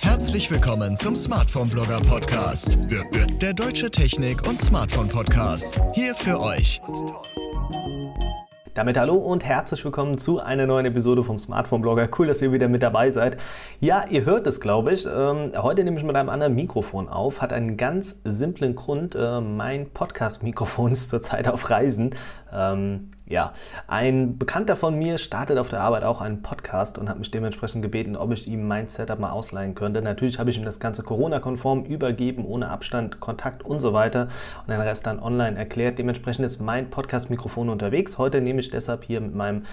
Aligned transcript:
Herzlich 0.00 0.50
willkommen 0.50 0.96
zum 0.96 1.16
Smartphone 1.16 1.68
Blogger 1.68 2.00
Podcast. 2.00 2.78
Der 3.40 3.52
deutsche 3.54 3.90
Technik- 3.90 4.46
und 4.48 4.60
Smartphone 4.60 5.08
Podcast. 5.08 5.80
Hier 5.94 6.14
für 6.14 6.40
euch. 6.40 6.80
Damit 8.74 8.98
hallo 8.98 9.14
und 9.14 9.44
herzlich 9.44 9.84
willkommen 9.84 10.18
zu 10.18 10.40
einer 10.40 10.66
neuen 10.66 10.84
Episode 10.84 11.22
vom 11.22 11.38
Smartphone 11.38 11.80
Blogger. 11.80 12.08
Cool, 12.18 12.26
dass 12.26 12.42
ihr 12.42 12.52
wieder 12.52 12.66
mit 12.66 12.82
dabei 12.82 13.12
seid. 13.12 13.36
Ja, 13.78 14.04
ihr 14.10 14.24
hört 14.24 14.48
es, 14.48 14.60
glaube 14.60 14.92
ich. 14.92 15.06
Ähm, 15.06 15.52
heute 15.56 15.84
nehme 15.84 15.96
ich 15.98 16.04
mit 16.04 16.16
einem 16.16 16.28
anderen 16.28 16.56
Mikrofon 16.56 17.08
auf. 17.08 17.40
Hat 17.40 17.52
einen 17.52 17.76
ganz 17.76 18.16
simplen 18.24 18.74
Grund. 18.74 19.14
Äh, 19.14 19.40
mein 19.40 19.90
Podcast-Mikrofon 19.90 20.90
ist 20.92 21.10
zurzeit 21.10 21.46
auf 21.46 21.70
Reisen. 21.70 22.16
Ähm, 22.52 23.12
ja, 23.26 23.54
ein 23.88 24.36
Bekannter 24.36 24.76
von 24.76 24.98
mir 24.98 25.16
startet 25.16 25.56
auf 25.56 25.70
der 25.70 25.80
Arbeit 25.80 26.04
auch 26.04 26.20
einen 26.20 26.42
Podcast 26.42 26.98
und 26.98 27.08
hat 27.08 27.18
mich 27.18 27.30
dementsprechend 27.30 27.80
gebeten, 27.80 28.16
ob 28.16 28.30
ich 28.32 28.46
ihm 28.46 28.68
mein 28.68 28.88
Setup 28.88 29.18
mal 29.18 29.30
ausleihen 29.30 29.74
könnte. 29.74 30.02
Natürlich 30.02 30.38
habe 30.38 30.50
ich 30.50 30.58
ihm 30.58 30.64
das 30.66 30.78
Ganze 30.78 31.02
Corona-konform 31.02 31.84
übergeben, 31.84 32.44
ohne 32.44 32.68
Abstand, 32.68 33.20
Kontakt 33.20 33.64
und 33.64 33.80
so 33.80 33.94
weiter 33.94 34.28
und 34.66 34.70
den 34.70 34.80
Rest 34.80 35.06
dann 35.06 35.20
online 35.20 35.56
erklärt. 35.56 35.98
Dementsprechend 35.98 36.44
ist 36.44 36.60
mein 36.60 36.90
Podcast-Mikrofon 36.90 37.70
unterwegs. 37.70 38.18
Heute 38.18 38.42
nehme 38.42 38.60
ich 38.60 38.68
deshalb 38.68 39.04
hier 39.04 39.22
mit 39.22 39.34
meinem 39.34 39.64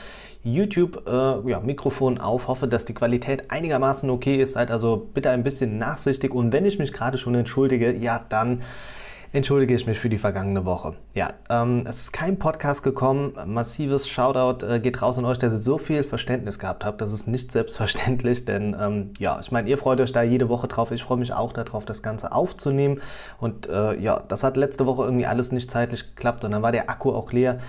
YouTube-Mikrofon 0.43 2.13
äh, 2.15 2.19
ja, 2.19 2.25
auf. 2.25 2.47
Hoffe, 2.47 2.69
dass 2.69 2.85
die 2.85 2.93
Qualität 2.93 3.51
einigermaßen 3.51 4.09
okay 4.09 4.41
ist. 4.41 4.53
Seid 4.53 4.71
also 4.71 5.09
bitte 5.13 5.29
ein 5.29 5.43
bisschen 5.43 5.77
nachsichtig 5.77 6.33
und 6.33 6.53
wenn 6.53 6.65
ich 6.65 6.79
mich 6.79 6.93
gerade 6.93 7.17
schon 7.17 7.35
entschuldige, 7.35 7.91
ja, 7.91 8.25
dann 8.29 8.61
entschuldige 9.33 9.73
ich 9.73 9.87
mich 9.87 9.99
für 9.99 10.09
die 10.09 10.17
vergangene 10.17 10.65
Woche. 10.65 10.95
Ja, 11.13 11.33
ähm, 11.49 11.85
es 11.87 12.01
ist 12.01 12.13
kein 12.13 12.37
Podcast 12.37 12.83
gekommen. 12.83 13.33
Massives 13.45 14.09
Shoutout 14.09 14.65
äh, 14.65 14.79
geht 14.79 15.01
raus 15.01 15.17
an 15.17 15.25
euch, 15.25 15.39
dass 15.39 15.53
ihr 15.53 15.57
so 15.57 15.77
viel 15.77 16.03
Verständnis 16.03 16.59
gehabt 16.59 16.83
habt. 16.83 17.01
Das 17.01 17.13
ist 17.13 17.27
nicht 17.27 17.51
selbstverständlich, 17.51 18.45
denn 18.45 18.75
ähm, 18.79 19.11
ja, 19.17 19.39
ich 19.39 19.51
meine, 19.51 19.69
ihr 19.69 19.77
freut 19.77 20.01
euch 20.01 20.11
da 20.11 20.21
jede 20.21 20.49
Woche 20.49 20.67
drauf. 20.67 20.91
Ich 20.91 21.03
freue 21.03 21.17
mich 21.17 21.33
auch 21.33 21.53
darauf, 21.53 21.85
das 21.85 22.03
Ganze 22.03 22.31
aufzunehmen. 22.31 23.01
Und 23.39 23.69
äh, 23.69 23.97
ja, 23.99 24.21
das 24.27 24.43
hat 24.43 24.57
letzte 24.57 24.85
Woche 24.85 25.03
irgendwie 25.03 25.25
alles 25.25 25.51
nicht 25.51 25.71
zeitlich 25.71 26.15
geklappt 26.15 26.43
und 26.43 26.51
dann 26.51 26.61
war 26.61 26.71
der 26.71 26.89
Akku 26.89 27.11
auch 27.11 27.31
leer. 27.31 27.59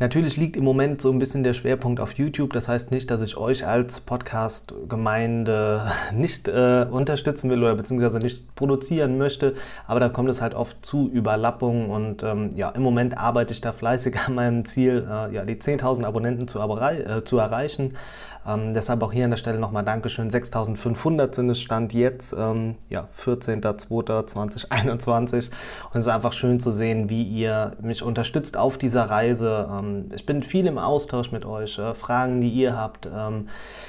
Natürlich 0.00 0.36
liegt 0.36 0.56
im 0.56 0.62
Moment 0.62 1.02
so 1.02 1.10
ein 1.10 1.18
bisschen 1.18 1.42
der 1.42 1.54
Schwerpunkt 1.54 1.98
auf 1.98 2.12
YouTube. 2.12 2.52
Das 2.52 2.68
heißt 2.68 2.92
nicht, 2.92 3.10
dass 3.10 3.20
ich 3.20 3.36
euch 3.36 3.66
als 3.66 3.98
Podcast-Gemeinde 3.98 5.90
nicht 6.14 6.46
äh, 6.46 6.86
unterstützen 6.88 7.50
will 7.50 7.58
oder 7.64 7.74
beziehungsweise 7.74 8.18
nicht 8.18 8.54
produzieren 8.54 9.18
möchte. 9.18 9.54
Aber 9.88 9.98
da 9.98 10.08
kommt 10.08 10.28
es 10.28 10.40
halt 10.40 10.54
oft 10.54 10.86
zu 10.86 11.10
Überlappungen 11.10 11.90
und 11.90 12.22
ähm, 12.22 12.50
ja, 12.54 12.68
im 12.70 12.82
Moment 12.82 13.18
arbeite 13.18 13.52
ich 13.52 13.60
da 13.60 13.72
fleißig 13.72 14.16
an 14.26 14.36
meinem 14.36 14.64
Ziel, 14.64 15.04
äh, 15.10 15.34
ja, 15.34 15.44
die 15.44 15.56
10.000 15.56 16.04
Abonnenten 16.04 16.46
zu, 16.46 16.60
äh, 16.60 17.24
zu 17.24 17.38
erreichen. 17.38 17.94
Ähm, 18.48 18.72
deshalb 18.72 19.02
auch 19.02 19.12
hier 19.12 19.24
an 19.24 19.30
der 19.30 19.36
Stelle 19.36 19.58
nochmal 19.58 19.84
Dankeschön. 19.84 20.30
6500 20.30 21.34
sind 21.34 21.50
es 21.50 21.60
Stand 21.60 21.92
jetzt, 21.92 22.34
ähm, 22.36 22.76
ja, 22.88 23.08
14.02.2021. 23.22 25.34
Und 25.34 25.52
es 25.92 26.06
ist 26.06 26.08
einfach 26.08 26.32
schön 26.32 26.58
zu 26.58 26.70
sehen, 26.70 27.10
wie 27.10 27.24
ihr 27.24 27.72
mich 27.82 28.02
unterstützt 28.02 28.56
auf 28.56 28.78
dieser 28.78 29.10
Reise. 29.10 29.68
Ähm, 29.70 30.06
ich 30.14 30.24
bin 30.24 30.42
viel 30.42 30.66
im 30.66 30.78
Austausch 30.78 31.30
mit 31.30 31.44
euch. 31.44 31.78
Äh, 31.78 31.92
Fragen, 31.94 32.40
die 32.40 32.48
ihr 32.48 32.74
habt, 32.76 33.06
ähm, 33.14 33.48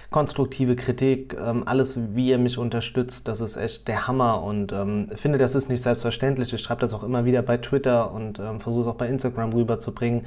konstruktive 0.09 0.75
Kritik, 0.75 1.37
ähm, 1.39 1.63
alles, 1.65 1.97
wie 2.13 2.27
ihr 2.29 2.37
mich 2.37 2.57
unterstützt, 2.57 3.29
das 3.29 3.39
ist 3.39 3.55
echt 3.55 3.87
der 3.87 4.07
Hammer. 4.07 4.43
Und 4.43 4.73
ähm, 4.73 5.07
ich 5.13 5.21
finde, 5.21 5.37
das 5.37 5.55
ist 5.55 5.69
nicht 5.69 5.83
selbstverständlich. 5.83 6.51
Ich 6.51 6.61
schreibe 6.61 6.81
das 6.81 6.93
auch 6.93 7.03
immer 7.03 7.23
wieder 7.23 7.41
bei 7.41 7.55
Twitter 7.57 8.11
und 8.11 8.41
versuche 8.59 8.81
es 8.81 8.87
auch 8.87 8.95
bei 8.95 9.07
Instagram 9.07 9.53
rüberzubringen 9.53 10.25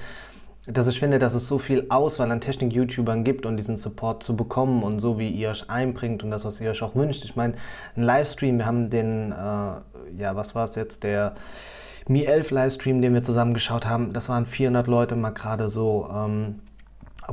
dass 0.67 0.87
ich 0.87 1.01
finde, 1.01 1.19
dass 1.19 1.35
es 1.35 1.49
so 1.49 1.59
viel 1.59 1.87
Auswahl 1.89 2.31
an 2.31 2.41
Technik-YouTubern 2.41 3.25
gibt 3.25 3.47
und 3.47 3.57
diesen 3.57 3.77
Support 3.77 4.23
zu 4.23 4.37
bekommen 4.37 4.85
und 4.85 5.01
so 5.01 5.19
wie 5.19 5.29
ihr 5.29 5.51
euch 5.51 5.69
einbringt 5.69 6.23
und 6.23 6.31
das, 6.31 6.45
was 6.45 6.61
ihr 6.61 6.71
euch 6.71 6.83
auch 6.83 6.95
wünscht. 6.95 7.25
Ich 7.25 7.35
meine, 7.35 7.55
ein 7.97 8.03
Livestream, 8.03 8.59
wir 8.59 8.67
haben 8.67 8.89
den, 8.89 9.33
äh, 9.33 9.35
ja, 9.35 10.37
was 10.37 10.55
war 10.55 10.65
es 10.67 10.77
jetzt, 10.77 11.03
der 11.03 11.35
Mi 12.09 12.25
11 12.25 12.51
Livestream, 12.51 13.01
den 13.03 13.15
wir 13.15 13.23
zusammen 13.23 13.55
geschaut 13.55 13.87
haben, 13.87 14.13
das 14.13 14.29
waren 14.29 14.47
400 14.47 14.87
Leute 14.87 15.17
mal 15.17 15.31
gerade 15.31 15.69
so. 15.69 16.09
Ähm, 16.13 16.61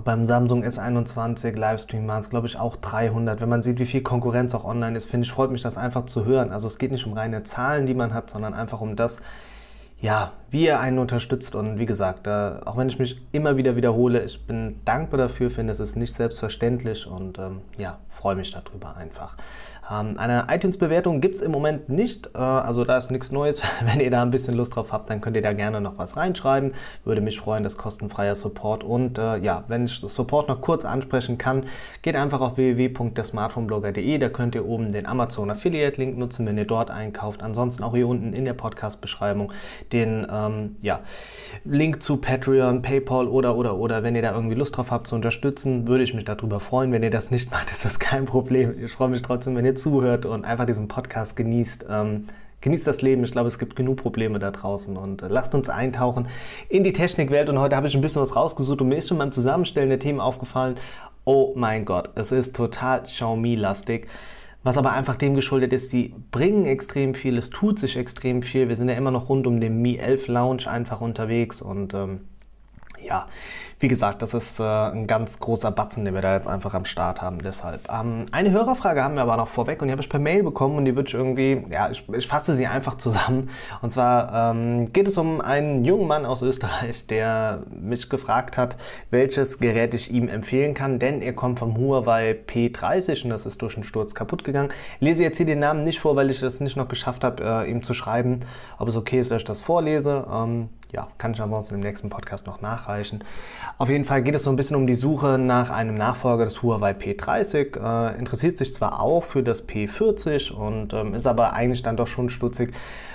beim 0.04 0.24
Samsung 0.24 0.64
S21 0.64 1.58
Livestream 1.58 2.08
waren 2.08 2.20
es, 2.20 2.30
glaube 2.30 2.46
ich, 2.46 2.60
auch 2.60 2.76
300. 2.76 3.42
Wenn 3.42 3.50
man 3.50 3.64
sieht, 3.64 3.80
wie 3.80 3.88
viel 3.88 4.02
Konkurrenz 4.02 4.54
auch 4.54 4.64
online 4.64 4.96
ist, 4.96 5.10
finde 5.10 5.26
ich, 5.26 5.32
freut 5.32 5.52
mich 5.52 5.64
das 5.64 5.78
einfach 5.78 6.06
zu 6.06 6.26
hören. 6.26 6.52
Also 6.52 6.68
es 6.68 6.78
geht 6.78 6.92
nicht 6.92 7.08
um 7.08 7.14
reine 7.14 7.44
Zahlen, 7.44 7.88
die 7.88 7.96
man 7.96 8.14
hat, 8.14 8.30
sondern 8.30 8.54
einfach 8.54 8.82
um 8.82 8.96
das, 8.96 9.20
ja, 10.02 10.34
wie 10.50 10.66
ihr 10.66 10.80
einen 10.80 11.00
unterstützt. 11.00 11.56
Und 11.56 11.80
wie 11.80 11.86
gesagt, 11.86 12.28
äh, 12.28 12.60
auch 12.66 12.78
wenn 12.78 12.90
ich 12.90 13.00
mich 13.00 13.22
immer 13.32 13.58
wieder 13.58 13.76
wiederhole, 13.76 14.24
ich 14.24 14.46
bin 14.46 14.80
dankbar 14.86 15.18
dafür, 15.18 15.50
finde 15.50 15.72
es 15.72 15.80
ist 15.80 15.96
nicht 15.96 16.14
selbstverständlich 16.14 17.06
und 17.08 17.38
ähm, 17.40 17.62
ja, 17.78 18.00
freue 18.10 18.36
mich 18.36 18.52
darüber 18.52 18.96
einfach. 18.96 19.36
Ähm, 19.90 20.16
eine 20.18 20.48
iTunes-Bewertung 20.50 21.22
gibt 21.22 21.36
es 21.36 21.42
im 21.42 21.52
Moment 21.52 21.90
nicht, 21.90 22.30
äh, 22.36 22.38
also 22.38 22.86
da 22.86 22.98
ist 22.98 23.12
nichts 23.12 23.32
Neues. 23.32 23.62
Wenn 23.86 24.00
ihr 24.00 24.12
da 24.12 24.22
ein 24.22 24.32
bisschen 24.32 24.56
Lust 24.56 24.76
drauf 24.76 24.92
habt, 24.92 25.10
dann 25.10 25.22
könnt 25.22 25.36
ihr 25.36 25.42
da 25.42 25.54
gerne 25.54 25.82
noch 25.82 25.98
was 25.98 26.16
reinschreiben. 26.16 26.74
Würde 27.04 27.22
mich 27.22 27.40
freuen, 27.40 27.64
das 27.64 27.78
kostenfreier 27.78 28.36
Support. 28.36 28.84
Und 28.84 29.18
äh, 29.18 29.38
ja, 29.38 29.64
wenn 29.68 29.86
ich 29.86 30.02
Support 30.06 30.48
noch 30.48 30.62
kurz 30.62 30.86
ansprechen 30.86 31.38
kann, 31.38 31.66
geht 32.02 32.16
einfach 32.16 32.42
auf 32.42 32.58
www.dersmartphoneblogger.de. 32.58 34.18
Da 34.18 34.30
könnt 34.30 34.56
ihr 34.56 34.66
oben 34.66 34.92
den 34.92 35.06
Amazon 35.06 35.50
Affiliate 35.50 36.00
Link 36.00 36.18
nutzen, 36.18 36.46
wenn 36.46 36.58
ihr 36.58 36.66
dort 36.66 36.92
einkauft. 36.92 37.42
Ansonsten 37.42 37.84
auch 37.84 37.96
hier 37.96 38.08
unten 38.08 38.34
in 38.34 38.46
der 38.46 38.54
Podcast-Beschreibung 38.54 39.52
den 39.92 40.28
ähm, 40.32 40.76
ja, 40.82 41.00
Link 41.66 42.04
zu 42.04 42.18
Patreon, 42.18 42.82
PayPal 42.82 43.28
oder 43.28 43.56
oder 43.56 43.78
oder. 43.78 44.04
Wenn 44.04 44.16
ihr 44.16 44.22
da 44.22 44.34
irgendwie 44.34 44.56
Lust 44.56 44.78
drauf 44.78 44.92
habt 44.92 45.08
zu 45.08 45.16
unterstützen, 45.16 45.88
würde 45.88 46.04
ich 46.04 46.14
mich 46.14 46.26
darüber 46.26 46.60
freuen. 46.60 46.92
Wenn 46.92 47.02
ihr 47.02 47.10
das 47.10 47.32
nicht 47.32 47.50
macht, 47.50 47.72
ist 47.72 47.86
das 47.86 48.00
kein 48.00 48.26
Problem. 48.26 48.76
Ich 48.84 48.92
freue 48.92 49.10
mich 49.10 49.22
trotzdem, 49.22 49.56
wenn 49.56 49.66
ihr 49.66 49.79
zuhört 49.80 50.26
und 50.26 50.46
einfach 50.46 50.66
diesen 50.66 50.88
Podcast 50.88 51.36
genießt. 51.36 51.86
Ähm, 51.90 52.28
genießt 52.62 52.86
das 52.86 53.02
Leben. 53.02 53.24
Ich 53.24 53.32
glaube, 53.32 53.48
es 53.48 53.60
gibt 53.60 53.76
genug 53.76 53.98
Probleme 53.98 54.40
da 54.40 54.52
draußen 54.52 54.98
und 54.98 55.22
äh, 55.22 55.28
lasst 55.28 55.54
uns 55.56 55.70
eintauchen 55.70 56.28
in 56.68 56.84
die 56.84 56.94
Technikwelt. 56.94 57.50
Und 57.50 57.60
heute 57.60 57.76
habe 57.76 57.88
ich 57.88 57.96
ein 57.96 58.02
bisschen 58.02 58.22
was 58.22 58.36
rausgesucht 58.36 58.82
und 58.82 58.90
mir 58.90 58.98
ist 58.98 59.08
schon 59.08 59.18
beim 59.18 59.32
Zusammenstellen 59.32 59.90
der 59.90 60.00
Themen 60.00 60.20
aufgefallen. 60.20 60.76
Oh 61.26 61.54
mein 61.56 61.86
Gott, 61.86 62.10
es 62.16 62.32
ist 62.32 62.56
total 62.56 63.04
Xiaomi-lastig. 63.04 64.08
Was 64.62 64.78
aber 64.78 64.92
einfach 64.92 65.16
dem 65.16 65.36
geschuldet 65.36 65.72
ist, 65.72 65.90
sie 65.90 66.14
bringen 66.32 66.66
extrem 66.66 67.16
viel, 67.16 67.38
es 67.38 67.50
tut 67.50 67.80
sich 67.80 67.96
extrem 67.96 68.42
viel. 68.42 68.68
Wir 68.68 68.76
sind 68.76 68.90
ja 68.90 68.96
immer 68.96 69.12
noch 69.12 69.30
rund 69.30 69.48
um 69.48 69.62
den 69.62 69.82
Mi 69.82 69.96
11 69.96 70.28
Lounge 70.28 70.70
einfach 70.70 71.00
unterwegs 71.00 71.62
und 71.62 71.94
ähm, 71.94 72.22
ja, 73.02 73.28
wie 73.80 73.88
gesagt, 73.88 74.22
das 74.22 74.34
ist 74.34 74.60
äh, 74.60 74.64
ein 74.64 75.08
ganz 75.08 75.40
großer 75.40 75.72
Batzen, 75.72 76.04
den 76.04 76.14
wir 76.14 76.22
da 76.22 76.36
jetzt 76.36 76.48
einfach 76.48 76.74
am 76.74 76.84
Start 76.84 77.22
haben. 77.22 77.42
Deshalb. 77.42 77.88
Ähm, 77.90 78.26
eine 78.32 78.52
Hörerfrage 78.52 79.04
haben 79.04 79.16
wir 79.16 79.22
aber 79.22 79.38
noch 79.38 79.48
vorweg 79.48 79.82
und 79.82 79.88
die 79.88 79.94
habe 79.94 80.02
ich 80.02 80.10
per 80.10 80.20
Mail 80.20 80.44
bekommen 80.44 80.78
und 80.78 80.86
die 80.86 80.96
wird 80.98 81.14
irgendwie, 81.14 81.64
ja, 81.70 81.90
ich, 81.90 82.04
ich 82.10 82.28
fasse 82.28 82.56
sie 82.56 82.68
einfach 82.68 82.96
zusammen. 82.96 83.50
Und 83.82 83.94
zwar 83.94 84.52
ähm, 84.52 84.92
geht 84.92 85.08
es 85.08 85.18
um 85.18 85.40
einen 85.40 85.86
jungen 85.86 86.08
Mann 86.08 86.26
aus 86.26 86.42
Österreich, 86.42 87.08
der 87.08 87.64
mich 87.70 88.10
gefragt 88.10 88.58
hat, 88.58 88.76
welches 89.12 89.60
Gerät 89.60 89.94
ich 89.94 90.12
ihm 90.12 90.28
empfehlen 90.28 90.74
kann, 90.74 91.00
denn 91.00 91.22
er 91.22 91.34
kommt 91.34 91.60
vom 91.60 91.78
Huawei 91.78 92.38
P30 92.48 93.24
und 93.24 93.30
das 93.30 93.46
ist 93.46 93.62
durch 93.62 93.76
einen 93.76 93.86
Sturz 93.86 94.14
kaputt 94.14 94.44
gegangen. 94.44 94.72
Ich 95.00 95.08
lese 95.08 95.24
jetzt 95.24 95.38
hier 95.38 95.46
den 95.46 95.60
Namen 95.60 95.86
nicht 95.86 96.02
vor, 96.02 96.18
weil 96.18 96.30
ich 96.30 96.42
es 96.42 96.60
nicht 96.60 96.76
noch 96.76 96.90
geschafft 96.90 97.24
habe, 97.24 97.44
äh, 97.44 97.72
ihm 97.72 97.82
zu 97.82 97.94
schreiben, 97.94 98.42
ob 98.78 98.90
es 98.90 98.98
okay 98.98 99.22
ist, 99.22 99.32
dass 99.32 99.38
ich 99.38 99.46
das 99.46 99.62
vorlese. 99.62 100.28
Ähm, 100.30 100.70
ja, 100.92 101.08
kann 101.18 101.34
ich 101.34 101.42
ansonsten 101.42 101.76
im 101.76 101.82
nächsten 101.82 102.10
Podcast 102.10 102.48
noch 102.48 102.62
nachreichen. 102.62 103.24
Auf 103.78 103.90
jeden 103.90 104.06
Fall 104.06 104.24
geht 104.24 104.36
es 104.36 104.44
so 104.44 104.50
ein 104.50 104.56
bisschen 104.56 104.76
um 104.76 104.88
die 104.88 104.96
Suche 104.96 105.38
nach 105.38 105.70
einem 105.70 105.96
Nachfolger 105.96 106.46
des 106.46 106.62
Huawei 106.64 106.92
P30. 106.92 107.78
Äh, 107.78 108.18
interessiert 108.20 108.58
sich 108.58 108.74
zwar 108.74 109.02
auch 109.02 109.24
für 109.24 109.44
das 109.44 109.68
P40 109.68 110.52
und 110.52 110.94
ähm, 110.94 111.14
ist 111.14 111.28
aber 111.28 111.54
eigentlich 111.54 111.84
dann 111.84 111.96
doch 111.96 112.08
schon 112.08 112.30
stutzig, 112.30 112.74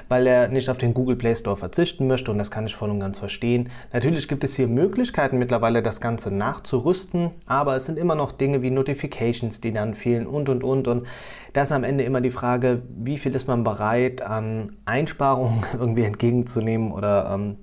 weil 0.08 0.26
er 0.26 0.48
nicht 0.48 0.70
auf 0.70 0.78
den 0.78 0.94
Google 0.94 1.16
Play 1.16 1.34
Store 1.34 1.56
verzichten 1.56 2.06
möchte 2.06 2.30
und 2.30 2.38
das 2.38 2.50
kann 2.50 2.66
ich 2.66 2.76
voll 2.76 2.90
und 2.90 3.00
ganz 3.00 3.18
verstehen. 3.18 3.70
Natürlich 3.92 4.28
gibt 4.28 4.44
es 4.44 4.56
hier 4.56 4.68
Möglichkeiten 4.68 5.38
mittlerweile 5.38 5.82
das 5.82 6.00
Ganze 6.00 6.30
nachzurüsten, 6.30 7.30
aber 7.46 7.76
es 7.76 7.86
sind 7.86 7.98
immer 7.98 8.14
noch 8.14 8.32
Dinge 8.32 8.62
wie 8.62 8.70
Notifications, 8.70 9.60
die 9.60 9.72
dann 9.72 9.94
fehlen 9.94 10.26
und 10.26 10.48
und 10.48 10.64
und 10.64 10.88
und 10.88 11.06
da 11.52 11.62
ist 11.62 11.72
am 11.72 11.84
Ende 11.84 12.04
immer 12.04 12.20
die 12.20 12.32
Frage, 12.32 12.82
wie 12.96 13.16
viel 13.16 13.34
ist 13.34 13.46
man 13.46 13.62
bereit 13.64 14.22
an 14.22 14.76
Einsparungen 14.86 15.64
irgendwie 15.72 16.04
entgegenzunehmen 16.04 16.90
oder 16.90 17.30
ähm, 17.32 17.56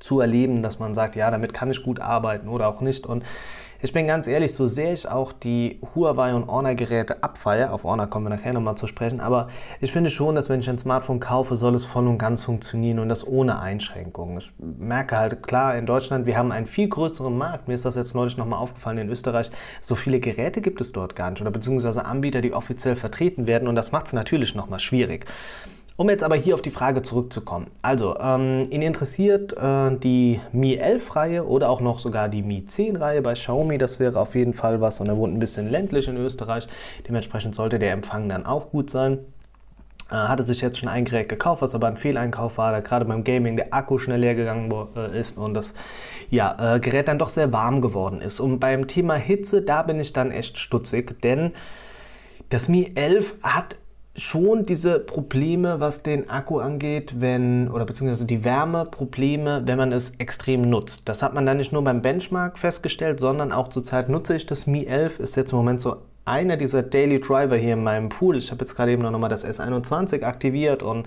zu 0.00 0.20
erleben, 0.20 0.62
dass 0.62 0.78
man 0.78 0.94
sagt, 0.94 1.16
ja, 1.16 1.30
damit 1.30 1.54
kann 1.54 1.70
ich 1.70 1.82
gut 1.82 2.00
arbeiten 2.00 2.48
oder 2.48 2.68
auch 2.68 2.80
nicht. 2.80 3.06
Und 3.06 3.24
ich 3.80 3.92
bin 3.92 4.08
ganz 4.08 4.26
ehrlich, 4.26 4.56
so 4.56 4.66
sehr 4.66 4.92
ich 4.92 5.08
auch 5.08 5.32
die 5.32 5.78
Huawei 5.94 6.34
und 6.34 6.48
Honor-Geräte 6.48 7.22
abfeiere, 7.22 7.72
auf 7.72 7.84
Honor 7.84 8.08
kommen 8.08 8.26
wir 8.26 8.30
nachher 8.30 8.52
nochmal 8.52 8.74
zu 8.74 8.88
sprechen, 8.88 9.20
aber 9.20 9.46
ich 9.80 9.92
finde 9.92 10.10
schon, 10.10 10.34
dass 10.34 10.48
wenn 10.48 10.58
ich 10.58 10.68
ein 10.68 10.78
Smartphone 10.78 11.20
kaufe, 11.20 11.54
soll 11.54 11.76
es 11.76 11.84
voll 11.84 12.08
und 12.08 12.18
ganz 12.18 12.42
funktionieren 12.42 12.98
und 12.98 13.08
das 13.08 13.24
ohne 13.24 13.60
Einschränkungen. 13.60 14.38
Ich 14.38 14.52
merke 14.58 15.16
halt, 15.16 15.44
klar, 15.44 15.78
in 15.78 15.86
Deutschland, 15.86 16.26
wir 16.26 16.36
haben 16.36 16.50
einen 16.50 16.66
viel 16.66 16.88
größeren 16.88 17.38
Markt. 17.38 17.68
Mir 17.68 17.74
ist 17.74 17.84
das 17.84 17.94
jetzt 17.94 18.16
neulich 18.16 18.36
nochmal 18.36 18.58
aufgefallen, 18.58 18.98
in 18.98 19.10
Österreich, 19.10 19.48
so 19.80 19.94
viele 19.94 20.18
Geräte 20.18 20.60
gibt 20.60 20.80
es 20.80 20.90
dort 20.90 21.14
gar 21.14 21.30
nicht 21.30 21.40
oder 21.40 21.52
beziehungsweise 21.52 22.04
Anbieter, 22.04 22.40
die 22.40 22.54
offiziell 22.54 22.96
vertreten 22.96 23.46
werden 23.46 23.68
und 23.68 23.76
das 23.76 23.92
macht 23.92 24.06
es 24.06 24.12
natürlich 24.12 24.56
nochmal 24.56 24.80
schwierig. 24.80 25.24
Um 25.98 26.08
jetzt 26.10 26.22
aber 26.22 26.36
hier 26.36 26.54
auf 26.54 26.62
die 26.62 26.70
Frage 26.70 27.02
zurückzukommen. 27.02 27.72
Also, 27.82 28.16
ähm, 28.20 28.68
ihn 28.70 28.82
interessiert 28.82 29.52
äh, 29.54 29.96
die 29.96 30.40
Mi 30.52 30.78
11-Reihe 30.80 31.44
oder 31.44 31.68
auch 31.68 31.80
noch 31.80 31.98
sogar 31.98 32.28
die 32.28 32.42
Mi 32.42 32.64
10-Reihe 32.68 33.20
bei 33.20 33.32
Xiaomi. 33.32 33.78
Das 33.78 33.98
wäre 33.98 34.20
auf 34.20 34.36
jeden 34.36 34.54
Fall 34.54 34.80
was. 34.80 35.00
Und 35.00 35.08
er 35.08 35.16
wohnt 35.16 35.34
ein 35.34 35.40
bisschen 35.40 35.68
ländlich 35.68 36.06
in 36.06 36.16
Österreich. 36.16 36.68
Dementsprechend 37.08 37.56
sollte 37.56 37.80
der 37.80 37.90
Empfang 37.90 38.28
dann 38.28 38.46
auch 38.46 38.70
gut 38.70 38.90
sein. 38.90 39.18
Äh, 40.08 40.14
hatte 40.14 40.44
sich 40.44 40.60
jetzt 40.60 40.78
schon 40.78 40.88
ein 40.88 41.04
Gerät 41.04 41.28
gekauft, 41.28 41.62
was 41.62 41.74
aber 41.74 41.88
ein 41.88 41.96
Fehleinkauf 41.96 42.58
war, 42.58 42.70
da 42.70 42.78
gerade 42.78 43.04
beim 43.04 43.24
Gaming 43.24 43.56
der 43.56 43.74
Akku 43.74 43.98
schnell 43.98 44.20
leer 44.20 44.36
gegangen 44.36 44.72
äh, 44.94 45.18
ist 45.18 45.36
und 45.36 45.54
das 45.54 45.74
ja, 46.30 46.76
äh, 46.76 46.78
Gerät 46.78 47.08
dann 47.08 47.18
doch 47.18 47.28
sehr 47.28 47.52
warm 47.52 47.80
geworden 47.80 48.20
ist. 48.20 48.38
Und 48.38 48.60
beim 48.60 48.86
Thema 48.86 49.16
Hitze, 49.16 49.62
da 49.62 49.82
bin 49.82 49.98
ich 49.98 50.12
dann 50.12 50.30
echt 50.30 50.58
stutzig, 50.58 51.20
denn 51.22 51.54
das 52.50 52.68
Mi 52.68 52.92
11 52.94 53.34
hat 53.42 53.74
schon 54.18 54.66
diese 54.66 54.98
Probleme, 54.98 55.80
was 55.80 56.02
den 56.02 56.28
Akku 56.28 56.58
angeht, 56.58 57.20
wenn, 57.20 57.70
oder 57.70 57.84
beziehungsweise 57.84 58.26
die 58.26 58.44
Wärmeprobleme, 58.44 59.62
wenn 59.66 59.78
man 59.78 59.92
es 59.92 60.12
extrem 60.18 60.62
nutzt. 60.62 61.08
Das 61.08 61.22
hat 61.22 61.34
man 61.34 61.46
dann 61.46 61.56
nicht 61.56 61.72
nur 61.72 61.82
beim 61.82 62.02
Benchmark 62.02 62.58
festgestellt, 62.58 63.20
sondern 63.20 63.52
auch 63.52 63.68
zurzeit 63.68 64.08
nutze 64.08 64.34
ich 64.34 64.46
das 64.46 64.66
Mi 64.66 64.84
11, 64.84 65.20
ist 65.20 65.36
jetzt 65.36 65.52
im 65.52 65.58
Moment 65.58 65.80
so 65.80 65.96
einer 66.24 66.56
dieser 66.56 66.82
Daily 66.82 67.20
Driver 67.20 67.56
hier 67.56 67.74
in 67.74 67.82
meinem 67.82 68.08
Pool. 68.08 68.36
Ich 68.36 68.50
habe 68.50 68.60
jetzt 68.60 68.74
gerade 68.74 68.92
eben 68.92 69.02
noch 69.02 69.18
mal 69.18 69.28
das 69.28 69.46
S21 69.46 70.22
aktiviert 70.24 70.82
und 70.82 71.06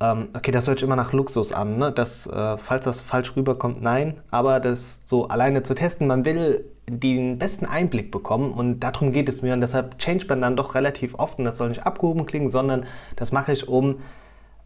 ähm, 0.00 0.28
okay, 0.34 0.50
das 0.50 0.66
hört 0.66 0.78
sich 0.78 0.86
immer 0.86 0.96
nach 0.96 1.12
Luxus 1.12 1.52
an, 1.52 1.78
ne? 1.78 1.90
das, 1.90 2.26
äh, 2.26 2.58
falls 2.58 2.84
das 2.84 3.00
falsch 3.00 3.34
rüberkommt, 3.34 3.80
nein, 3.80 4.18
aber 4.30 4.60
das 4.60 5.00
so 5.04 5.28
alleine 5.28 5.62
zu 5.62 5.74
testen, 5.74 6.06
man 6.06 6.24
will 6.24 6.64
den 6.88 7.38
besten 7.38 7.66
Einblick 7.66 8.10
bekommen. 8.10 8.52
Und 8.52 8.80
darum 8.80 9.12
geht 9.12 9.28
es 9.28 9.42
mir. 9.42 9.52
Und 9.52 9.60
deshalb 9.60 9.98
change 9.98 10.26
man 10.28 10.40
dann 10.40 10.56
doch 10.56 10.74
relativ 10.74 11.14
oft. 11.14 11.38
Und 11.38 11.44
das 11.44 11.58
soll 11.58 11.68
nicht 11.68 11.86
abgehoben 11.86 12.26
klingen, 12.26 12.50
sondern 12.50 12.86
das 13.16 13.32
mache 13.32 13.52
ich, 13.52 13.68
um 13.68 13.96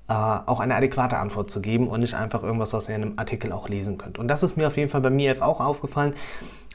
äh, 0.09 0.13
auch 0.13 0.61
eine 0.61 0.75
adäquate 0.75 1.19
Antwort 1.19 1.51
zu 1.51 1.61
geben 1.61 1.89
und 1.89 2.01
nicht 2.01 2.15
einfach 2.15 2.43
irgendwas, 2.43 2.73
was 2.73 2.89
ihr 2.89 2.97
in 2.97 3.03
einem 3.03 3.13
Artikel 3.17 3.53
auch 3.53 3.69
lesen 3.69 3.97
könnt. 3.97 4.19
Und 4.19 4.29
das 4.29 4.43
ist 4.43 4.57
mir 4.57 4.67
auf 4.67 4.77
jeden 4.77 4.91
Fall 4.91 5.01
bei 5.01 5.11
mir 5.11 5.43
auch 5.47 5.61
aufgefallen. 5.61 6.15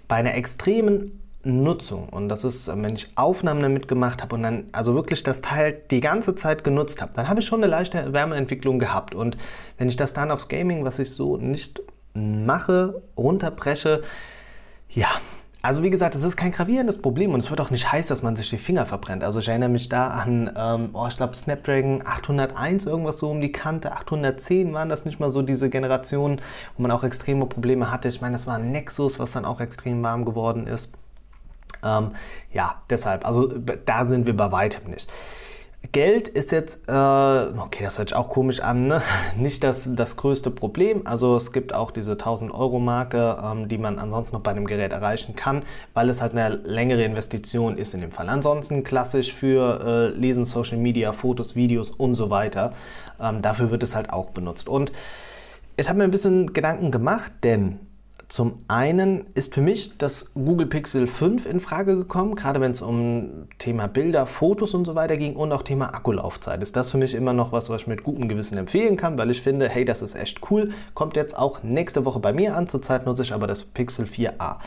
Bei 0.07 0.15
einer 0.15 0.35
extremen 0.35 1.19
Nutzung. 1.45 2.09
Und 2.09 2.27
das 2.29 2.43
ist, 2.43 2.67
wenn 2.67 2.95
ich 2.95 3.09
Aufnahmen 3.15 3.61
damit 3.61 3.87
gemacht 3.87 4.21
habe 4.21 4.35
und 4.35 4.43
dann 4.43 4.65
also 4.71 4.95
wirklich 4.95 5.21
das 5.21 5.41
Teil 5.41 5.79
die 5.91 5.99
ganze 5.99 6.35
Zeit 6.35 6.63
genutzt 6.63 7.01
habe, 7.01 7.13
dann 7.13 7.29
habe 7.29 7.39
ich 7.39 7.45
schon 7.45 7.63
eine 7.63 7.69
leichte 7.69 8.13
Wärmeentwicklung 8.13 8.79
gehabt. 8.79 9.13
Und 9.13 9.37
wenn 9.77 9.87
ich 9.87 9.95
das 9.95 10.13
dann 10.13 10.31
aufs 10.31 10.47
Gaming, 10.47 10.83
was 10.85 10.97
ich 10.97 11.11
so 11.11 11.37
nicht 11.37 11.81
mache, 12.13 13.01
runterbreche, 13.15 14.01
ja, 14.95 15.09
also 15.61 15.81
wie 15.81 15.89
gesagt, 15.89 16.13
es 16.13 16.23
ist 16.23 16.37
kein 16.37 16.51
gravierendes 16.51 17.01
Problem 17.01 17.33
und 17.33 17.39
es 17.39 17.49
wird 17.49 17.59
auch 17.59 17.71
nicht 17.71 17.91
heiß, 17.91 18.05
dass 18.05 18.21
man 18.21 18.35
sich 18.35 18.51
die 18.51 18.59
Finger 18.59 18.85
verbrennt. 18.85 19.23
Also 19.23 19.39
ich 19.39 19.47
erinnere 19.47 19.69
mich 19.69 19.89
da 19.89 20.09
an, 20.09 20.51
ähm, 20.55 20.89
oh, 20.93 21.07
ich 21.07 21.17
glaube 21.17 21.33
Snapdragon 21.35 22.03
801, 22.05 22.85
irgendwas 22.85 23.17
so 23.17 23.31
um 23.31 23.41
die 23.41 23.51
Kante, 23.51 23.91
810 23.93 24.73
waren 24.73 24.89
das 24.89 25.05
nicht 25.05 25.19
mal 25.19 25.31
so 25.31 25.41
diese 25.41 25.71
Generationen, 25.71 26.39
wo 26.77 26.83
man 26.83 26.91
auch 26.91 27.03
extreme 27.03 27.47
Probleme 27.47 27.91
hatte. 27.91 28.07
Ich 28.07 28.21
meine, 28.21 28.33
das 28.33 28.45
war 28.45 28.57
ein 28.57 28.71
Nexus, 28.71 29.17
was 29.19 29.31
dann 29.31 29.43
auch 29.43 29.59
extrem 29.59 30.03
warm 30.03 30.23
geworden 30.23 30.67
ist. 30.67 30.91
Ähm, 31.83 32.11
ja, 32.53 32.81
deshalb, 32.91 33.25
also 33.25 33.47
da 33.47 34.05
sind 34.05 34.27
wir 34.27 34.37
bei 34.37 34.51
weitem 34.51 34.91
nicht. 34.91 35.11
Geld 35.91 36.27
ist 36.27 36.51
jetzt, 36.51 36.87
äh, 36.87 36.91
okay, 36.91 37.83
das 37.83 37.97
hört 37.97 38.09
sich 38.09 38.15
auch 38.15 38.29
komisch 38.29 38.61
an, 38.61 38.87
ne? 38.87 39.01
nicht 39.37 39.63
das, 39.63 39.89
das 39.91 40.15
größte 40.15 40.51
Problem. 40.51 41.05
Also 41.05 41.35
es 41.35 41.51
gibt 41.51 41.73
auch 41.73 41.91
diese 41.91 42.13
1000 42.13 42.53
Euro 42.53 42.79
Marke, 42.79 43.37
ähm, 43.43 43.67
die 43.67 43.77
man 43.77 43.99
ansonsten 43.99 44.35
noch 44.35 44.41
bei 44.41 44.51
einem 44.51 44.65
Gerät 44.65 44.91
erreichen 44.91 45.35
kann, 45.35 45.63
weil 45.93 46.09
es 46.09 46.21
halt 46.21 46.33
eine 46.33 46.55
längere 46.55 47.03
Investition 47.03 47.77
ist 47.77 47.93
in 47.93 48.01
dem 48.01 48.11
Fall. 48.11 48.29
Ansonsten 48.29 48.83
klassisch 48.83 49.33
für 49.33 50.13
äh, 50.15 50.17
Lesen, 50.17 50.45
Social 50.45 50.77
Media, 50.77 51.11
Fotos, 51.11 51.55
Videos 51.55 51.91
und 51.91 52.15
so 52.15 52.29
weiter. 52.29 52.73
Ähm, 53.19 53.41
dafür 53.41 53.69
wird 53.71 53.83
es 53.83 53.95
halt 53.95 54.11
auch 54.11 54.29
benutzt. 54.29 54.69
Und 54.69 54.91
ich 55.77 55.89
habe 55.89 55.97
mir 55.97 56.05
ein 56.05 56.11
bisschen 56.11 56.53
Gedanken 56.53 56.91
gemacht, 56.91 57.31
denn 57.43 57.79
zum 58.27 58.63
einen 58.67 59.25
ist 59.35 59.53
für 59.53 59.61
mich 59.61 59.97
das 59.97 60.31
Google 60.33 60.67
Pixel 60.67 61.07
5 61.07 61.45
in 61.45 61.59
Frage 61.59 61.95
gekommen, 61.95 62.35
gerade 62.35 62.59
wenn 62.59 62.71
es 62.71 62.81
um 62.81 63.47
Thema 63.59 63.87
Bilder, 63.87 64.25
Fotos 64.25 64.73
und 64.73 64.85
so 64.85 64.95
weiter 64.95 65.17
ging 65.17 65.35
und 65.35 65.51
auch 65.51 65.61
Thema 65.61 65.93
Akkulaufzeit. 65.93 66.61
Ist 66.63 66.75
das 66.75 66.91
für 66.91 66.97
mich 66.97 67.13
immer 67.13 67.33
noch 67.33 67.51
was, 67.51 67.69
was 67.69 67.81
ich 67.81 67.87
mit 67.87 68.03
gutem 68.03 68.27
Gewissen 68.27 68.57
empfehlen 68.57 68.97
kann, 68.97 69.17
weil 69.17 69.29
ich 69.29 69.41
finde, 69.41 69.69
hey, 69.69 69.85
das 69.85 70.01
ist 70.01 70.15
echt 70.15 70.39
cool. 70.49 70.71
Kommt 70.95 71.15
jetzt 71.15 71.37
auch 71.37 71.61
nächste 71.61 72.03
Woche 72.03 72.19
bei 72.19 72.33
mir 72.33 72.55
an. 72.55 72.67
Zurzeit 72.67 73.05
nutze 73.05 73.21
ich 73.21 73.33
aber 73.33 73.45
das 73.45 73.63
Pixel 73.63 74.05
4a. 74.05 74.57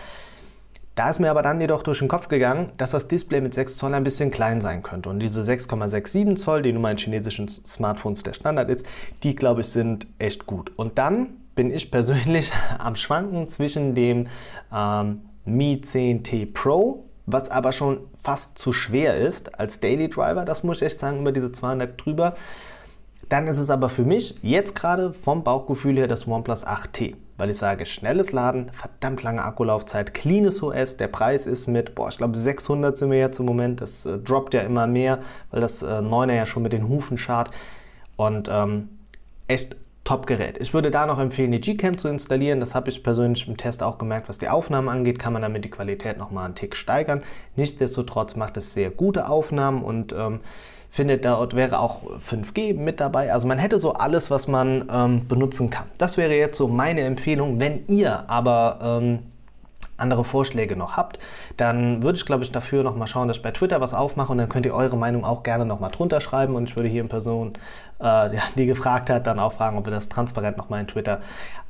Da 0.94 1.10
ist 1.10 1.20
mir 1.20 1.30
aber 1.30 1.42
dann 1.42 1.60
jedoch 1.60 1.84
durch 1.84 2.00
den 2.00 2.08
Kopf 2.08 2.26
gegangen, 2.26 2.72
dass 2.76 2.90
das 2.90 3.06
Display 3.06 3.40
mit 3.40 3.54
6 3.54 3.76
Zoll 3.76 3.94
ein 3.94 4.02
bisschen 4.02 4.32
klein 4.32 4.60
sein 4.60 4.82
könnte. 4.82 5.08
Und 5.08 5.20
diese 5.20 5.42
6,67 5.42 6.34
Zoll, 6.34 6.62
die 6.62 6.72
nun 6.72 6.82
mal 6.82 6.90
in 6.90 6.98
chinesischen 6.98 7.48
Smartphones 7.48 8.24
der 8.24 8.32
Standard 8.32 8.68
ist, 8.68 8.84
die 9.22 9.36
glaube 9.36 9.60
ich 9.60 9.68
sind 9.68 10.08
echt 10.18 10.46
gut. 10.46 10.72
Und 10.74 10.98
dann 10.98 11.37
bin 11.58 11.72
ich 11.72 11.90
persönlich 11.90 12.52
am 12.78 12.94
Schwanken 12.94 13.48
zwischen 13.48 13.96
dem 13.96 14.28
ähm, 14.72 15.22
Mi 15.44 15.82
10T 15.84 16.54
Pro, 16.54 17.04
was 17.26 17.50
aber 17.50 17.72
schon 17.72 17.98
fast 18.22 18.56
zu 18.56 18.72
schwer 18.72 19.16
ist 19.16 19.58
als 19.58 19.80
Daily 19.80 20.08
Driver, 20.08 20.44
das 20.44 20.62
muss 20.62 20.76
ich 20.76 20.84
echt 20.84 21.00
sagen, 21.00 21.20
über 21.20 21.32
diese 21.32 21.50
200 21.50 22.00
drüber. 22.02 22.36
Dann 23.28 23.48
ist 23.48 23.58
es 23.58 23.70
aber 23.70 23.88
für 23.88 24.04
mich 24.04 24.36
jetzt 24.40 24.76
gerade 24.76 25.12
vom 25.12 25.42
Bauchgefühl 25.42 25.96
her 25.96 26.06
das 26.06 26.28
OnePlus 26.28 26.64
8T, 26.64 27.16
weil 27.38 27.50
ich 27.50 27.58
sage, 27.58 27.86
schnelles 27.86 28.30
Laden, 28.30 28.70
verdammt 28.72 29.24
lange 29.24 29.42
Akkulaufzeit, 29.42 30.14
cleanes 30.14 30.62
OS, 30.62 30.96
der 30.96 31.08
Preis 31.08 31.44
ist 31.44 31.66
mit, 31.66 31.96
boah, 31.96 32.08
ich 32.08 32.18
glaube 32.18 32.38
600 32.38 32.96
sind 32.96 33.10
wir 33.10 33.18
jetzt 33.18 33.40
im 33.40 33.46
Moment, 33.46 33.80
das 33.80 34.06
äh, 34.06 34.16
droppt 34.16 34.54
ja 34.54 34.60
immer 34.60 34.86
mehr, 34.86 35.18
weil 35.50 35.60
das 35.60 35.82
äh, 35.82 35.86
9er 35.86 36.34
ja 36.34 36.46
schon 36.46 36.62
mit 36.62 36.72
den 36.72 36.88
Hufen 36.88 37.18
schart 37.18 37.50
und 38.16 38.48
ähm, 38.48 38.90
echt 39.48 39.74
Top-Gerät. 40.08 40.56
Ich 40.58 40.72
würde 40.72 40.90
da 40.90 41.04
noch 41.04 41.18
empfehlen, 41.18 41.52
die 41.52 41.60
Gcam 41.60 41.98
zu 41.98 42.08
installieren. 42.08 42.60
Das 42.60 42.74
habe 42.74 42.88
ich 42.88 43.02
persönlich 43.02 43.46
im 43.46 43.58
Test 43.58 43.82
auch 43.82 43.98
gemerkt, 43.98 44.30
was 44.30 44.38
die 44.38 44.48
Aufnahmen 44.48 44.88
angeht, 44.88 45.18
kann 45.18 45.34
man 45.34 45.42
damit 45.42 45.66
die 45.66 45.70
Qualität 45.70 46.16
nochmal 46.16 46.46
einen 46.46 46.54
Tick 46.54 46.76
steigern. 46.76 47.22
Nichtsdestotrotz 47.56 48.34
macht 48.34 48.56
es 48.56 48.72
sehr 48.72 48.88
gute 48.88 49.28
Aufnahmen 49.28 49.82
und 49.82 50.14
ähm, 50.14 50.40
findet 50.88 51.26
dort 51.26 51.54
wäre 51.54 51.80
auch 51.80 52.04
5G 52.26 52.72
mit 52.72 53.00
dabei. 53.00 53.34
Also 53.34 53.46
man 53.46 53.58
hätte 53.58 53.78
so 53.78 53.92
alles, 53.92 54.30
was 54.30 54.48
man 54.48 54.88
ähm, 54.90 55.28
benutzen 55.28 55.68
kann. 55.68 55.84
Das 55.98 56.16
wäre 56.16 56.34
jetzt 56.34 56.56
so 56.56 56.68
meine 56.68 57.02
Empfehlung. 57.02 57.60
Wenn 57.60 57.86
ihr 57.88 58.30
aber 58.30 58.78
ähm, 58.80 59.18
andere 59.98 60.24
Vorschläge 60.24 60.76
noch 60.76 60.96
habt, 60.96 61.18
dann 61.56 62.02
würde 62.02 62.16
ich, 62.16 62.24
glaube 62.24 62.44
ich, 62.44 62.52
dafür 62.52 62.82
noch 62.82 62.96
mal 62.96 63.06
schauen, 63.06 63.28
dass 63.28 63.38
ich 63.38 63.42
bei 63.42 63.50
Twitter 63.50 63.80
was 63.80 63.92
aufmache 63.92 64.32
und 64.32 64.38
dann 64.38 64.48
könnt 64.48 64.64
ihr 64.64 64.74
eure 64.74 64.96
Meinung 64.96 65.24
auch 65.24 65.42
gerne 65.42 65.66
noch 65.66 65.80
mal 65.80 65.90
drunter 65.90 66.20
schreiben 66.20 66.54
und 66.54 66.68
ich 66.68 66.76
würde 66.76 66.88
hier 66.88 67.02
in 67.02 67.08
Person, 67.08 67.54
äh, 68.00 68.30
die 68.56 68.66
gefragt 68.66 69.10
hat, 69.10 69.26
dann 69.26 69.38
auch 69.38 69.52
fragen, 69.52 69.78
ob 69.78 69.86
wir 69.86 69.92
das 69.92 70.08
transparent 70.08 70.56
noch 70.56 70.68
mal 70.68 70.80
in 70.80 70.86
Twitter 70.86 71.20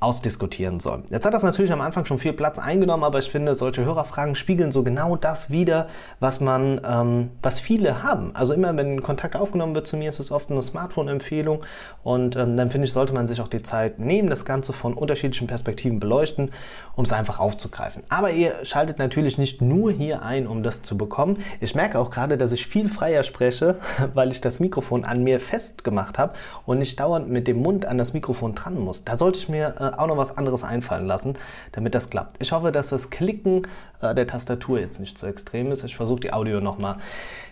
ausdiskutieren 0.00 0.78
sollen. 0.78 1.02
Jetzt 1.10 1.26
hat 1.26 1.34
das 1.34 1.42
natürlich 1.42 1.72
am 1.72 1.80
Anfang 1.80 2.06
schon 2.06 2.18
viel 2.18 2.32
Platz 2.32 2.58
eingenommen, 2.58 3.02
aber 3.02 3.18
ich 3.18 3.30
finde, 3.30 3.56
solche 3.56 3.84
Hörerfragen 3.84 4.36
spiegeln 4.36 4.70
so 4.70 4.84
genau 4.84 5.16
das 5.16 5.50
wider, 5.50 5.88
was 6.20 6.40
man, 6.40 6.80
ähm, 6.84 7.30
was 7.42 7.58
viele 7.58 8.04
haben. 8.04 8.30
Also 8.34 8.54
immer, 8.54 8.76
wenn 8.76 9.02
Kontakt 9.02 9.34
aufgenommen 9.34 9.74
wird 9.74 9.88
zu 9.88 9.96
mir, 9.96 10.10
ist 10.10 10.20
es 10.20 10.30
oft 10.30 10.52
eine 10.52 10.62
Smartphone-Empfehlung 10.62 11.64
und 12.04 12.36
ähm, 12.36 12.56
dann 12.56 12.70
finde 12.70 12.86
ich, 12.86 12.92
sollte 12.92 13.12
man 13.12 13.26
sich 13.26 13.40
auch 13.40 13.48
die 13.48 13.62
Zeit 13.62 13.98
nehmen, 13.98 14.30
das 14.30 14.44
Ganze 14.44 14.72
von 14.72 14.94
unterschiedlichen 14.94 15.48
Perspektiven 15.48 15.98
beleuchten, 15.98 16.52
um 16.94 17.04
es 17.04 17.12
einfach 17.12 17.40
aufzugreifen. 17.40 18.04
Aber 18.08 18.30
ihr 18.30 18.64
schaltet 18.64 19.00
natürlich 19.00 19.36
nicht 19.36 19.62
nur 19.62 19.90
hier 19.90 20.22
ein, 20.22 20.46
um 20.46 20.62
das 20.62 20.82
zu 20.82 20.96
bekommen. 20.96 21.38
Ich 21.60 21.74
merke 21.74 21.98
auch 21.98 22.10
gerade, 22.10 22.38
dass 22.38 22.52
ich 22.52 22.68
viel 22.68 22.88
freier 22.88 23.24
spreche, 23.24 23.76
weil 24.14 24.30
ich 24.30 24.40
das 24.40 24.60
Mikrofon 24.60 25.04
an 25.04 25.24
mir 25.24 25.40
festgemacht 25.40 26.17
habe 26.17 26.17
und 26.66 26.78
nicht 26.78 26.98
dauernd 27.00 27.28
mit 27.28 27.48
dem 27.48 27.62
Mund 27.62 27.86
an 27.86 27.98
das 27.98 28.12
Mikrofon 28.12 28.54
dran 28.54 28.78
muss. 28.78 29.04
Da 29.04 29.18
sollte 29.18 29.38
ich 29.38 29.48
mir 29.48 29.74
äh, 29.78 29.98
auch 29.98 30.06
noch 30.06 30.16
was 30.16 30.36
anderes 30.36 30.64
einfallen 30.64 31.06
lassen, 31.06 31.34
damit 31.72 31.94
das 31.94 32.10
klappt. 32.10 32.36
Ich 32.42 32.52
hoffe, 32.52 32.72
dass 32.72 32.88
das 32.88 33.10
Klicken 33.10 33.66
äh, 34.00 34.14
der 34.14 34.26
Tastatur 34.26 34.80
jetzt 34.80 35.00
nicht 35.00 35.18
zu 35.18 35.26
extrem 35.26 35.70
ist. 35.72 35.84
Ich 35.84 35.96
versuche 35.96 36.20
die 36.20 36.32
Audio 36.32 36.60
nochmal 36.60 36.96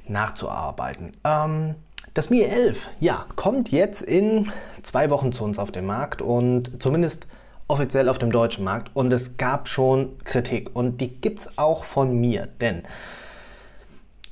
nachzuarbeiten. 0.09 1.13
Ähm, 1.25 1.75
das 2.15 2.31
Mi 2.31 2.43
11, 2.43 2.89
ja, 3.01 3.27
kommt 3.37 3.71
jetzt 3.71 4.01
in 4.03 4.51
zwei 4.83 5.11
Wochen 5.11 5.33
zu 5.33 5.45
uns 5.45 5.59
auf 5.59 5.71
den 5.71 5.85
Markt 5.85 6.23
und 6.23 6.83
zumindest 6.83 7.27
offiziell 7.69 8.09
auf 8.09 8.19
dem 8.19 8.31
deutschen 8.31 8.65
Markt. 8.65 8.91
Und 8.95 9.13
es 9.13 9.37
gab 9.37 9.69
schon 9.69 10.19
Kritik 10.25 10.75
und 10.75 11.01
die 11.01 11.09
gibt 11.09 11.41
es 11.41 11.59
auch 11.59 11.85
von 11.85 12.19
mir, 12.19 12.49
denn 12.61 12.85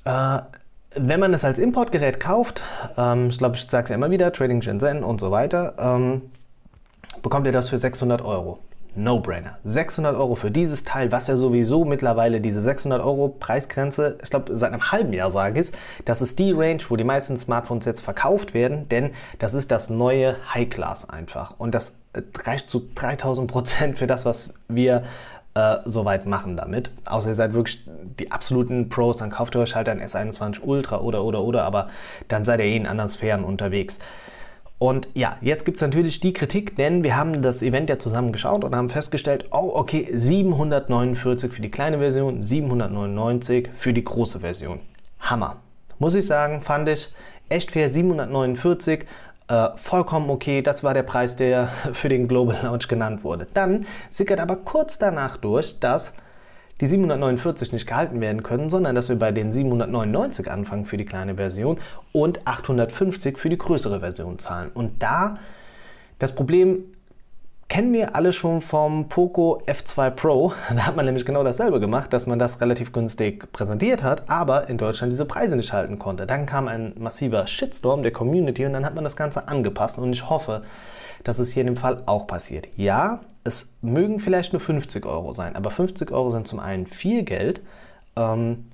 äh, 0.04 0.38
wenn 0.96 1.20
man 1.20 1.34
es 1.34 1.44
als 1.44 1.58
Importgerät 1.58 2.20
kauft, 2.20 2.62
ähm, 2.96 3.28
ich 3.28 3.38
glaube, 3.38 3.56
ich 3.56 3.66
sage 3.66 3.84
es 3.84 3.90
ja 3.90 3.96
immer 3.96 4.10
wieder, 4.10 4.32
Trading 4.32 4.62
Shenzhen 4.62 5.02
und 5.02 5.20
so 5.20 5.30
weiter, 5.30 5.74
ähm, 5.78 6.22
bekommt 7.22 7.46
ihr 7.46 7.52
das 7.52 7.68
für 7.68 7.78
600 7.78 8.22
Euro. 8.22 8.58
No-brainer. 8.96 9.58
600 9.64 10.16
Euro 10.16 10.36
für 10.36 10.52
dieses 10.52 10.84
Teil, 10.84 11.10
was 11.10 11.26
ja 11.26 11.36
sowieso 11.36 11.84
mittlerweile 11.84 12.40
diese 12.40 12.60
600 12.60 13.02
Euro 13.02 13.28
Preisgrenze, 13.28 14.18
ich 14.22 14.30
glaube 14.30 14.56
seit 14.56 14.72
einem 14.72 14.92
halben 14.92 15.12
Jahr 15.12 15.32
sage 15.32 15.60
ich, 15.60 15.72
das 16.04 16.22
ist 16.22 16.38
die 16.38 16.52
Range, 16.52 16.80
wo 16.88 16.96
die 16.96 17.04
meisten 17.04 17.36
Smartphones 17.36 17.86
jetzt 17.86 18.02
verkauft 18.02 18.54
werden, 18.54 18.88
denn 18.88 19.10
das 19.40 19.52
ist 19.52 19.72
das 19.72 19.90
neue 19.90 20.36
High-Class 20.54 21.10
einfach. 21.10 21.54
Und 21.58 21.74
das 21.74 21.90
äh, 22.12 22.22
reicht 22.44 22.70
zu 22.70 22.88
3000 22.94 23.50
Prozent 23.50 23.98
für 23.98 24.06
das, 24.06 24.24
was 24.24 24.54
wir 24.68 25.02
äh, 25.54 25.78
soweit 25.84 26.26
machen 26.26 26.56
damit. 26.56 26.90
Außer 27.04 27.30
ihr 27.30 27.34
seid 27.34 27.54
wirklich 27.54 27.84
die 28.18 28.32
absoluten 28.32 28.88
Pros, 28.88 29.18
dann 29.18 29.30
kauft 29.30 29.54
ihr 29.54 29.60
euch 29.60 29.74
halt 29.74 29.88
ein 29.88 30.00
S21 30.00 30.60
Ultra 30.62 31.00
oder 31.00 31.24
oder 31.24 31.42
oder, 31.42 31.64
aber 31.64 31.88
dann 32.28 32.44
seid 32.44 32.60
ihr 32.60 32.66
eh 32.66 32.76
in 32.76 32.86
anderen 32.86 33.08
Sphären 33.08 33.44
unterwegs. 33.44 33.98
Und 34.78 35.08
ja, 35.14 35.38
jetzt 35.40 35.64
gibt 35.64 35.76
es 35.76 35.82
natürlich 35.82 36.20
die 36.20 36.32
Kritik, 36.32 36.76
denn 36.76 37.02
wir 37.04 37.16
haben 37.16 37.40
das 37.40 37.62
Event 37.62 37.88
ja 37.88 37.98
zusammen 37.98 38.32
geschaut 38.32 38.64
und 38.64 38.74
haben 38.74 38.90
festgestellt, 38.90 39.46
oh 39.52 39.70
okay, 39.74 40.08
749 40.12 41.52
für 41.52 41.62
die 41.62 41.70
kleine 41.70 41.98
Version, 41.98 42.42
799 42.42 43.70
für 43.76 43.92
die 43.92 44.04
große 44.04 44.40
Version. 44.40 44.80
Hammer. 45.20 45.56
Muss 45.98 46.14
ich 46.14 46.26
sagen, 46.26 46.60
fand 46.60 46.88
ich 46.88 47.08
echt 47.48 47.70
fair, 47.70 47.88
749. 47.88 49.06
Äh, 49.54 49.70
vollkommen 49.76 50.30
okay, 50.30 50.62
das 50.62 50.82
war 50.82 50.94
der 50.94 51.04
Preis, 51.04 51.36
der 51.36 51.68
für 51.92 52.08
den 52.08 52.26
Global 52.26 52.56
Launch 52.62 52.88
genannt 52.88 53.22
wurde. 53.22 53.46
Dann 53.54 53.86
sickert 54.10 54.40
aber 54.40 54.56
kurz 54.56 54.98
danach 54.98 55.36
durch, 55.36 55.78
dass 55.78 56.12
die 56.80 56.88
749 56.88 57.72
nicht 57.72 57.86
gehalten 57.86 58.20
werden 58.20 58.42
können, 58.42 58.68
sondern 58.68 58.96
dass 58.96 59.08
wir 59.08 59.16
bei 59.16 59.30
den 59.30 59.52
799 59.52 60.50
anfangen 60.50 60.86
für 60.86 60.96
die 60.96 61.04
kleine 61.04 61.36
Version 61.36 61.78
und 62.12 62.44
850 62.48 63.38
für 63.38 63.48
die 63.48 63.56
größere 63.56 64.00
Version 64.00 64.40
zahlen. 64.40 64.72
Und 64.74 65.00
da 65.00 65.38
das 66.18 66.34
Problem 66.34 66.82
kennen 67.68 67.92
wir 67.92 68.14
alle 68.14 68.32
schon 68.32 68.60
vom 68.60 69.08
Poco 69.08 69.62
F2 69.66 70.10
Pro. 70.10 70.52
Da 70.74 70.86
hat 70.86 70.96
man 70.96 71.06
nämlich 71.06 71.24
genau 71.24 71.44
dasselbe 71.44 71.80
gemacht, 71.80 72.12
dass 72.12 72.26
man 72.26 72.38
das 72.38 72.60
relativ 72.60 72.92
günstig 72.92 73.50
präsentiert 73.52 74.02
hat, 74.02 74.28
aber 74.28 74.68
in 74.68 74.78
Deutschland 74.78 75.12
diese 75.12 75.24
Preise 75.24 75.56
nicht 75.56 75.72
halten 75.72 75.98
konnte. 75.98 76.26
Dann 76.26 76.46
kam 76.46 76.68
ein 76.68 76.94
massiver 76.98 77.46
Shitstorm 77.46 78.02
der 78.02 78.12
Community 78.12 78.66
und 78.66 78.72
dann 78.72 78.84
hat 78.84 78.94
man 78.94 79.04
das 79.04 79.16
Ganze 79.16 79.48
angepasst 79.48 79.98
und 79.98 80.12
ich 80.12 80.28
hoffe, 80.28 80.62
dass 81.24 81.38
es 81.38 81.52
hier 81.52 81.62
in 81.62 81.68
dem 81.68 81.76
Fall 81.76 82.02
auch 82.06 82.26
passiert. 82.26 82.68
Ja, 82.76 83.20
es 83.44 83.68
mögen 83.82 84.20
vielleicht 84.20 84.52
nur 84.52 84.60
50 84.60 85.06
Euro 85.06 85.32
sein, 85.32 85.56
aber 85.56 85.70
50 85.70 86.10
Euro 86.12 86.30
sind 86.30 86.46
zum 86.46 86.60
einen 86.60 86.86
viel 86.86 87.24
Geld. 87.24 87.60
Ähm, 88.16 88.66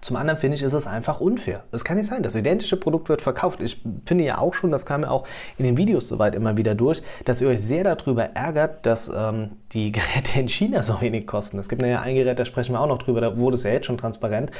zum 0.00 0.16
anderen 0.16 0.38
finde 0.38 0.56
ich, 0.56 0.62
ist 0.62 0.72
es 0.72 0.86
einfach 0.86 1.20
unfair. 1.20 1.64
Es 1.72 1.84
kann 1.84 1.96
nicht 1.96 2.08
sein, 2.08 2.22
das 2.22 2.36
identische 2.36 2.76
Produkt 2.76 3.08
wird 3.08 3.20
verkauft. 3.20 3.60
Ich 3.60 3.82
finde 4.06 4.24
ja 4.24 4.38
auch 4.38 4.54
schon, 4.54 4.70
das 4.70 4.86
kam 4.86 5.02
ja 5.02 5.10
auch 5.10 5.26
in 5.58 5.64
den 5.64 5.76
Videos 5.76 6.06
soweit 6.06 6.36
immer 6.36 6.56
wieder 6.56 6.76
durch, 6.76 7.02
dass 7.24 7.40
ihr 7.40 7.48
euch 7.48 7.60
sehr 7.60 7.82
darüber 7.82 8.24
ärgert, 8.34 8.86
dass 8.86 9.10
ähm, 9.12 9.52
die 9.72 9.90
Geräte 9.92 10.38
in 10.38 10.48
China 10.48 10.82
so 10.82 11.00
wenig 11.00 11.26
kosten. 11.26 11.58
Es 11.58 11.68
gibt 11.68 11.82
ja 11.82 12.00
ein 12.00 12.14
Gerät, 12.14 12.38
da 12.38 12.44
sprechen 12.44 12.74
wir 12.74 12.80
auch 12.80 12.86
noch 12.86 12.98
drüber, 12.98 13.20
da 13.20 13.36
wurde 13.36 13.56
es 13.56 13.64
ja 13.64 13.70
jetzt 13.70 13.86
schon 13.86 13.98
transparent. 13.98 14.52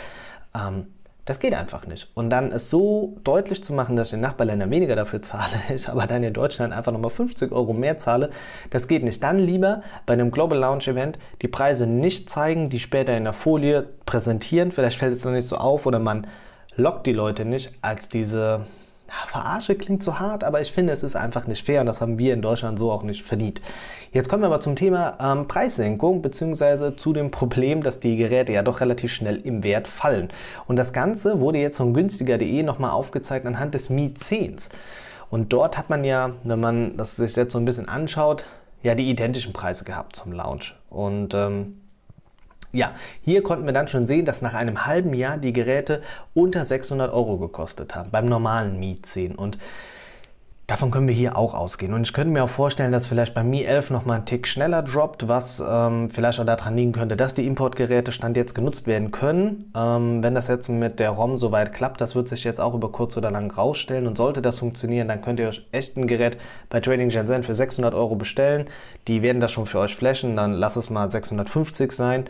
Ähm, 0.54 0.86
das 1.24 1.38
geht 1.38 1.54
einfach 1.54 1.86
nicht. 1.86 2.08
Und 2.14 2.30
dann 2.30 2.50
es 2.50 2.68
so 2.68 3.16
deutlich 3.22 3.62
zu 3.62 3.72
machen, 3.72 3.94
dass 3.94 4.08
ich 4.08 4.14
in 4.14 4.20
Nachbarländern 4.20 4.70
weniger 4.70 4.96
dafür 4.96 5.22
zahle, 5.22 5.52
ich 5.74 5.88
aber 5.88 6.06
dann 6.06 6.22
in 6.22 6.34
Deutschland 6.34 6.72
einfach 6.72 6.92
nochmal 6.92 7.10
50 7.10 7.52
Euro 7.52 7.72
mehr 7.72 7.98
zahle, 7.98 8.30
das 8.70 8.88
geht 8.88 9.04
nicht. 9.04 9.22
Dann 9.22 9.38
lieber 9.38 9.82
bei 10.04 10.14
einem 10.14 10.30
Global 10.30 10.58
Launch 10.58 10.88
Event 10.88 11.18
die 11.40 11.48
Preise 11.48 11.86
nicht 11.86 12.28
zeigen, 12.28 12.70
die 12.70 12.80
später 12.80 13.16
in 13.16 13.24
der 13.24 13.32
Folie 13.32 13.88
präsentieren. 14.04 14.72
Vielleicht 14.72 14.98
fällt 14.98 15.14
es 15.14 15.24
noch 15.24 15.32
nicht 15.32 15.48
so 15.48 15.56
auf 15.56 15.86
oder 15.86 15.98
man 15.98 16.26
lockt 16.76 17.06
die 17.06 17.12
Leute 17.12 17.44
nicht, 17.44 17.72
als 17.82 18.08
diese 18.08 18.66
Verarsche 19.26 19.74
klingt 19.74 20.02
zu 20.02 20.18
hart, 20.18 20.44
aber 20.44 20.60
ich 20.60 20.72
finde, 20.72 20.92
es 20.92 21.02
ist 21.02 21.16
einfach 21.16 21.46
nicht 21.46 21.64
fair 21.64 21.80
und 21.80 21.86
das 21.86 22.00
haben 22.00 22.18
wir 22.18 22.34
in 22.34 22.42
Deutschland 22.42 22.78
so 22.78 22.90
auch 22.90 23.02
nicht 23.02 23.24
verdient. 23.24 23.60
Jetzt 24.12 24.28
kommen 24.28 24.42
wir 24.42 24.46
aber 24.46 24.60
zum 24.60 24.76
Thema 24.76 25.16
ähm, 25.20 25.48
Preissenkung 25.48 26.22
beziehungsweise 26.22 26.96
zu 26.96 27.12
dem 27.12 27.30
Problem, 27.30 27.82
dass 27.82 28.00
die 28.00 28.16
Geräte 28.16 28.52
ja 28.52 28.62
doch 28.62 28.80
relativ 28.80 29.12
schnell 29.12 29.36
im 29.36 29.64
Wert 29.64 29.88
fallen. 29.88 30.28
Und 30.66 30.76
das 30.76 30.92
Ganze 30.92 31.40
wurde 31.40 31.58
jetzt 31.58 31.78
von 31.78 31.94
günstiger.de 31.94 32.62
nochmal 32.62 32.90
aufgezeigt 32.90 33.46
anhand 33.46 33.74
des 33.74 33.90
Mi 33.90 34.14
10s. 34.16 34.68
Und 35.30 35.52
dort 35.52 35.78
hat 35.78 35.88
man 35.88 36.04
ja, 36.04 36.32
wenn 36.44 36.60
man 36.60 36.96
das 36.96 37.16
sich 37.16 37.34
jetzt 37.36 37.52
so 37.52 37.58
ein 37.58 37.64
bisschen 37.64 37.88
anschaut, 37.88 38.44
ja 38.82 38.94
die 38.94 39.08
identischen 39.08 39.52
Preise 39.52 39.84
gehabt 39.84 40.16
zum 40.16 40.32
Launch. 40.32 40.74
Und 40.90 41.32
ähm, 41.34 41.81
ja, 42.72 42.94
hier 43.22 43.42
konnten 43.42 43.66
wir 43.66 43.72
dann 43.72 43.88
schon 43.88 44.06
sehen, 44.06 44.24
dass 44.24 44.42
nach 44.42 44.54
einem 44.54 44.86
halben 44.86 45.14
Jahr 45.14 45.36
die 45.36 45.52
Geräte 45.52 46.02
unter 46.34 46.64
600 46.64 47.12
Euro 47.12 47.38
gekostet 47.38 47.94
haben, 47.94 48.10
beim 48.10 48.26
normalen 48.26 48.80
Mi 48.80 49.00
10. 49.00 49.34
Und 49.34 49.58
Davon 50.68 50.90
können 50.92 51.08
wir 51.08 51.14
hier 51.14 51.36
auch 51.36 51.52
ausgehen. 51.52 51.92
Und 51.92 52.02
ich 52.02 52.12
könnte 52.12 52.32
mir 52.32 52.44
auch 52.44 52.48
vorstellen, 52.48 52.92
dass 52.92 53.08
vielleicht 53.08 53.34
beim 53.34 53.50
Mi 53.50 53.62
11 53.62 53.90
nochmal 53.90 54.20
ein 54.20 54.24
Tick 54.24 54.46
schneller 54.46 54.82
droppt, 54.82 55.26
was 55.28 55.60
ähm, 55.60 56.08
vielleicht 56.08 56.40
auch 56.40 56.46
daran 56.46 56.76
liegen 56.76 56.92
könnte, 56.92 57.14
dass 57.14 57.34
die 57.34 57.46
Importgeräte 57.46 58.10
Stand 58.10 58.38
jetzt 58.38 58.54
genutzt 58.54 58.86
werden 58.86 59.10
können. 59.10 59.70
Ähm, 59.76 60.22
wenn 60.22 60.34
das 60.34 60.48
jetzt 60.48 60.68
mit 60.68 60.98
der 60.98 61.10
ROM 61.10 61.36
soweit 61.36 61.74
klappt, 61.74 62.00
das 62.00 62.14
wird 62.14 62.28
sich 62.28 62.44
jetzt 62.44 62.58
auch 62.60 62.74
über 62.74 62.90
kurz 62.90 63.16
oder 63.18 63.30
lang 63.30 63.50
rausstellen. 63.50 64.06
Und 64.06 64.16
sollte 64.16 64.40
das 64.40 64.60
funktionieren, 64.60 65.08
dann 65.08 65.20
könnt 65.20 65.40
ihr 65.40 65.48
euch 65.48 65.66
echt 65.72 65.98
ein 65.98 66.06
Gerät 66.06 66.38
bei 66.70 66.80
Trading 66.80 67.10
Shenzhen 67.10 67.42
für 67.42 67.54
600 67.54 67.92
Euro 67.92 68.14
bestellen. 68.14 68.66
Die 69.08 69.20
werden 69.20 69.40
das 69.40 69.52
schon 69.52 69.66
für 69.66 69.80
euch 69.80 69.94
flashen, 69.94 70.36
dann 70.36 70.52
lass 70.54 70.76
es 70.76 70.88
mal 70.88 71.10
650 71.10 71.92
sein 71.92 72.24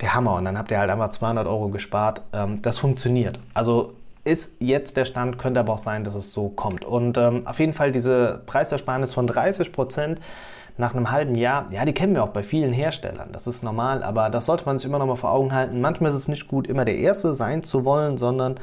der 0.00 0.14
Hammer. 0.14 0.34
Und 0.36 0.44
dann 0.44 0.58
habt 0.58 0.70
ihr 0.70 0.78
halt 0.78 0.90
einfach 0.90 1.10
200 1.10 1.46
Euro 1.46 1.68
gespart. 1.68 2.22
Ähm, 2.32 2.62
das 2.62 2.78
funktioniert. 2.78 3.40
Also 3.54 3.94
ist 4.24 4.52
jetzt 4.58 4.96
der 4.96 5.04
Stand, 5.04 5.38
könnte 5.38 5.60
aber 5.60 5.74
auch 5.74 5.78
sein, 5.78 6.04
dass 6.04 6.14
es 6.14 6.32
so 6.32 6.48
kommt. 6.48 6.84
Und 6.84 7.18
ähm, 7.18 7.46
auf 7.46 7.60
jeden 7.60 7.74
Fall 7.74 7.92
diese 7.92 8.42
Preisersparnis 8.46 9.12
von 9.12 9.26
30 9.26 9.72
Prozent 9.72 10.20
nach 10.76 10.94
einem 10.94 11.10
halben 11.10 11.36
Jahr, 11.36 11.66
ja, 11.70 11.84
die 11.84 11.92
kennen 11.92 12.14
wir 12.14 12.24
auch 12.24 12.30
bei 12.30 12.42
vielen 12.42 12.72
Herstellern. 12.72 13.30
Das 13.32 13.46
ist 13.46 13.62
normal, 13.62 14.02
aber 14.02 14.30
das 14.30 14.46
sollte 14.46 14.64
man 14.64 14.78
sich 14.78 14.88
immer 14.88 14.98
noch 14.98 15.06
mal 15.06 15.16
vor 15.16 15.30
Augen 15.30 15.52
halten. 15.52 15.80
Manchmal 15.80 16.10
ist 16.10 16.16
es 16.16 16.28
nicht 16.28 16.48
gut, 16.48 16.66
immer 16.66 16.84
der 16.84 16.96
Erste 16.96 17.34
sein 17.34 17.62
zu 17.62 17.84
wollen, 17.84 18.18
sondern 18.18 18.58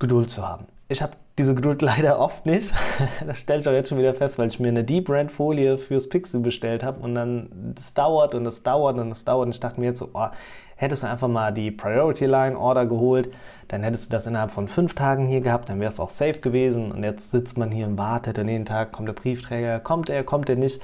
Geduld 0.00 0.30
zu 0.30 0.46
haben. 0.46 0.66
Ich 0.88 1.00
habe 1.00 1.12
diese 1.38 1.54
Geduld 1.54 1.82
leider 1.82 2.18
oft 2.18 2.46
nicht. 2.46 2.72
Das 3.26 3.38
stelle 3.38 3.60
ich 3.60 3.68
auch 3.68 3.72
jetzt 3.72 3.88
schon 3.88 3.98
wieder 3.98 4.14
fest, 4.14 4.38
weil 4.38 4.48
ich 4.48 4.60
mir 4.60 4.68
eine 4.68 4.84
Deep 4.84 5.06
Brand 5.06 5.30
Folie 5.30 5.78
fürs 5.78 6.08
Pixel 6.08 6.40
bestellt 6.40 6.82
habe 6.82 7.00
und 7.00 7.14
dann 7.14 7.72
das 7.74 7.94
dauert 7.94 8.34
und 8.34 8.44
das 8.44 8.62
dauert 8.62 8.98
und 8.98 9.10
das 9.10 9.24
dauert 9.24 9.46
und 9.46 9.54
ich 9.54 9.60
dachte 9.60 9.80
mir 9.80 9.86
jetzt 9.86 10.00
so, 10.00 10.10
oh, 10.12 10.28
hättest 10.76 11.04
du 11.04 11.08
einfach 11.08 11.28
mal 11.28 11.52
die 11.52 11.70
Priority 11.70 12.26
Line 12.26 12.58
Order 12.58 12.86
geholt, 12.86 13.30
dann 13.68 13.82
hättest 13.82 14.06
du 14.06 14.10
das 14.10 14.26
innerhalb 14.26 14.50
von 14.50 14.68
fünf 14.68 14.94
Tagen 14.94 15.26
hier 15.26 15.40
gehabt, 15.40 15.68
dann 15.68 15.80
wäre 15.80 15.90
es 15.90 16.00
auch 16.00 16.10
safe 16.10 16.40
gewesen 16.40 16.90
und 16.92 17.04
jetzt 17.04 17.30
sitzt 17.30 17.56
man 17.56 17.70
hier 17.70 17.86
und 17.86 17.96
wartet 17.96 18.38
und 18.38 18.48
jeden 18.48 18.64
Tag 18.64 18.92
kommt 18.92 19.08
der 19.08 19.14
Briefträger, 19.14 19.80
kommt 19.80 20.10
er, 20.10 20.24
kommt 20.24 20.48
er 20.48 20.56
nicht. 20.56 20.82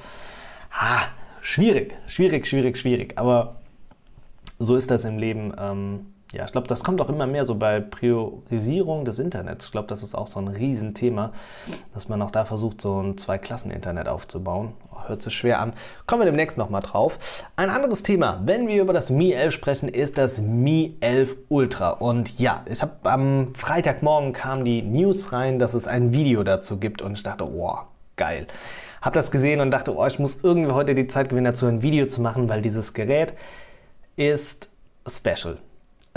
Ha, 0.70 1.02
schwierig, 1.40 1.94
schwierig, 2.06 2.46
schwierig, 2.46 2.78
schwierig, 2.78 3.18
aber 3.18 3.56
so 4.58 4.76
ist 4.76 4.90
das 4.90 5.04
im 5.04 5.18
Leben. 5.18 5.52
Ähm, 5.58 6.06
ja, 6.32 6.44
ich 6.44 6.52
glaube, 6.52 6.66
das 6.66 6.84
kommt 6.84 7.00
auch 7.00 7.08
immer 7.08 7.26
mehr 7.26 7.46
so 7.46 7.54
bei 7.54 7.80
Priorisierung 7.80 9.06
des 9.06 9.18
Internets. 9.18 9.66
Ich 9.66 9.72
glaube, 9.72 9.88
das 9.88 10.02
ist 10.02 10.14
auch 10.14 10.26
so 10.26 10.38
ein 10.38 10.48
Riesenthema, 10.48 11.32
dass 11.94 12.10
man 12.10 12.20
auch 12.20 12.30
da 12.30 12.44
versucht, 12.44 12.82
so 12.82 13.00
ein 13.00 13.16
Zwei-Klassen-Internet 13.16 14.08
aufzubauen. 14.08 14.74
Oh, 14.92 15.08
hört 15.08 15.22
sich 15.22 15.34
schwer 15.34 15.58
an. 15.58 15.72
Kommen 16.06 16.20
wir 16.20 16.26
demnächst 16.26 16.58
nochmal 16.58 16.82
drauf. 16.82 17.18
Ein 17.56 17.70
anderes 17.70 18.02
Thema, 18.02 18.42
wenn 18.44 18.68
wir 18.68 18.82
über 18.82 18.92
das 18.92 19.08
Mi 19.08 19.32
11 19.32 19.54
sprechen, 19.54 19.88
ist 19.88 20.18
das 20.18 20.38
Mi 20.38 20.98
11 21.00 21.34
Ultra. 21.48 21.90
Und 21.92 22.38
ja, 22.38 22.62
ich 22.70 22.82
habe 22.82 22.92
am 23.04 23.54
Freitagmorgen 23.54 24.34
kam 24.34 24.66
die 24.66 24.82
News 24.82 25.32
rein, 25.32 25.58
dass 25.58 25.72
es 25.72 25.86
ein 25.86 26.12
Video 26.12 26.44
dazu 26.44 26.78
gibt 26.78 27.00
und 27.00 27.14
ich 27.14 27.22
dachte, 27.22 27.48
wow, 27.50 27.84
geil. 28.16 28.46
Hab 29.00 29.14
das 29.14 29.30
gesehen 29.30 29.60
und 29.60 29.70
dachte, 29.70 29.96
oh, 29.96 30.04
ich 30.04 30.18
muss 30.18 30.40
irgendwie 30.42 30.72
heute 30.72 30.94
die 30.94 31.06
Zeit 31.06 31.30
gewinnen, 31.30 31.46
dazu 31.46 31.64
ein 31.64 31.80
Video 31.80 32.04
zu 32.04 32.20
machen, 32.20 32.50
weil 32.50 32.60
dieses 32.60 32.92
Gerät 32.92 33.32
ist 34.16 34.68
special. 35.06 35.56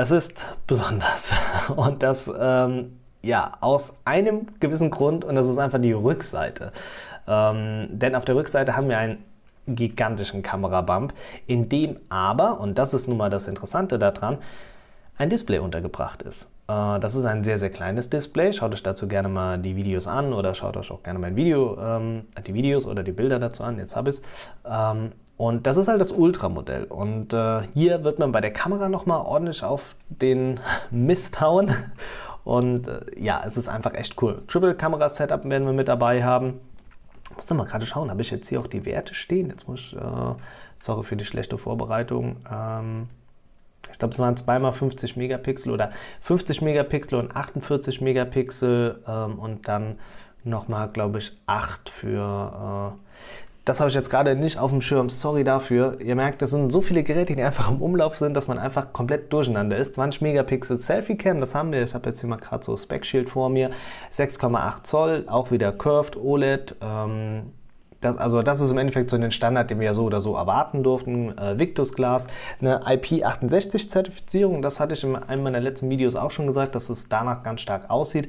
Es 0.01 0.09
ist 0.09 0.47
besonders 0.65 1.31
und 1.75 2.01
das 2.01 2.27
ähm, 2.35 2.97
ja 3.21 3.51
aus 3.61 3.93
einem 4.03 4.47
gewissen 4.59 4.89
Grund 4.89 5.23
und 5.23 5.35
das 5.35 5.47
ist 5.47 5.59
einfach 5.59 5.79
die 5.79 5.91
Rückseite. 5.91 6.71
Ähm, 7.27 7.87
denn 7.91 8.15
auf 8.15 8.25
der 8.25 8.35
Rückseite 8.35 8.75
haben 8.75 8.89
wir 8.89 8.97
einen 8.97 9.23
gigantischen 9.67 10.41
Kamerabump, 10.41 11.13
in 11.45 11.69
dem 11.69 11.97
aber, 12.09 12.59
und 12.59 12.79
das 12.79 12.95
ist 12.95 13.07
nun 13.07 13.17
mal 13.17 13.29
das 13.29 13.47
Interessante 13.47 13.99
daran, 13.99 14.39
ein 15.19 15.29
Display 15.29 15.59
untergebracht 15.59 16.23
ist. 16.23 16.45
Äh, 16.67 16.99
das 16.99 17.13
ist 17.13 17.25
ein 17.25 17.43
sehr, 17.43 17.59
sehr 17.59 17.69
kleines 17.69 18.09
Display. 18.09 18.53
Schaut 18.53 18.73
euch 18.73 18.81
dazu 18.81 19.07
gerne 19.07 19.29
mal 19.29 19.59
die 19.59 19.75
Videos 19.75 20.07
an 20.07 20.33
oder 20.33 20.55
schaut 20.55 20.77
euch 20.77 20.89
auch 20.89 21.03
gerne 21.03 21.19
mein 21.19 21.35
Video, 21.35 21.77
ähm, 21.79 22.23
die 22.47 22.55
Videos 22.55 22.87
oder 22.87 23.03
die 23.03 23.11
Bilder 23.11 23.37
dazu 23.37 23.63
an. 23.63 23.77
Jetzt 23.77 23.95
habe 23.95 24.09
ich 24.09 24.15
es. 24.15 24.23
Ähm, 24.65 25.11
und 25.41 25.65
das 25.65 25.75
ist 25.75 25.87
halt 25.87 25.99
das 25.99 26.11
Ultramodell. 26.11 26.83
Und 26.83 27.33
äh, 27.33 27.61
hier 27.73 28.03
wird 28.03 28.19
man 28.19 28.31
bei 28.31 28.41
der 28.41 28.53
Kamera 28.53 28.89
nochmal 28.89 29.25
ordentlich 29.25 29.63
auf 29.63 29.95
den 30.07 30.59
Mist 30.91 31.41
hauen. 31.41 31.73
Und 32.43 32.87
äh, 32.87 32.99
ja, 33.17 33.41
es 33.43 33.57
ist 33.57 33.67
einfach 33.67 33.95
echt 33.95 34.21
cool. 34.21 34.43
Triple-Kamera-Setup 34.47 35.43
werden 35.45 35.65
wir 35.65 35.73
mit 35.73 35.87
dabei 35.87 36.23
haben. 36.23 36.59
Ich 37.31 37.37
muss 37.37 37.47
doch 37.47 37.55
mal 37.55 37.65
gerade 37.65 37.87
schauen, 37.87 38.11
habe 38.11 38.21
ich 38.21 38.29
jetzt 38.29 38.49
hier 38.49 38.59
auch 38.59 38.67
die 38.67 38.85
Werte 38.85 39.15
stehen? 39.15 39.49
Jetzt 39.49 39.67
muss 39.67 39.79
ich, 39.79 39.95
äh, 39.95 40.35
sorry 40.75 41.03
für 41.03 41.15
die 41.15 41.25
schlechte 41.25 41.57
Vorbereitung. 41.57 42.35
Ähm, 42.47 43.07
ich 43.91 43.97
glaube, 43.97 44.13
es 44.13 44.19
waren 44.19 44.37
zweimal 44.37 44.73
50 44.73 45.17
Megapixel 45.17 45.71
oder 45.71 45.89
50 46.21 46.61
Megapixel 46.61 47.17
und 47.17 47.35
48 47.35 47.99
Megapixel 47.99 49.01
ähm, 49.07 49.39
und 49.39 49.67
dann 49.67 49.97
nochmal, 50.43 50.89
glaube 50.89 51.17
ich, 51.17 51.35
8 51.47 51.89
für 51.89 52.93
äh, 52.93 53.10
das 53.65 53.79
habe 53.79 53.89
ich 53.89 53.95
jetzt 53.95 54.09
gerade 54.09 54.35
nicht 54.35 54.57
auf 54.57 54.71
dem 54.71 54.81
Schirm. 54.81 55.09
Sorry 55.09 55.43
dafür. 55.43 55.99
Ihr 56.01 56.15
merkt, 56.15 56.41
das 56.41 56.49
sind 56.49 56.71
so 56.71 56.81
viele 56.81 57.03
Geräte, 57.03 57.35
die 57.35 57.43
einfach 57.43 57.69
im 57.69 57.81
Umlauf 57.81 58.17
sind, 58.17 58.33
dass 58.33 58.47
man 58.47 58.57
einfach 58.57 58.91
komplett 58.91 59.31
durcheinander 59.31 59.77
ist. 59.77 59.95
20 59.95 60.21
Megapixel 60.21 60.79
Selfie 60.79 61.15
Cam, 61.15 61.39
das 61.39 61.53
haben 61.53 61.71
wir. 61.71 61.83
Ich 61.83 61.93
habe 61.93 62.09
jetzt 62.09 62.21
hier 62.21 62.29
mal 62.29 62.37
gerade 62.37 62.63
so 62.63 62.75
Spec 62.75 63.05
Shield 63.05 63.29
vor 63.29 63.49
mir. 63.49 63.69
6,8 64.11 64.83
Zoll, 64.83 65.25
auch 65.27 65.51
wieder 65.51 65.71
Curved 65.71 66.17
OLED. 66.17 66.75
Ähm, 66.81 67.51
das, 68.01 68.17
also 68.17 68.41
das 68.41 68.59
ist 68.59 68.71
im 68.71 68.79
Endeffekt 68.79 69.11
so 69.11 69.15
ein 69.15 69.29
Standard, 69.29 69.69
den 69.69 69.79
wir 69.79 69.85
ja 69.85 69.93
so 69.93 70.05
oder 70.05 70.21
so 70.21 70.35
erwarten 70.35 70.81
durften. 70.81 71.37
Äh, 71.37 71.59
Victus 71.59 71.93
Glass, 71.93 72.25
eine 72.59 72.83
IP68-Zertifizierung. 72.83 74.63
Das 74.63 74.79
hatte 74.79 74.95
ich 74.95 75.03
in 75.03 75.15
einem 75.15 75.43
meiner 75.43 75.59
letzten 75.59 75.87
Videos 75.91 76.15
auch 76.15 76.31
schon 76.31 76.47
gesagt, 76.47 76.73
dass 76.73 76.89
es 76.89 77.09
danach 77.09 77.43
ganz 77.43 77.61
stark 77.61 77.91
aussieht. 77.91 78.27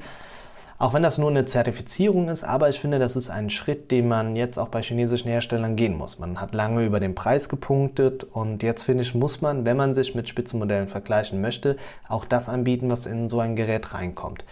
Auch 0.83 0.95
wenn 0.95 1.05
das 1.05 1.17
nur 1.17 1.31
eine 1.31 1.45
Zertifizierung 1.45 2.29
ist, 2.29 2.43
aber 2.43 2.69
ich 2.69 2.81
finde, 2.81 2.99
das 2.99 3.15
ist 3.15 3.31
ein 3.31 3.51
Schritt, 3.51 3.93
den 3.93 4.09
man 4.09 4.35
jetzt 4.35 4.59
auch 4.59 4.67
bei 4.67 4.83
chinesischen 4.83 5.29
Herstellern 5.29 5.77
gehen 5.77 5.97
muss. 5.97 6.19
Man 6.19 6.41
hat 6.41 6.55
lange 6.55 6.85
über 6.85 6.99
den 6.99 7.15
Preis 7.15 7.49
gepunktet 7.49 8.25
und 8.25 8.65
jetzt 8.65 8.83
finde 8.83 9.05
ich, 9.05 9.15
muss 9.15 9.41
man, 9.41 9.65
wenn 9.65 9.77
man 9.77 9.95
sich 9.95 10.17
mit 10.17 10.29
Spitzenmodellen 10.29 10.89
vergleichen 10.89 11.41
möchte, 11.41 11.77
auch 12.09 12.25
das 12.25 12.49
anbieten, 12.49 12.91
was 12.91 13.07
in 13.07 13.29
so 13.29 13.39
ein 13.39 13.55
Gerät 13.55 13.95
reinkommt. 13.95 14.45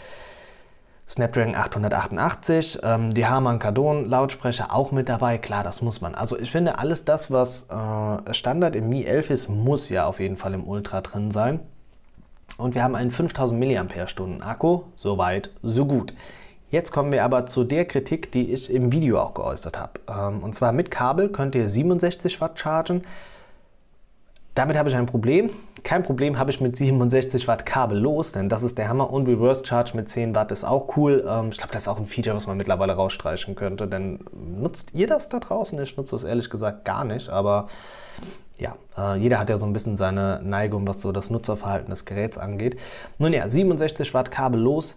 Snapdragon 1.09 1.57
888, 1.57 2.79
ähm, 2.85 3.13
die 3.13 3.27
Harman 3.27 3.59
Kardon 3.59 4.09
Lautsprecher 4.09 4.73
auch 4.73 4.93
mit 4.93 5.09
dabei. 5.09 5.37
Klar, 5.37 5.65
das 5.65 5.83
muss 5.83 6.01
man. 6.01 6.15
Also 6.15 6.39
ich 6.39 6.53
finde, 6.53 6.79
alles 6.79 7.05
das, 7.05 7.33
was 7.33 7.69
äh, 7.71 8.35
Standard 8.35 8.77
im 8.77 8.89
Mi 8.89 9.03
11 9.03 9.31
ist, 9.31 9.49
muss 9.49 9.89
ja 9.89 10.07
auf 10.07 10.21
jeden 10.21 10.37
Fall 10.37 10.55
im 10.55 10.63
Ultra 10.63 11.01
drin 11.01 11.33
sein. 11.33 11.59
Und 12.61 12.75
wir 12.75 12.83
haben 12.83 12.95
einen 12.95 13.11
5000 13.11 13.59
mAh 13.59 14.47
Akku. 14.47 14.83
Soweit, 14.95 15.51
so 15.63 15.87
gut. 15.87 16.15
Jetzt 16.71 16.93
kommen 16.93 17.11
wir 17.11 17.25
aber 17.25 17.47
zu 17.47 17.65
der 17.65 17.85
Kritik, 17.85 18.31
die 18.31 18.53
ich 18.53 18.73
im 18.73 18.93
Video 18.93 19.21
auch 19.21 19.35
geäußert 19.35 19.79
habe. 19.79 19.93
Ähm, 20.09 20.43
und 20.45 20.55
zwar 20.55 20.73
mit 20.73 20.91
Kabel 20.91 21.31
könnt 21.31 21.55
ihr 21.57 21.69
67 21.69 22.41
Watt 22.41 22.61
chargen. 22.61 23.03
Damit 24.55 24.77
habe 24.77 24.89
ich 24.89 24.95
ein 24.95 25.07
Problem. 25.07 25.51
Kein 25.83 26.03
Problem 26.03 26.39
habe 26.39 26.51
ich 26.51 26.61
mit 26.61 26.77
67 26.77 27.49
Watt 27.49 27.67
kabellos, 27.67 28.33
denn 28.33 28.49
das 28.49 28.63
ist 28.63 28.79
der 28.79 28.89
Hammer. 28.89 29.11
Und 29.11 29.27
Reverse 29.27 29.65
Charge 29.65 29.97
mit 29.97 30.09
10 30.09 30.35
Watt 30.35 30.53
ist 30.53 30.65
auch 30.65 30.97
cool. 30.97 31.25
Ähm, 31.27 31.49
ich 31.51 31.59
glaube, 31.59 31.73
das 31.73 31.83
ist 31.83 31.89
auch 31.89 31.99
ein 31.99 32.07
Feature, 32.07 32.37
was 32.37 32.47
man 32.47 32.57
mittlerweile 32.57 32.93
rausstreichen 32.93 33.57
könnte. 33.57 33.89
Denn 33.89 34.21
nutzt 34.33 34.95
ihr 34.95 35.07
das 35.09 35.29
da 35.29 35.41
draußen? 35.41 35.81
Ich 35.83 35.97
nutze 35.97 36.15
das 36.15 36.25
ehrlich 36.25 36.51
gesagt 36.51 36.85
gar 36.85 37.05
nicht, 37.05 37.31
aber 37.31 37.69
ja, 38.61 38.77
äh, 38.97 39.19
jeder 39.19 39.39
hat 39.39 39.51
ja 39.51 39.57
so 39.57 39.67
ein 39.67 39.73
bisschen 39.73 39.97
seine 39.97 40.41
Neigung, 40.43 40.87
was 40.87 41.01
so 41.01 41.13
das 41.13 41.31
Nutzerverhalten 41.31 41.91
des 41.91 42.05
Geräts 42.05 42.39
angeht. 42.39 42.79
Nun 43.19 43.33
ja, 43.33 43.49
67 43.49 44.15
Watt 44.15 44.31
kabellos, 44.31 44.97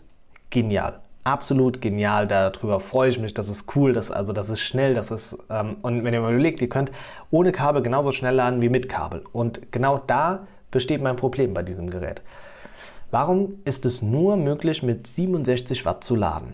genial. 0.50 1.00
Absolut 1.24 1.80
genial, 1.82 2.28
darüber 2.28 2.82
freue 2.82 3.10
ich 3.10 3.18
mich, 3.18 3.34
das 3.34 3.48
ist 3.48 3.74
cool, 3.78 3.94
das, 3.94 4.12
also 4.12 4.34
das 4.34 4.50
ist 4.50 4.60
schnell, 4.60 4.94
das 4.94 5.10
ist, 5.10 5.38
ähm, 5.50 5.78
und 5.82 6.04
wenn 6.04 6.14
ihr 6.14 6.20
mal 6.20 6.34
überlegt, 6.34 6.60
ihr 6.62 6.68
könnt 6.68 6.92
ohne 7.32 7.54
Kabel 7.54 7.82
genauso 7.82 8.12
schnell 8.12 8.36
laden 8.36 8.62
wie 8.62 8.68
mit 8.68 8.90
Kabel. 8.90 9.24
Und 9.32 9.72
genau 9.72 10.02
da 10.06 10.46
besteht 10.70 11.02
mein 11.02 11.16
Problem 11.16 11.54
bei 11.54 11.64
diesem 11.64 11.90
Gerät. 11.90 12.22
Warum 13.10 13.60
ist 13.64 13.86
es 13.86 14.02
nur 14.02 14.36
möglich, 14.36 14.84
mit 14.84 15.08
67 15.08 15.86
Watt 15.86 16.04
zu 16.04 16.16
laden? 16.16 16.54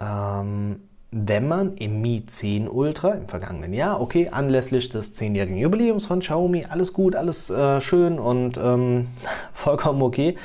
Ähm, 0.00 0.87
wenn 1.10 1.48
man 1.48 1.76
im 1.76 2.02
Mi 2.02 2.24
10 2.26 2.68
Ultra 2.68 3.12
im 3.12 3.28
vergangenen 3.28 3.72
Jahr, 3.72 4.00
okay, 4.00 4.28
anlässlich 4.30 4.90
des 4.90 5.16
10-jährigen 5.16 5.56
Jubiläums 5.56 6.06
von 6.06 6.20
Xiaomi, 6.20 6.66
alles 6.68 6.92
gut, 6.92 7.16
alles 7.16 7.48
äh, 7.48 7.80
schön 7.80 8.18
und 8.18 8.58
ähm, 8.58 9.08
vollkommen 9.54 10.02
okay, 10.02 10.36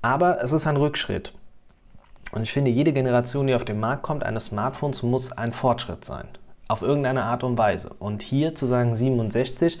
aber 0.00 0.42
es 0.42 0.52
ist 0.52 0.66
ein 0.66 0.76
Rückschritt. 0.76 1.32
Und 2.30 2.42
ich 2.42 2.52
finde, 2.52 2.70
jede 2.70 2.92
Generation, 2.92 3.46
die 3.46 3.54
auf 3.54 3.64
den 3.64 3.80
Markt 3.80 4.02
kommt, 4.02 4.24
eines 4.24 4.46
Smartphones, 4.46 5.02
muss 5.02 5.32
ein 5.32 5.52
Fortschritt 5.52 6.04
sein. 6.04 6.26
Auf 6.66 6.80
irgendeine 6.80 7.24
Art 7.24 7.44
und 7.44 7.58
Weise. 7.58 7.90
Und 7.98 8.22
hier 8.22 8.54
zu 8.54 8.66
sagen 8.66 8.96
67, 8.96 9.78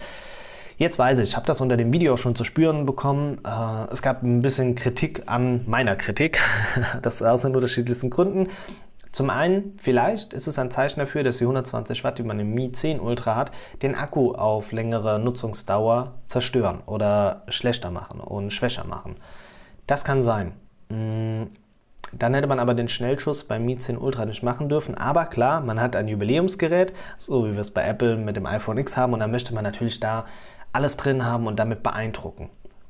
Jetzt 0.78 0.98
weiß 0.98 1.18
ich, 1.18 1.30
ich 1.30 1.36
habe 1.36 1.46
das 1.46 1.60
unter 1.60 1.76
dem 1.76 1.92
Video 1.92 2.14
auch 2.14 2.18
schon 2.18 2.34
zu 2.34 2.42
spüren 2.42 2.86
bekommen. 2.86 3.38
Äh, 3.44 3.92
es 3.92 4.02
gab 4.02 4.22
ein 4.22 4.42
bisschen 4.42 4.74
Kritik 4.74 5.22
an 5.26 5.62
meiner 5.66 5.94
Kritik. 5.94 6.40
das 7.02 7.22
aus 7.22 7.42
den 7.42 7.54
unterschiedlichsten 7.54 8.10
Gründen. 8.10 8.48
Zum 9.12 9.28
einen, 9.28 9.76
vielleicht 9.78 10.32
ist 10.32 10.46
es 10.46 10.58
ein 10.58 10.70
Zeichen 10.70 10.98
dafür, 10.98 11.22
dass 11.22 11.36
die 11.36 11.44
120 11.44 12.02
Watt, 12.02 12.18
die 12.18 12.22
man 12.22 12.40
im 12.40 12.54
Mi 12.54 12.72
10 12.72 12.98
Ultra 12.98 13.36
hat, 13.36 13.52
den 13.82 13.94
Akku 13.94 14.32
auf 14.32 14.72
längere 14.72 15.18
Nutzungsdauer 15.18 16.14
zerstören 16.26 16.80
oder 16.86 17.42
schlechter 17.48 17.90
machen 17.90 18.20
und 18.20 18.52
schwächer 18.52 18.84
machen. 18.84 19.16
Das 19.86 20.04
kann 20.04 20.22
sein. 20.22 20.52
Mm, 20.88 21.48
dann 22.12 22.32
hätte 22.32 22.46
man 22.46 22.58
aber 22.58 22.72
den 22.72 22.88
Schnellschuss 22.88 23.44
beim 23.44 23.66
Mi 23.66 23.76
10 23.76 23.98
Ultra 23.98 24.24
nicht 24.24 24.42
machen 24.42 24.70
dürfen. 24.70 24.94
Aber 24.94 25.26
klar, 25.26 25.60
man 25.60 25.78
hat 25.78 25.94
ein 25.94 26.08
Jubiläumsgerät, 26.08 26.94
so 27.18 27.46
wie 27.46 27.52
wir 27.52 27.60
es 27.60 27.70
bei 27.70 27.86
Apple 27.86 28.16
mit 28.16 28.36
dem 28.36 28.46
iPhone 28.46 28.78
X 28.78 28.96
haben. 28.96 29.12
Und 29.12 29.20
da 29.20 29.28
möchte 29.28 29.54
man 29.54 29.64
natürlich 29.64 30.00
da 30.00 30.24
alles 30.72 30.96
drin 30.96 31.24
haben 31.24 31.46
und 31.46 31.58
damit 31.58 31.82
beeindrucken. 31.82 32.48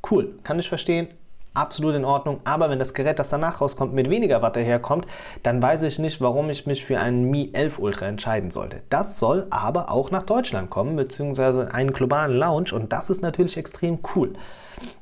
Cool, 0.09 0.37
kann 0.45 0.61
ich 0.61 0.69
verstehen, 0.69 1.09
absolut 1.55 1.95
in 1.95 2.05
Ordnung. 2.05 2.41
Aber 2.45 2.71
wenn 2.71 2.79
das 2.79 2.95
Gerät, 2.95 3.19
das 3.19 3.29
danach 3.29 3.61
rauskommt, 3.61 3.93
mit 3.93 4.11
weniger 4.11 4.43
Watt 4.43 4.57
daherkommt, 4.57 5.07
dann 5.43 5.61
weiß 5.61 5.83
ich 5.83 5.99
nicht, 5.99 6.21
warum 6.21 6.51
ich 6.51 6.67
mich 6.67 6.85
für 6.85 6.99
einen 6.99 7.31
Mi 7.31 7.51
11 7.53 7.79
Ultra 7.79 8.07
entscheiden 8.07 8.51
sollte. 8.51 8.83
Das 8.91 9.19
soll 9.19 9.47
aber 9.51 9.91
auch 9.91 10.11
nach 10.11 10.25
Deutschland 10.25 10.71
kommen, 10.71 10.97
beziehungsweise 10.97 11.73
einen 11.73 11.93
globalen 11.93 12.37
Launch 12.37 12.73
und 12.73 12.93
das 12.93 13.11
ist 13.11 13.23
natürlich 13.23 13.57
extrem 13.57 13.99
cool. 14.15 14.33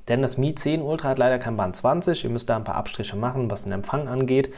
Denn 0.08 0.22
das 0.22 0.38
Mi 0.38 0.54
10 0.54 0.82
Ultra 0.82 1.10
hat 1.10 1.18
leider 1.18 1.38
kein 1.38 1.56
Band 1.56 1.76
20. 1.76 2.24
Ihr 2.24 2.30
müsst 2.30 2.48
da 2.48 2.56
ein 2.56 2.64
paar 2.64 2.76
Abstriche 2.76 3.16
machen, 3.16 3.50
was 3.50 3.64
den 3.64 3.72
Empfang 3.72 4.08
angeht. 4.08 4.52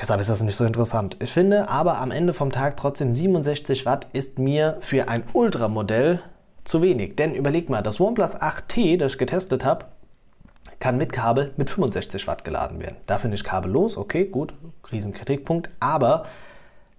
Deshalb 0.00 0.20
ist 0.20 0.30
das 0.30 0.42
nicht 0.42 0.54
so 0.54 0.64
interessant. 0.64 1.16
Ich 1.20 1.32
finde 1.32 1.68
aber 1.68 1.98
am 1.98 2.12
Ende 2.12 2.32
vom 2.32 2.52
Tag 2.52 2.76
trotzdem 2.76 3.16
67 3.16 3.84
Watt 3.84 4.06
ist 4.12 4.38
mir 4.38 4.78
für 4.80 5.08
ein 5.08 5.24
Ultramodell 5.32 6.20
zu 6.64 6.82
wenig. 6.82 7.16
Denn 7.16 7.34
überleg 7.34 7.68
mal, 7.68 7.82
das 7.82 7.98
OnePlus 7.98 8.36
8T, 8.36 8.96
das 8.96 9.12
ich 9.12 9.18
getestet 9.18 9.64
habe, 9.64 9.86
kann 10.80 10.96
mit 10.96 11.12
Kabel 11.12 11.52
mit 11.56 11.70
65 11.70 12.26
Watt 12.26 12.44
geladen 12.44 12.80
werden. 12.80 12.96
Da 13.06 13.18
finde 13.18 13.34
ich 13.36 13.44
kabellos, 13.44 13.96
okay, 13.96 14.24
gut, 14.24 14.54
Riesenkritikpunkt, 14.90 15.70
aber 15.80 16.26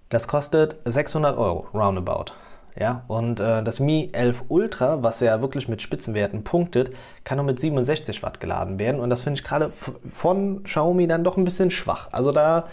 das 0.08 0.28
kostet 0.28 0.76
600 0.84 1.38
Euro, 1.38 1.66
roundabout. 1.72 2.32
Ja, 2.78 3.04
und 3.08 3.40
äh, 3.40 3.62
das 3.62 3.80
Mi 3.80 4.10
11 4.12 4.44
Ultra, 4.48 5.02
was 5.02 5.20
ja 5.20 5.40
wirklich 5.40 5.68
mit 5.68 5.82
Spitzenwerten 5.82 6.44
punktet, 6.44 6.94
kann 7.24 7.36
nur 7.36 7.44
mit 7.44 7.58
67 7.58 8.22
Watt 8.22 8.40
geladen 8.40 8.78
werden. 8.78 9.00
Und 9.00 9.10
das 9.10 9.22
finde 9.22 9.38
ich 9.38 9.44
gerade 9.44 9.72
von 10.14 10.62
Xiaomi 10.62 11.06
dann 11.06 11.24
doch 11.24 11.36
ein 11.36 11.44
bisschen 11.44 11.70
schwach. 11.70 12.08
Also 12.12 12.32
da, 12.32 12.68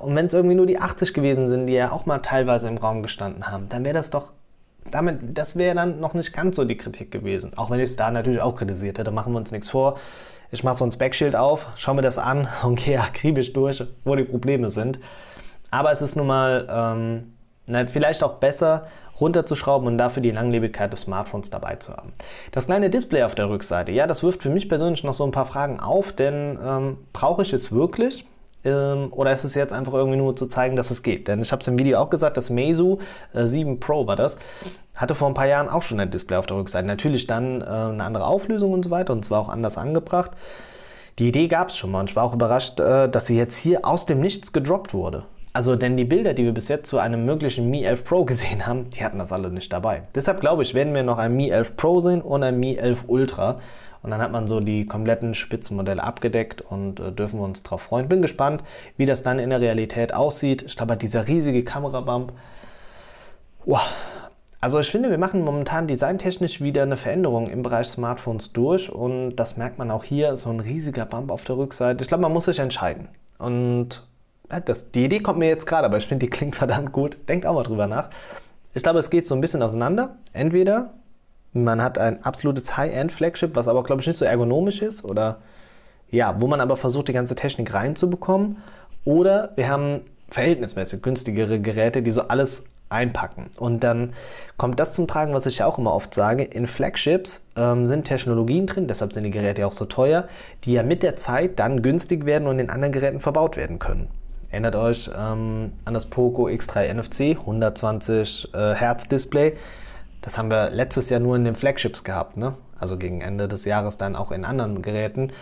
und 0.00 0.14
wenn 0.14 0.26
es 0.26 0.34
irgendwie 0.34 0.54
nur 0.54 0.66
die 0.66 0.78
80 0.78 1.14
gewesen 1.14 1.48
sind, 1.48 1.66
die 1.66 1.72
ja 1.72 1.90
auch 1.90 2.06
mal 2.06 2.18
teilweise 2.18 2.68
im 2.68 2.76
Raum 2.76 3.02
gestanden 3.02 3.50
haben, 3.50 3.68
dann 3.68 3.84
wäre 3.84 3.94
das 3.94 4.10
doch 4.10 4.32
damit, 4.94 5.36
das 5.36 5.56
wäre 5.56 5.74
dann 5.74 6.00
noch 6.00 6.14
nicht 6.14 6.32
ganz 6.32 6.56
so 6.56 6.64
die 6.64 6.76
Kritik 6.76 7.10
gewesen. 7.10 7.56
Auch 7.56 7.70
wenn 7.70 7.78
ich 7.78 7.90
es 7.90 7.96
da 7.96 8.10
natürlich 8.10 8.40
auch 8.40 8.54
kritisiert 8.54 8.98
hätte, 8.98 9.10
machen 9.10 9.32
wir 9.32 9.38
uns 9.38 9.52
nichts 9.52 9.70
vor. 9.70 9.98
Ich 10.50 10.64
mache 10.64 10.78
so 10.78 10.84
ein 10.84 10.92
Speckschild 10.92 11.34
auf, 11.34 11.66
schaue 11.76 11.96
mir 11.96 12.02
das 12.02 12.18
an 12.18 12.48
und 12.62 12.78
gehe 12.78 13.00
akribisch 13.00 13.52
durch, 13.52 13.84
wo 14.04 14.14
die 14.14 14.24
Probleme 14.24 14.68
sind. 14.68 14.98
Aber 15.70 15.90
es 15.90 16.02
ist 16.02 16.16
nun 16.16 16.26
mal 16.26 16.66
ähm, 16.70 17.32
na, 17.66 17.86
vielleicht 17.86 18.22
auch 18.22 18.34
besser, 18.34 18.86
runterzuschrauben 19.20 19.86
und 19.86 19.98
dafür 19.98 20.22
die 20.22 20.30
Langlebigkeit 20.30 20.92
des 20.92 21.02
Smartphones 21.02 21.48
dabei 21.50 21.76
zu 21.76 21.92
haben. 21.92 22.12
Das 22.50 22.66
kleine 22.66 22.90
Display 22.90 23.22
auf 23.22 23.34
der 23.34 23.48
Rückseite, 23.48 23.92
ja, 23.92 24.06
das 24.06 24.22
wirft 24.22 24.42
für 24.42 24.50
mich 24.50 24.68
persönlich 24.68 25.04
noch 25.04 25.14
so 25.14 25.24
ein 25.24 25.30
paar 25.30 25.46
Fragen 25.46 25.80
auf, 25.80 26.12
denn 26.12 26.58
ähm, 26.62 26.98
brauche 27.12 27.42
ich 27.42 27.52
es 27.52 27.72
wirklich? 27.72 28.26
Ähm, 28.64 29.12
oder 29.12 29.32
ist 29.32 29.44
es 29.44 29.54
jetzt 29.54 29.72
einfach 29.72 29.92
irgendwie 29.92 30.18
nur 30.18 30.36
zu 30.36 30.46
zeigen, 30.46 30.76
dass 30.76 30.90
es 30.90 31.02
geht? 31.02 31.28
Denn 31.28 31.42
ich 31.42 31.52
habe 31.52 31.62
es 31.62 31.68
im 31.68 31.78
Video 31.78 31.98
auch 31.98 32.10
gesagt, 32.10 32.36
das 32.36 32.50
Meizu 32.50 32.98
äh, 33.34 33.46
7 33.46 33.80
Pro 33.80 34.06
war 34.06 34.16
das, 34.16 34.38
hatte 34.94 35.14
vor 35.14 35.28
ein 35.28 35.34
paar 35.34 35.48
Jahren 35.48 35.68
auch 35.68 35.82
schon 35.82 36.00
ein 36.00 36.10
Display 36.10 36.36
auf 36.36 36.46
der 36.46 36.56
Rückseite. 36.56 36.86
Natürlich 36.86 37.26
dann 37.26 37.60
äh, 37.60 37.64
eine 37.64 38.04
andere 38.04 38.26
Auflösung 38.26 38.72
und 38.72 38.84
so 38.84 38.90
weiter 38.90 39.12
und 39.12 39.24
zwar 39.24 39.40
auch 39.40 39.48
anders 39.48 39.78
angebracht. 39.78 40.32
Die 41.18 41.28
Idee 41.28 41.48
gab 41.48 41.68
es 41.68 41.76
schon 41.76 41.90
mal 41.90 42.00
und 42.00 42.10
ich 42.10 42.16
war 42.16 42.24
auch 42.24 42.34
überrascht, 42.34 42.80
äh, 42.80 43.08
dass 43.08 43.26
sie 43.26 43.36
jetzt 43.36 43.58
hier 43.58 43.84
aus 43.84 44.06
dem 44.06 44.20
Nichts 44.20 44.52
gedroppt 44.52 44.94
wurde. 44.94 45.24
Also, 45.54 45.76
denn 45.76 45.98
die 45.98 46.06
Bilder, 46.06 46.32
die 46.32 46.44
wir 46.44 46.54
bis 46.54 46.68
jetzt 46.68 46.88
zu 46.88 46.98
einem 46.98 47.26
möglichen 47.26 47.68
Mi 47.68 47.84
11 47.84 48.04
Pro 48.04 48.24
gesehen 48.24 48.66
haben, 48.66 48.88
die 48.90 49.04
hatten 49.04 49.18
das 49.18 49.32
alle 49.32 49.50
nicht 49.50 49.72
dabei. 49.72 50.04
Deshalb 50.14 50.40
glaube 50.40 50.62
ich, 50.62 50.72
werden 50.74 50.94
wir 50.94 51.02
noch 51.02 51.18
ein 51.18 51.34
Mi 51.34 51.50
11 51.50 51.76
Pro 51.76 52.00
sehen 52.00 52.22
und 52.22 52.42
ein 52.42 52.58
Mi 52.58 52.76
11 52.76 53.04
Ultra. 53.06 53.58
Und 54.02 54.10
dann 54.10 54.20
hat 54.20 54.32
man 54.32 54.48
so 54.48 54.60
die 54.60 54.84
kompletten 54.84 55.34
Spitzenmodelle 55.34 56.02
abgedeckt 56.02 56.60
und 56.60 56.98
äh, 56.98 57.12
dürfen 57.12 57.38
wir 57.38 57.44
uns 57.44 57.62
darauf 57.62 57.82
freuen. 57.82 58.08
Bin 58.08 58.22
gespannt, 58.22 58.64
wie 58.96 59.06
das 59.06 59.22
dann 59.22 59.38
in 59.38 59.50
der 59.50 59.60
Realität 59.60 60.12
aussieht. 60.12 60.62
Ich 60.62 60.76
glaube, 60.76 60.96
dieser 60.96 61.28
riesige 61.28 61.62
Kamerabump. 61.62 62.32
Wow. 63.64 63.82
Also 64.60 64.78
ich 64.78 64.90
finde, 64.90 65.10
wir 65.10 65.18
machen 65.18 65.44
momentan 65.44 65.88
designtechnisch 65.88 66.60
wieder 66.60 66.82
eine 66.82 66.96
Veränderung 66.96 67.48
im 67.50 67.62
Bereich 67.62 67.88
Smartphones 67.88 68.52
durch 68.52 68.90
und 68.90 69.36
das 69.36 69.56
merkt 69.56 69.78
man 69.78 69.90
auch 69.90 70.04
hier, 70.04 70.36
so 70.36 70.50
ein 70.50 70.60
riesiger 70.60 71.04
Bump 71.04 71.32
auf 71.32 71.44
der 71.44 71.56
Rückseite. 71.56 72.02
Ich 72.02 72.08
glaube, 72.08 72.22
man 72.22 72.32
muss 72.32 72.44
sich 72.44 72.60
entscheiden. 72.60 73.08
Und 73.38 74.04
das, 74.64 74.92
die 74.92 75.04
Idee 75.04 75.20
kommt 75.20 75.38
mir 75.40 75.48
jetzt 75.48 75.66
gerade, 75.66 75.86
aber 75.86 75.98
ich 75.98 76.06
finde, 76.06 76.26
die 76.26 76.30
klingt 76.30 76.56
verdammt 76.62 76.92
gut. 76.92 77.18
Denkt 77.28 77.46
auch 77.46 77.54
mal 77.54 77.62
drüber 77.64 77.86
nach. 77.86 78.10
Ich 78.74 78.82
glaube, 78.82 79.00
es 79.00 79.10
geht 79.10 79.26
so 79.26 79.34
ein 79.34 79.40
bisschen 79.40 79.62
auseinander. 79.62 80.16
Entweder 80.32 80.92
man 81.52 81.82
hat 81.82 81.98
ein 81.98 82.24
absolutes 82.24 82.76
High-End-Flagship, 82.76 83.54
was 83.54 83.68
aber, 83.68 83.82
glaube 83.84 84.00
ich, 84.00 84.06
nicht 84.06 84.16
so 84.16 84.24
ergonomisch 84.24 84.82
ist 84.82 85.04
oder 85.04 85.38
ja, 86.10 86.36
wo 86.40 86.46
man 86.46 86.60
aber 86.60 86.76
versucht, 86.76 87.08
die 87.08 87.12
ganze 87.12 87.34
Technik 87.34 87.72
reinzubekommen. 87.72 88.58
Oder 89.04 89.52
wir 89.56 89.68
haben 89.68 90.02
verhältnismäßig 90.28 91.02
günstigere 91.02 91.58
Geräte, 91.60 92.02
die 92.02 92.10
so 92.10 92.22
alles 92.22 92.64
einpacken. 92.90 93.50
Und 93.56 93.80
dann 93.80 94.12
kommt 94.58 94.78
das 94.78 94.92
zum 94.92 95.08
Tragen, 95.08 95.32
was 95.32 95.46
ich 95.46 95.58
ja 95.58 95.66
auch 95.66 95.78
immer 95.78 95.94
oft 95.94 96.14
sage. 96.14 96.44
In 96.44 96.66
Flagships 96.66 97.42
ähm, 97.56 97.86
sind 97.86 98.04
Technologien 98.04 98.66
drin, 98.66 98.86
deshalb 98.86 99.14
sind 99.14 99.24
die 99.24 99.30
Geräte 99.30 99.66
auch 99.66 99.72
so 99.72 99.86
teuer, 99.86 100.28
die 100.64 100.74
ja 100.74 100.82
mit 100.82 101.02
der 101.02 101.16
Zeit 101.16 101.58
dann 101.58 101.82
günstig 101.82 102.26
werden 102.26 102.46
und 102.46 102.58
in 102.58 102.70
anderen 102.70 102.92
Geräten 102.92 103.20
verbaut 103.20 103.56
werden 103.56 103.78
können. 103.78 104.08
Erinnert 104.50 104.76
euch 104.76 105.10
ähm, 105.16 105.72
an 105.86 105.94
das 105.94 106.06
Poco 106.06 106.46
X3 106.46 106.92
NFC, 106.92 107.38
120 107.38 108.50
äh, 108.52 108.74
Hertz 108.74 109.08
Display. 109.08 109.54
Das 110.22 110.38
haben 110.38 110.50
wir 110.50 110.70
letztes 110.70 111.10
Jahr 111.10 111.20
nur 111.20 111.36
in 111.36 111.44
den 111.44 111.56
Flagships 111.56 112.04
gehabt, 112.04 112.36
ne? 112.36 112.54
also 112.78 112.96
gegen 112.96 113.20
Ende 113.20 113.48
des 113.48 113.64
Jahres 113.64 113.98
dann 113.98 114.16
auch 114.16 114.30
in 114.32 114.44
anderen 114.44 114.82
Geräten. 114.82 115.32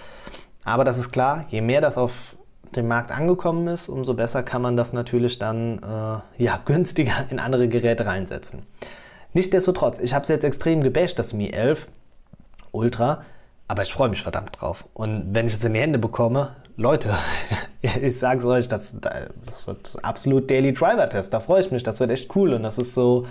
Aber 0.64 0.84
das 0.84 0.98
ist 0.98 1.12
klar, 1.12 1.44
je 1.48 1.60
mehr 1.60 1.80
das 1.80 1.96
auf 1.96 2.36
dem 2.76 2.88
Markt 2.88 3.10
angekommen 3.10 3.66
ist, 3.68 3.88
umso 3.88 4.14
besser 4.14 4.42
kann 4.42 4.62
man 4.62 4.76
das 4.76 4.92
natürlich 4.92 5.38
dann 5.38 5.78
äh, 5.78 6.42
ja, 6.42 6.60
günstiger 6.64 7.26
in 7.30 7.38
andere 7.38 7.68
Geräte 7.68 8.06
reinsetzen. 8.06 8.62
Nichtsdestotrotz, 9.32 9.98
ich 10.00 10.14
habe 10.14 10.22
es 10.22 10.28
jetzt 10.28 10.44
extrem 10.44 10.82
gebasht, 10.82 11.18
das 11.18 11.32
Mi 11.32 11.50
11 11.50 11.86
Ultra, 12.72 13.22
aber 13.68 13.82
ich 13.82 13.92
freue 13.92 14.08
mich 14.08 14.22
verdammt 14.22 14.60
drauf. 14.60 14.84
Und 14.94 15.34
wenn 15.34 15.46
ich 15.46 15.54
es 15.54 15.64
in 15.64 15.74
die 15.74 15.80
Hände 15.80 15.98
bekomme, 15.98 16.56
Leute, 16.76 17.14
ich 17.82 18.18
sage 18.18 18.40
es 18.40 18.46
euch, 18.46 18.68
das, 18.68 18.94
das 19.00 19.66
wird 19.66 19.92
absolut 20.02 20.50
Daily 20.50 20.72
Driver 20.72 21.08
Test, 21.08 21.34
da 21.34 21.40
freue 21.40 21.60
ich 21.60 21.70
mich, 21.70 21.82
das 21.82 22.00
wird 22.00 22.10
echt 22.10 22.34
cool 22.34 22.54
und 22.54 22.62
das 22.62 22.78
ist 22.78 22.94
so... 22.94 23.26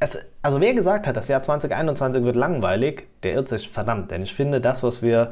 Es, 0.00 0.16
also 0.42 0.60
wer 0.60 0.74
gesagt 0.74 1.06
hat, 1.06 1.16
das 1.16 1.28
Jahr 1.28 1.42
2021 1.42 2.22
wird 2.22 2.36
langweilig, 2.36 3.08
der 3.22 3.34
irrt 3.34 3.48
sich 3.48 3.68
verdammt, 3.68 4.10
denn 4.10 4.22
ich 4.22 4.34
finde, 4.34 4.60
das, 4.60 4.82
was 4.82 5.02
wir 5.02 5.30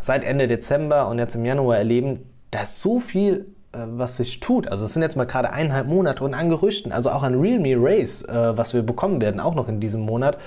seit 0.00 0.24
Ende 0.24 0.48
Dezember 0.48 1.08
und 1.08 1.18
jetzt 1.18 1.34
im 1.34 1.44
Januar 1.44 1.76
erleben, 1.76 2.30
da 2.50 2.62
ist 2.62 2.80
so 2.80 2.98
viel, 3.00 3.46
äh, 3.72 3.78
was 3.86 4.16
sich 4.16 4.40
tut. 4.40 4.68
Also 4.68 4.86
es 4.86 4.94
sind 4.94 5.02
jetzt 5.02 5.16
mal 5.16 5.26
gerade 5.26 5.52
eineinhalb 5.52 5.86
Monate 5.86 6.24
und 6.24 6.34
an 6.34 6.48
Gerüchten, 6.48 6.92
also 6.92 7.10
auch 7.10 7.22
an 7.22 7.38
Realme 7.38 7.76
Race, 7.76 8.22
äh, 8.22 8.56
was 8.56 8.72
wir 8.72 8.82
bekommen 8.82 9.20
werden, 9.20 9.40
auch 9.40 9.54
noch 9.54 9.68
in 9.68 9.80
diesem 9.80 10.02
Monat. 10.02 10.38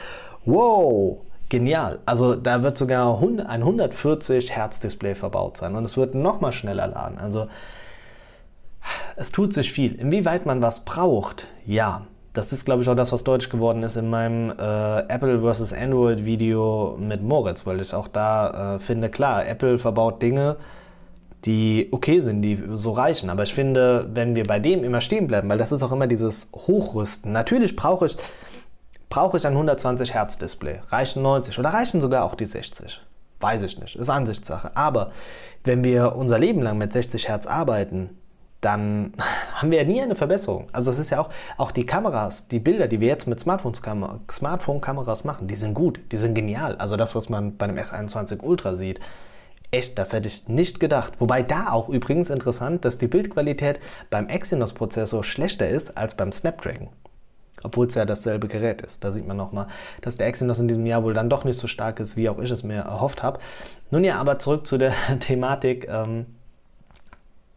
Wow, 0.45 1.19
genial. 1.49 1.99
Also 2.05 2.35
da 2.35 2.63
wird 2.63 2.77
sogar 2.77 3.21
ein 3.21 3.61
140 3.61 4.55
Hertz 4.55 4.79
Display 4.79 5.13
verbaut 5.13 5.57
sein 5.57 5.75
und 5.75 5.85
es 5.85 5.97
wird 5.97 6.15
noch 6.15 6.41
mal 6.41 6.53
schneller 6.53 6.87
laden. 6.87 7.17
Also 7.19 7.47
es 9.15 9.31
tut 9.31 9.53
sich 9.53 9.71
viel. 9.71 9.93
Inwieweit 9.93 10.45
man 10.45 10.61
was 10.61 10.85
braucht, 10.85 11.47
ja. 11.65 12.07
Das 12.39 12.53
ist, 12.53 12.63
glaube 12.63 12.81
ich, 12.81 12.87
auch 12.87 12.95
das, 12.95 13.11
was 13.11 13.25
deutsch 13.25 13.49
geworden 13.49 13.83
ist 13.83 13.97
in 13.97 14.09
meinem 14.09 14.51
äh, 14.51 14.99
Apple 15.09 15.41
vs. 15.41 15.73
Android 15.73 16.23
Video 16.23 16.95
mit 16.97 17.21
Moritz, 17.21 17.65
weil 17.65 17.81
ich 17.81 17.93
auch 17.93 18.07
da 18.07 18.75
äh, 18.75 18.79
finde, 18.79 19.09
klar, 19.09 19.45
Apple 19.45 19.77
verbaut 19.77 20.21
Dinge, 20.21 20.55
die 21.43 21.89
okay 21.91 22.21
sind, 22.21 22.41
die 22.41 22.63
so 22.75 22.93
reichen. 22.93 23.29
Aber 23.29 23.43
ich 23.43 23.53
finde, 23.53 24.09
wenn 24.13 24.37
wir 24.37 24.45
bei 24.45 24.57
dem 24.57 24.85
immer 24.85 25.01
stehen 25.01 25.27
bleiben, 25.27 25.49
weil 25.49 25.57
das 25.57 25.73
ist 25.73 25.83
auch 25.83 25.91
immer 25.91 26.07
dieses 26.07 26.49
Hochrüsten. 26.55 27.33
Natürlich 27.33 27.75
brauche 27.75 28.05
ich, 28.05 28.15
brauche 29.09 29.35
ich 29.35 29.45
ein 29.45 29.51
120 29.51 30.13
Hertz 30.13 30.37
Display. 30.37 30.79
Reichen 30.87 31.21
90 31.21 31.59
oder 31.59 31.73
reichen 31.73 31.99
sogar 31.99 32.23
auch 32.23 32.35
die 32.35 32.45
60. 32.45 33.01
Weiß 33.41 33.63
ich 33.63 33.77
nicht, 33.81 33.97
ist 33.97 34.09
Ansichtssache. 34.09 34.71
Aber 34.77 35.11
wenn 35.65 35.83
wir 35.83 36.15
unser 36.15 36.39
Leben 36.39 36.61
lang 36.61 36.77
mit 36.77 36.93
60 36.93 37.27
Hertz 37.27 37.47
arbeiten, 37.47 38.11
dann 38.61 39.13
haben 39.53 39.71
wir 39.71 39.79
ja 39.79 39.85
nie 39.85 40.01
eine 40.01 40.15
Verbesserung. 40.15 40.67
Also 40.73 40.91
es 40.91 40.99
ist 40.99 41.11
ja 41.11 41.21
auch, 41.21 41.29
auch 41.57 41.71
die 41.71 41.85
Kameras, 41.85 42.47
die 42.47 42.59
Bilder, 42.59 42.87
die 42.87 42.99
wir 42.99 43.07
jetzt 43.07 43.27
mit 43.27 43.39
Smartphone-Kameras 43.39 45.23
machen, 45.23 45.47
die 45.47 45.55
sind 45.55 45.73
gut, 45.73 45.99
die 46.11 46.17
sind 46.17 46.33
genial. 46.33 46.75
Also 46.75 46.97
das, 46.97 47.15
was 47.15 47.29
man 47.29 47.55
bei 47.57 47.65
einem 47.65 47.77
S21 47.77 48.41
Ultra 48.43 48.75
sieht, 48.75 48.99
echt, 49.71 49.97
das 49.97 50.11
hätte 50.11 50.27
ich 50.27 50.47
nicht 50.47 50.79
gedacht. 50.79 51.13
Wobei 51.19 51.41
da 51.41 51.71
auch 51.71 51.89
übrigens 51.89 52.29
interessant, 52.29 52.83
dass 52.83 52.97
die 52.97 53.07
Bildqualität 53.07 53.79
beim 54.09 54.27
Exynos-Prozessor 54.27 55.23
schlechter 55.23 55.67
ist 55.67 55.97
als 55.97 56.15
beim 56.15 56.31
Snapdragon. 56.31 56.89
Obwohl 57.63 57.87
es 57.87 57.95
ja 57.95 58.05
dasselbe 58.05 58.47
Gerät 58.47 58.81
ist. 58.81 59.03
Da 59.03 59.11
sieht 59.11 59.27
man 59.27 59.37
nochmal, 59.37 59.67
dass 60.01 60.15
der 60.15 60.27
Exynos 60.27 60.59
in 60.59 60.67
diesem 60.67 60.85
Jahr 60.85 61.03
wohl 61.03 61.13
dann 61.13 61.29
doch 61.29 61.43
nicht 61.43 61.57
so 61.57 61.67
stark 61.67 61.99
ist, 61.99 62.15
wie 62.15 62.29
auch 62.29 62.39
ich 62.39 62.51
es 62.51 62.63
mir 62.63 62.81
erhofft 62.81 63.21
habe. 63.21 63.39
Nun 63.91 64.03
ja, 64.03 64.15
aber 64.15 64.39
zurück 64.39 64.65
zu 64.65 64.77
der 64.77 64.93
Thematik. 65.19 65.87
Ähm, 65.89 66.25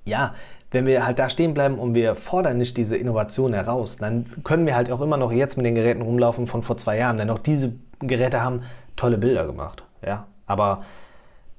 ja, 0.04 0.34
wenn 0.72 0.86
wir 0.86 1.06
halt 1.06 1.18
da 1.18 1.28
stehen 1.28 1.54
bleiben 1.54 1.78
und 1.78 1.94
wir 1.94 2.16
fordern 2.16 2.58
nicht 2.58 2.76
diese 2.76 2.96
Innovation 2.96 3.52
heraus, 3.52 3.98
dann 3.98 4.26
können 4.42 4.66
wir 4.66 4.74
halt 4.74 4.90
auch 4.90 5.00
immer 5.00 5.18
noch 5.18 5.30
jetzt 5.30 5.56
mit 5.56 5.66
den 5.66 5.74
Geräten 5.74 6.02
rumlaufen 6.02 6.46
von 6.46 6.62
vor 6.62 6.76
zwei 6.76 6.98
Jahren, 6.98 7.18
denn 7.18 7.30
auch 7.30 7.38
diese 7.38 7.72
Geräte 8.00 8.42
haben 8.42 8.62
tolle 8.96 9.18
Bilder 9.18 9.46
gemacht. 9.46 9.84
Ja, 10.04 10.26
aber 10.46 10.82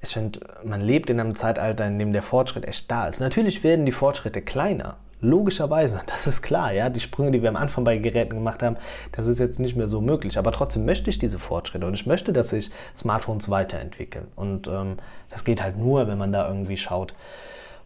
ich 0.02 0.10
finde, 0.10 0.40
man 0.64 0.80
lebt 0.80 1.08
in 1.10 1.18
einem 1.18 1.34
Zeitalter, 1.34 1.86
in 1.86 1.98
dem 1.98 2.12
der 2.12 2.22
Fortschritt 2.22 2.66
echt 2.66 2.90
da 2.90 3.08
ist. 3.08 3.20
Natürlich 3.20 3.64
werden 3.64 3.86
die 3.86 3.92
Fortschritte 3.92 4.42
kleiner. 4.42 4.96
Logischerweise, 5.20 6.02
das 6.06 6.26
ist 6.26 6.42
klar, 6.42 6.72
ja. 6.72 6.90
Die 6.90 7.00
Sprünge, 7.00 7.30
die 7.30 7.42
wir 7.42 7.48
am 7.48 7.56
Anfang 7.56 7.84
bei 7.84 7.96
Geräten 7.96 8.34
gemacht 8.34 8.62
haben, 8.62 8.76
das 9.12 9.26
ist 9.26 9.38
jetzt 9.38 9.58
nicht 9.58 9.76
mehr 9.76 9.86
so 9.86 10.00
möglich. 10.00 10.38
Aber 10.38 10.52
trotzdem 10.52 10.84
möchte 10.84 11.08
ich 11.08 11.18
diese 11.18 11.38
Fortschritte 11.38 11.86
und 11.86 11.94
ich 11.94 12.06
möchte, 12.06 12.32
dass 12.32 12.50
sich 12.50 12.70
Smartphones 12.94 13.48
weiterentwickeln. 13.48 14.26
Und 14.36 14.68
ähm, 14.68 14.98
das 15.30 15.44
geht 15.44 15.62
halt 15.62 15.78
nur, 15.78 16.06
wenn 16.06 16.18
man 16.18 16.32
da 16.32 16.46
irgendwie 16.46 16.76
schaut, 16.76 17.14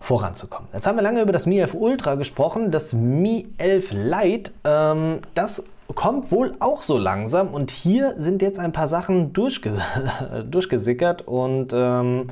voranzukommen. 0.01 0.69
Jetzt 0.73 0.87
haben 0.87 0.97
wir 0.97 1.03
lange 1.03 1.23
über 1.23 1.33
das 1.33 1.47
Mi 1.47 1.59
11 1.59 1.75
Ultra 1.75 2.15
gesprochen. 2.15 2.71
Das 2.71 2.93
Mi 2.93 3.49
11 3.59 3.93
Lite, 3.93 4.53
ähm, 4.65 5.21
das 5.35 5.65
kommt 5.95 6.31
wohl 6.31 6.55
auch 6.61 6.83
so 6.83 6.99
langsam. 6.99 7.49
Und 7.49 7.71
hier 7.71 8.15
sind 8.17 8.43
jetzt 8.43 8.59
ein 8.59 8.73
paar 8.73 8.89
Sachen 8.89 9.33
durchge 9.33 9.79
durchgesickert. 10.51 11.23
Und 11.27 11.73
ähm, 11.73 12.29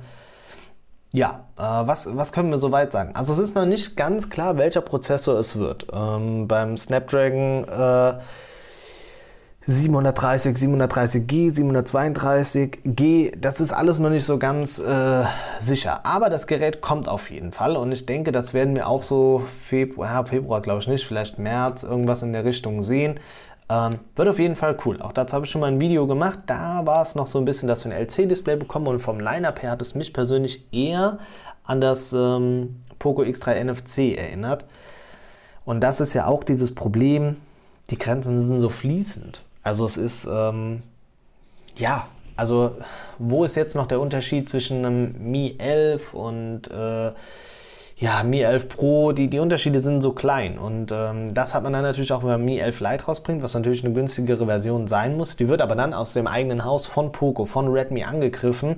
ja, 1.12 1.44
äh, 1.57 1.62
was, 1.62 2.14
was 2.16 2.33
können 2.33 2.50
wir 2.50 2.59
soweit 2.59 2.92
sagen? 2.92 3.14
Also 3.14 3.33
es 3.33 3.38
ist 3.38 3.55
noch 3.55 3.66
nicht 3.66 3.96
ganz 3.96 4.31
klar, 4.31 4.57
welcher 4.57 4.83
Prozessor 4.83 5.38
es 5.38 5.59
wird. 5.59 5.87
Ähm, 5.92 6.48
beim 6.48 6.76
Snapdragon... 6.76 7.64
Äh, 7.64 8.20
730, 9.68 10.57
730G, 10.57 11.52
732G, 11.52 13.37
das 13.37 13.61
ist 13.61 13.72
alles 13.72 13.98
noch 13.98 14.11
nicht 14.11 14.24
so 14.24 14.38
ganz 14.38 14.79
äh, 14.79 15.24
sicher. 15.59 16.07
Aber 16.07 16.31
das 16.31 16.46
Gerät 16.46 16.81
kommt 16.81 17.09
auf 17.09 17.31
jeden 17.31 17.50
Fall 17.50 17.76
und 17.76 17.90
ich 17.90 18.07
denke, 18.07 18.31
das 18.31 18.55
werden 18.55 18.76
wir 18.76 18.88
auch 18.88 19.02
so 19.02 19.42
Februar, 19.64 20.24
Februar 20.24 20.62
glaube 20.62 20.83
ich 20.83 20.87
nicht, 20.87 21.05
vielleicht 21.05 21.40
März, 21.40 21.83
irgendwas 21.83 22.22
in 22.22 22.33
der 22.33 22.44
Richtung 22.44 22.85
sehen. 22.85 23.18
Ähm, 23.68 23.98
wird 24.14 24.29
auf 24.29 24.38
jeden 24.38 24.55
Fall 24.55 24.76
cool. 24.85 25.02
Auch 25.02 25.12
dazu 25.12 25.35
habe 25.35 25.46
ich 25.46 25.50
schon 25.50 25.61
mal 25.61 25.72
ein 25.72 25.81
Video 25.81 26.07
gemacht. 26.07 26.38
Da 26.46 26.87
war 26.87 27.02
es 27.02 27.16
noch 27.16 27.26
so 27.26 27.40
ein 27.40 27.44
bisschen, 27.44 27.66
dass 27.66 27.85
wir 27.85 27.92
ein 27.92 28.07
LC-Display 28.07 28.55
bekommen 28.55 28.87
und 28.87 29.00
vom 29.00 29.18
Line-Up 29.18 29.62
her 29.64 29.72
hat 29.72 29.83
es 29.83 29.96
mich 29.96 30.12
persönlich 30.12 30.72
eher 30.72 31.18
an 31.64 31.81
das 31.81 32.12
ähm, 32.12 32.85
Poco 33.00 33.22
X3 33.22 33.64
NFC 33.64 34.16
erinnert. 34.16 34.64
Und 35.64 35.81
das 35.81 36.00
ist 36.00 36.14
ja 36.14 36.26
auch 36.26 36.44
dieses 36.44 36.72
Problem, 36.72 37.38
die 37.90 37.98
Grenzen 37.98 38.40
sind 38.40 38.61
so 38.61 38.68
fließend. 38.68 39.42
Also 39.66 39.85
es 39.85 39.96
ist, 39.96 40.29
ähm, 40.31 40.85
ja, 41.74 42.07
also 42.37 42.76
wo 43.18 43.42
ist 43.42 43.57
jetzt 43.57 43.74
noch 43.74 43.88
der 43.88 43.98
Unterschied 43.98 44.48
zwischen 44.48 44.87
einem 44.87 45.31
Mi 45.33 45.57
11 45.59 46.14
und 46.14 46.70
äh, 46.70 47.11
ja, 47.96 48.22
Mi 48.22 48.42
11 48.42 48.68
Pro? 48.68 49.11
Die, 49.11 49.29
die 49.29 49.40
Unterschiede 49.40 49.81
sind 49.81 50.02
so 50.02 50.12
klein 50.12 50.57
und 50.57 50.92
ähm, 50.92 51.35
das 51.35 51.52
hat 51.52 51.64
man 51.64 51.72
dann 51.72 51.83
natürlich 51.83 52.12
auch, 52.12 52.22
wenn 52.22 52.31
man 52.31 52.44
Mi 52.44 52.59
11 52.59 52.79
Lite 52.79 53.05
rausbringt, 53.07 53.42
was 53.42 53.55
natürlich 53.55 53.85
eine 53.85 53.92
günstigere 53.92 54.46
Version 54.46 54.87
sein 54.87 55.16
muss. 55.16 55.35
Die 55.35 55.48
wird 55.48 55.61
aber 55.61 55.74
dann 55.74 55.94
aus 55.94 56.12
dem 56.12 56.29
eigenen 56.29 56.64
Haus 56.64 56.87
von 56.87 57.11
Poco, 57.11 57.44
von 57.44 57.66
Redmi 57.66 58.05
angegriffen. 58.05 58.76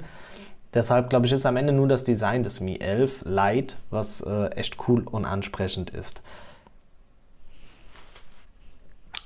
Deshalb 0.73 1.11
glaube 1.11 1.27
ich, 1.27 1.33
ist 1.33 1.45
am 1.45 1.59
Ende 1.59 1.75
nur 1.75 1.89
das 1.89 2.03
Design 2.03 2.43
des 2.43 2.61
Mi 2.61 2.79
11 2.79 3.27
Lite, 3.27 3.75
was 3.91 4.23
äh, 4.23 4.47
echt 4.57 4.79
cool 4.89 5.03
und 5.03 5.27
ansprechend 5.27 5.91
ist. 5.91 6.23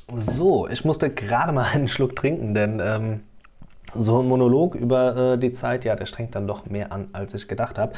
So, 0.08 0.68
ich 0.68 0.84
musste 0.84 1.10
gerade 1.10 1.52
mal 1.52 1.64
einen 1.72 1.88
Schluck 1.88 2.16
trinken, 2.16 2.54
denn 2.54 2.80
ähm, 2.80 3.20
so 3.94 4.20
ein 4.20 4.28
Monolog 4.28 4.74
über 4.74 5.34
äh, 5.34 5.38
die 5.38 5.52
Zeit, 5.52 5.84
ja, 5.84 5.96
der 5.96 6.06
strengt 6.06 6.34
dann 6.34 6.46
doch 6.46 6.66
mehr 6.66 6.92
an, 6.92 7.08
als 7.12 7.34
ich 7.34 7.48
gedacht 7.48 7.78
habe. 7.78 7.92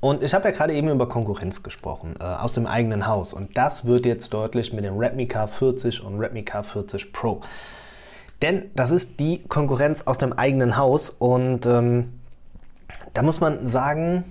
Und 0.00 0.22
ich 0.22 0.32
habe 0.32 0.48
ja 0.48 0.54
gerade 0.54 0.72
eben 0.72 0.88
über 0.88 1.08
Konkurrenz 1.08 1.62
gesprochen, 1.62 2.14
äh, 2.18 2.24
aus 2.24 2.54
dem 2.54 2.66
eigenen 2.66 3.06
Haus. 3.06 3.34
Und 3.34 3.56
das 3.56 3.84
wird 3.84 4.06
jetzt 4.06 4.32
deutlich 4.32 4.72
mit 4.72 4.84
dem 4.84 4.96
Redmi 4.96 5.24
K40 5.24 6.00
und 6.00 6.18
Redmi 6.18 6.40
K40 6.40 7.12
Pro. 7.12 7.42
Denn 8.40 8.70
das 8.74 8.90
ist 8.90 9.20
die 9.20 9.42
Konkurrenz 9.42 10.02
aus 10.02 10.16
dem 10.16 10.32
eigenen 10.32 10.78
Haus. 10.78 11.10
Und 11.10 11.66
ähm, 11.66 12.20
da 13.12 13.22
muss 13.22 13.40
man 13.40 13.66
sagen, 13.66 14.24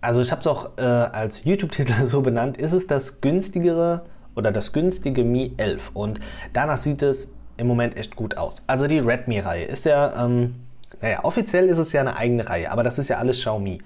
also 0.00 0.20
ich 0.20 0.30
habe 0.30 0.40
es 0.40 0.46
auch 0.46 0.78
äh, 0.78 0.82
als 0.82 1.44
YouTube-Titel 1.44 2.04
so 2.06 2.22
benannt, 2.22 2.56
ist 2.56 2.72
es 2.72 2.86
das 2.86 3.20
günstigere 3.20 4.02
oder 4.34 4.52
das 4.52 4.72
günstige 4.72 5.24
Mi 5.24 5.54
11 5.56 5.90
und 5.94 6.20
danach 6.52 6.78
sieht 6.78 7.02
es 7.02 7.28
im 7.56 7.66
Moment 7.66 7.96
echt 7.96 8.16
gut 8.16 8.36
aus. 8.36 8.62
Also 8.66 8.86
die 8.86 8.98
Redmi-Reihe 8.98 9.64
ist 9.64 9.84
ja, 9.84 10.24
ähm, 10.24 10.56
naja, 11.00 11.24
offiziell 11.24 11.66
ist 11.66 11.78
es 11.78 11.92
ja 11.92 12.00
eine 12.00 12.16
eigene 12.16 12.48
Reihe, 12.48 12.70
aber 12.70 12.82
das 12.82 12.98
ist 12.98 13.08
ja 13.08 13.18
alles 13.18 13.38
Xiaomi. 13.38 13.80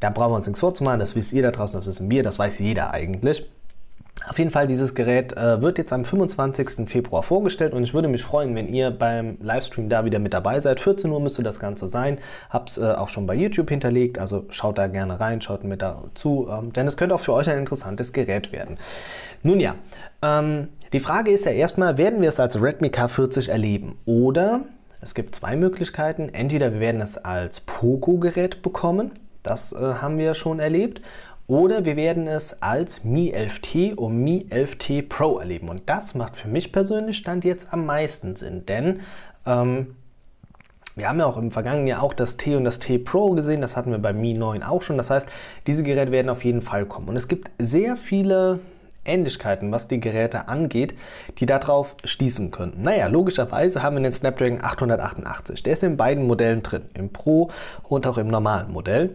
Da 0.00 0.10
brauchen 0.10 0.32
wir 0.32 0.36
uns 0.36 0.46
nichts 0.46 0.60
vorzumachen, 0.60 1.00
das 1.00 1.16
wisst 1.16 1.32
ihr 1.32 1.42
da 1.42 1.50
draußen, 1.50 1.78
das 1.78 1.86
wissen 1.86 2.10
wir, 2.10 2.22
das 2.22 2.38
weiß 2.38 2.58
jeder 2.58 2.92
eigentlich. 2.92 3.46
Auf 4.26 4.38
jeden 4.38 4.50
Fall, 4.50 4.66
dieses 4.66 4.94
Gerät 4.94 5.36
äh, 5.36 5.62
wird 5.62 5.78
jetzt 5.78 5.92
am 5.92 6.04
25. 6.04 6.88
Februar 6.88 7.22
vorgestellt 7.22 7.72
und 7.72 7.84
ich 7.84 7.94
würde 7.94 8.08
mich 8.08 8.22
freuen, 8.22 8.54
wenn 8.56 8.68
ihr 8.68 8.90
beim 8.90 9.38
Livestream 9.40 9.88
da 9.88 10.04
wieder 10.04 10.18
mit 10.18 10.34
dabei 10.34 10.58
seid. 10.60 10.80
14 10.80 11.10
Uhr 11.10 11.20
müsste 11.20 11.42
das 11.42 11.60
Ganze 11.60 11.88
sein. 11.88 12.18
Hab's 12.50 12.78
äh, 12.78 12.82
auch 12.82 13.08
schon 13.08 13.26
bei 13.26 13.34
YouTube 13.34 13.68
hinterlegt, 13.70 14.18
also 14.18 14.44
schaut 14.50 14.76
da 14.76 14.88
gerne 14.88 15.20
rein, 15.20 15.40
schaut 15.40 15.62
mit 15.64 15.82
dazu, 15.82 16.48
ähm, 16.50 16.72
denn 16.72 16.86
es 16.86 16.96
könnte 16.96 17.14
auch 17.14 17.20
für 17.20 17.32
euch 17.32 17.48
ein 17.48 17.58
interessantes 17.58 18.12
Gerät 18.12 18.52
werden. 18.52 18.76
Nun 19.42 19.60
ja, 19.60 19.76
ähm, 20.22 20.68
die 20.92 21.00
Frage 21.00 21.30
ist 21.30 21.44
ja 21.44 21.52
erstmal, 21.52 21.98
werden 21.98 22.20
wir 22.20 22.28
es 22.28 22.40
als 22.40 22.60
Redmi 22.60 22.88
K40 22.88 23.50
erleben? 23.50 23.98
Oder 24.04 24.62
es 25.00 25.14
gibt 25.14 25.34
zwei 25.34 25.54
Möglichkeiten. 25.54 26.28
Entweder 26.32 26.72
wir 26.72 26.80
werden 26.80 27.00
es 27.00 27.16
als 27.16 27.60
Poco-Gerät 27.60 28.62
bekommen, 28.62 29.12
das 29.42 29.72
äh, 29.72 29.76
haben 29.76 30.18
wir 30.18 30.34
schon 30.34 30.58
erlebt, 30.58 31.00
oder 31.46 31.84
wir 31.84 31.96
werden 31.96 32.26
es 32.26 32.62
als 32.62 33.04
Mi 33.04 33.32
11T 33.34 33.94
und 33.94 34.18
Mi 34.22 34.46
11T 34.50 35.08
Pro 35.08 35.38
erleben. 35.38 35.68
Und 35.68 35.82
das 35.86 36.14
macht 36.14 36.36
für 36.36 36.48
mich 36.48 36.72
persönlich 36.72 37.16
Stand 37.16 37.44
jetzt 37.44 37.72
am 37.72 37.86
meisten 37.86 38.36
Sinn, 38.36 38.66
denn 38.66 39.00
ähm, 39.46 39.94
Wir 40.98 41.08
haben 41.08 41.20
ja 41.20 41.26
auch 41.26 41.36
im 41.36 41.52
vergangenen 41.52 41.86
Jahr 41.86 42.02
auch 42.02 42.12
das 42.12 42.36
T 42.36 42.56
und 42.56 42.64
das 42.64 42.80
T 42.80 42.98
Pro 42.98 43.30
gesehen, 43.30 43.60
das 43.60 43.76
hatten 43.76 43.92
wir 43.92 43.98
beim 43.98 44.20
Mi 44.20 44.34
9 44.34 44.64
auch 44.64 44.82
schon. 44.82 44.96
Das 44.96 45.10
heißt, 45.10 45.28
diese 45.68 45.84
Geräte 45.84 46.10
werden 46.10 46.28
auf 46.28 46.44
jeden 46.44 46.60
Fall 46.60 46.86
kommen. 46.86 47.08
Und 47.08 47.16
es 47.16 47.28
gibt 47.28 47.50
sehr 47.58 47.96
viele 47.96 48.58
Ähnlichkeiten, 49.08 49.72
was 49.72 49.88
die 49.88 50.00
Geräte 50.00 50.48
angeht, 50.48 50.94
die 51.38 51.46
darauf 51.46 51.96
schließen 52.04 52.50
könnten. 52.50 52.82
Naja, 52.82 53.06
logischerweise 53.08 53.82
haben 53.82 53.96
wir 53.96 54.02
den 54.02 54.12
Snapdragon 54.12 54.62
888. 54.62 55.62
Der 55.62 55.72
ist 55.72 55.82
in 55.82 55.96
beiden 55.96 56.26
Modellen 56.26 56.62
drin, 56.62 56.82
im 56.94 57.10
Pro 57.10 57.50
und 57.82 58.06
auch 58.06 58.18
im 58.18 58.28
normalen 58.28 58.70
Modell. 58.70 59.14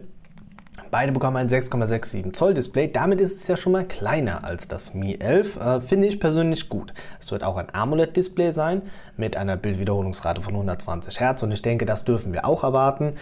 Beide 0.94 1.10
bekommen 1.10 1.38
ein 1.38 1.48
6,67 1.48 2.34
Zoll 2.34 2.54
Display. 2.54 2.86
Damit 2.86 3.20
ist 3.20 3.34
es 3.34 3.48
ja 3.48 3.56
schon 3.56 3.72
mal 3.72 3.84
kleiner 3.84 4.44
als 4.44 4.68
das 4.68 4.94
Mi 4.94 5.16
11. 5.18 5.56
Äh, 5.56 5.80
Finde 5.80 6.06
ich 6.06 6.20
persönlich 6.20 6.68
gut. 6.68 6.94
Es 7.18 7.32
wird 7.32 7.42
auch 7.42 7.56
ein 7.56 7.66
AMOLED-Display 7.72 8.52
sein 8.52 8.82
mit 9.16 9.36
einer 9.36 9.56
Bildwiederholungsrate 9.56 10.40
von 10.40 10.54
120 10.54 11.18
Hertz 11.18 11.42
und 11.42 11.50
ich 11.50 11.62
denke, 11.62 11.84
das 11.84 12.04
dürfen 12.04 12.32
wir 12.32 12.44
auch 12.44 12.62
erwarten. 12.62 13.14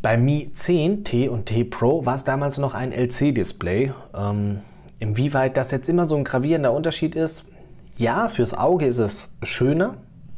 Bei 0.00 0.16
Mi 0.16 0.50
10 0.54 1.04
T 1.04 1.28
und 1.28 1.44
T 1.44 1.64
Pro 1.64 2.06
war 2.06 2.16
es 2.16 2.24
damals 2.24 2.56
noch 2.56 2.72
ein 2.72 2.92
LC-Display. 2.92 3.92
Ähm, 4.16 4.60
inwieweit 4.98 5.56
das 5.56 5.70
jetzt 5.70 5.88
immer 5.88 6.06
so 6.06 6.16
ein 6.16 6.24
gravierender 6.24 6.72
Unterschied 6.72 7.14
ist, 7.14 7.46
ja, 7.96 8.28
fürs 8.28 8.54
Auge 8.54 8.86
ist 8.86 8.98
es 8.98 9.30
schöner. 9.42 9.94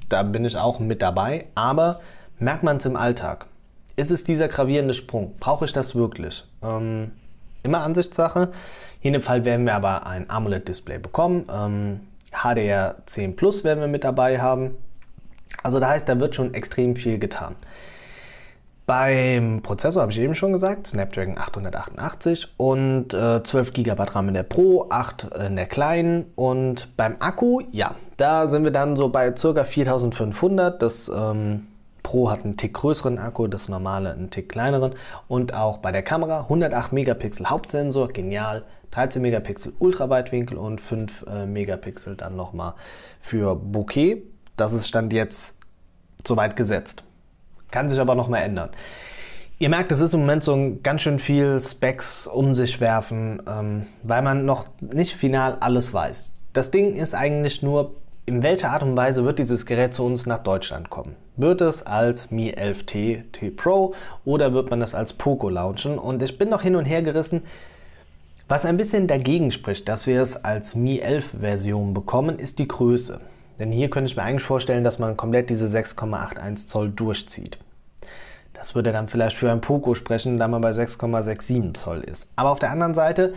Da 0.08 0.22
bin 0.22 0.44
ich 0.44 0.56
auch 0.56 0.78
mit 0.78 1.02
dabei. 1.02 1.46
Aber 1.54 2.00
merkt 2.38 2.62
man 2.62 2.76
es 2.76 2.86
im 2.86 2.96
Alltag? 2.96 3.46
ist 3.98 4.12
es 4.12 4.22
dieser 4.22 4.46
gravierende 4.46 4.94
Sprung? 4.94 5.34
Brauche 5.40 5.64
ich 5.64 5.72
das 5.72 5.96
wirklich? 5.96 6.44
Ähm, 6.62 7.10
immer 7.64 7.80
Ansichtssache. 7.80 8.52
In 9.02 9.12
dem 9.12 9.22
Fall 9.22 9.44
werden 9.44 9.66
wir 9.66 9.74
aber 9.74 10.06
ein 10.06 10.30
AMOLED-Display 10.30 10.98
bekommen. 10.98 11.46
Ähm, 11.52 12.00
HDR10 12.32 13.34
Plus 13.34 13.64
werden 13.64 13.80
wir 13.80 13.88
mit 13.88 14.04
dabei 14.04 14.40
haben. 14.40 14.76
Also 15.64 15.80
da 15.80 15.88
heißt, 15.88 16.08
da 16.08 16.20
wird 16.20 16.36
schon 16.36 16.54
extrem 16.54 16.94
viel 16.94 17.18
getan. 17.18 17.56
Beim 18.88 19.61
Prozessor 19.61 20.01
habe 20.01 20.12
ich 20.12 20.18
eben 20.18 20.35
schon 20.35 20.55
gesagt, 20.55 20.87
Snapdragon 20.87 21.37
888 21.37 22.55
und 22.57 23.12
äh, 23.12 23.42
12 23.42 23.74
GB 23.74 24.03
RAM 24.03 24.29
in 24.29 24.33
der 24.33 24.44
Pro, 24.44 24.87
8 24.88 25.24
in 25.46 25.57
der 25.57 25.66
kleinen 25.66 26.24
und 26.37 26.96
beim 26.96 27.16
Akku, 27.18 27.61
ja, 27.70 27.96
da 28.16 28.46
sind 28.46 28.64
wir 28.64 28.70
dann 28.70 28.96
so 28.96 29.11
bei 29.11 29.31
ca. 29.33 29.64
4500. 29.64 30.81
Das 30.81 31.12
ähm, 31.14 31.66
Pro 32.03 32.31
hat 32.31 32.46
einen 32.46 32.57
Tick 32.57 32.72
größeren 32.72 33.18
Akku, 33.18 33.46
das 33.46 33.68
normale 33.68 34.11
einen 34.11 34.31
Tick 34.31 34.48
kleineren 34.48 34.94
und 35.29 35.53
auch 35.53 35.77
bei 35.77 35.92
der 35.92 36.03
Kamera 36.03 36.44
108 36.44 36.94
Megapixel 36.94 37.51
Hauptsensor, 37.51 38.09
genial, 38.09 38.64
13 38.92 39.20
Megapixel 39.20 39.74
Ultraweitwinkel 39.81 40.57
und 40.57 40.81
5 40.81 41.27
äh, 41.29 41.44
Megapixel 41.44 42.16
dann 42.16 42.37
nochmal 42.37 42.72
für 43.20 43.55
Bokeh. 43.55 44.22
Das 44.57 44.72
ist 44.72 44.88
Stand 44.88 45.12
jetzt 45.12 45.55
soweit 46.27 46.57
gesetzt. 46.57 47.05
Kann 47.70 47.88
sich 47.88 48.00
aber 48.00 48.14
nochmal 48.14 48.42
ändern. 48.42 48.70
Ihr 49.59 49.68
merkt, 49.68 49.90
es 49.90 50.00
ist 50.00 50.14
im 50.14 50.20
Moment 50.20 50.44
so 50.44 50.54
ein 50.54 50.83
ganz 50.83 51.02
schön 51.02 51.18
viel 51.18 51.61
Specs 51.61 52.26
um 52.26 52.54
sich 52.54 52.81
werfen, 52.81 53.42
ähm, 53.48 53.87
weil 54.02 54.22
man 54.22 54.44
noch 54.44 54.66
nicht 54.81 55.14
final 55.14 55.57
alles 55.61 55.92
weiß. 55.92 56.26
Das 56.52 56.70
Ding 56.70 56.94
ist 56.94 57.14
eigentlich 57.14 57.62
nur 57.62 57.94
in 58.28 58.42
welcher 58.42 58.72
Art 58.72 58.83
und 58.83 58.94
Weise 58.94 59.24
wird 59.24 59.38
dieses 59.38 59.64
Gerät 59.64 59.94
zu 59.94 60.04
uns 60.04 60.26
nach 60.26 60.42
Deutschland 60.42 60.90
kommen? 60.90 61.16
Wird 61.37 61.62
es 61.62 61.85
als 61.87 62.31
Mi 62.31 62.50
11T 62.50 63.22
T 63.33 63.50
Pro 63.50 63.94
oder 64.26 64.52
wird 64.52 64.68
man 64.70 64.81
das 64.81 64.94
als 64.94 65.14
Poco 65.14 65.48
launchen? 65.48 65.98
Und 65.98 66.22
ich 66.22 66.37
bin 66.37 66.50
noch 66.50 66.62
hin 66.62 66.76
und 66.76 66.85
her 66.85 67.02
gerissen. 67.02 67.42
Was 68.46 68.66
ein 68.66 68.76
bisschen 68.76 69.07
dagegen 69.07 69.50
spricht, 69.50 69.88
dass 69.88 70.07
wir 70.07 70.20
es 70.20 70.37
als 70.44 70.74
Mi 70.74 70.98
11 70.98 71.37
Version 71.40 71.94
bekommen, 71.94 72.38
ist 72.38 72.59
die 72.59 72.68
Größe. 72.68 73.20
Denn 73.58 73.72
hier 73.72 73.90
könnte 73.90 74.10
ich 74.10 74.16
mir 74.16 74.22
eigentlich 74.22 74.44
vorstellen, 74.44 74.84
dass 74.84 74.98
man 74.98 75.16
komplett 75.16 75.50
diese 75.50 75.66
6,81 75.66 76.66
Zoll 76.66 76.90
durchzieht. 76.90 77.58
Das 78.54 78.74
würde 78.74 78.92
dann 78.92 79.08
vielleicht 79.08 79.36
für 79.36 79.50
ein 79.50 79.60
Poco 79.60 79.94
sprechen, 79.94 80.38
da 80.38 80.48
man 80.48 80.60
bei 80.60 80.70
6,67 80.70 81.74
Zoll 81.74 82.00
ist. 82.00 82.26
Aber 82.36 82.50
auf 82.50 82.58
der 82.58 82.70
anderen 82.70 82.94
Seite 82.94 83.32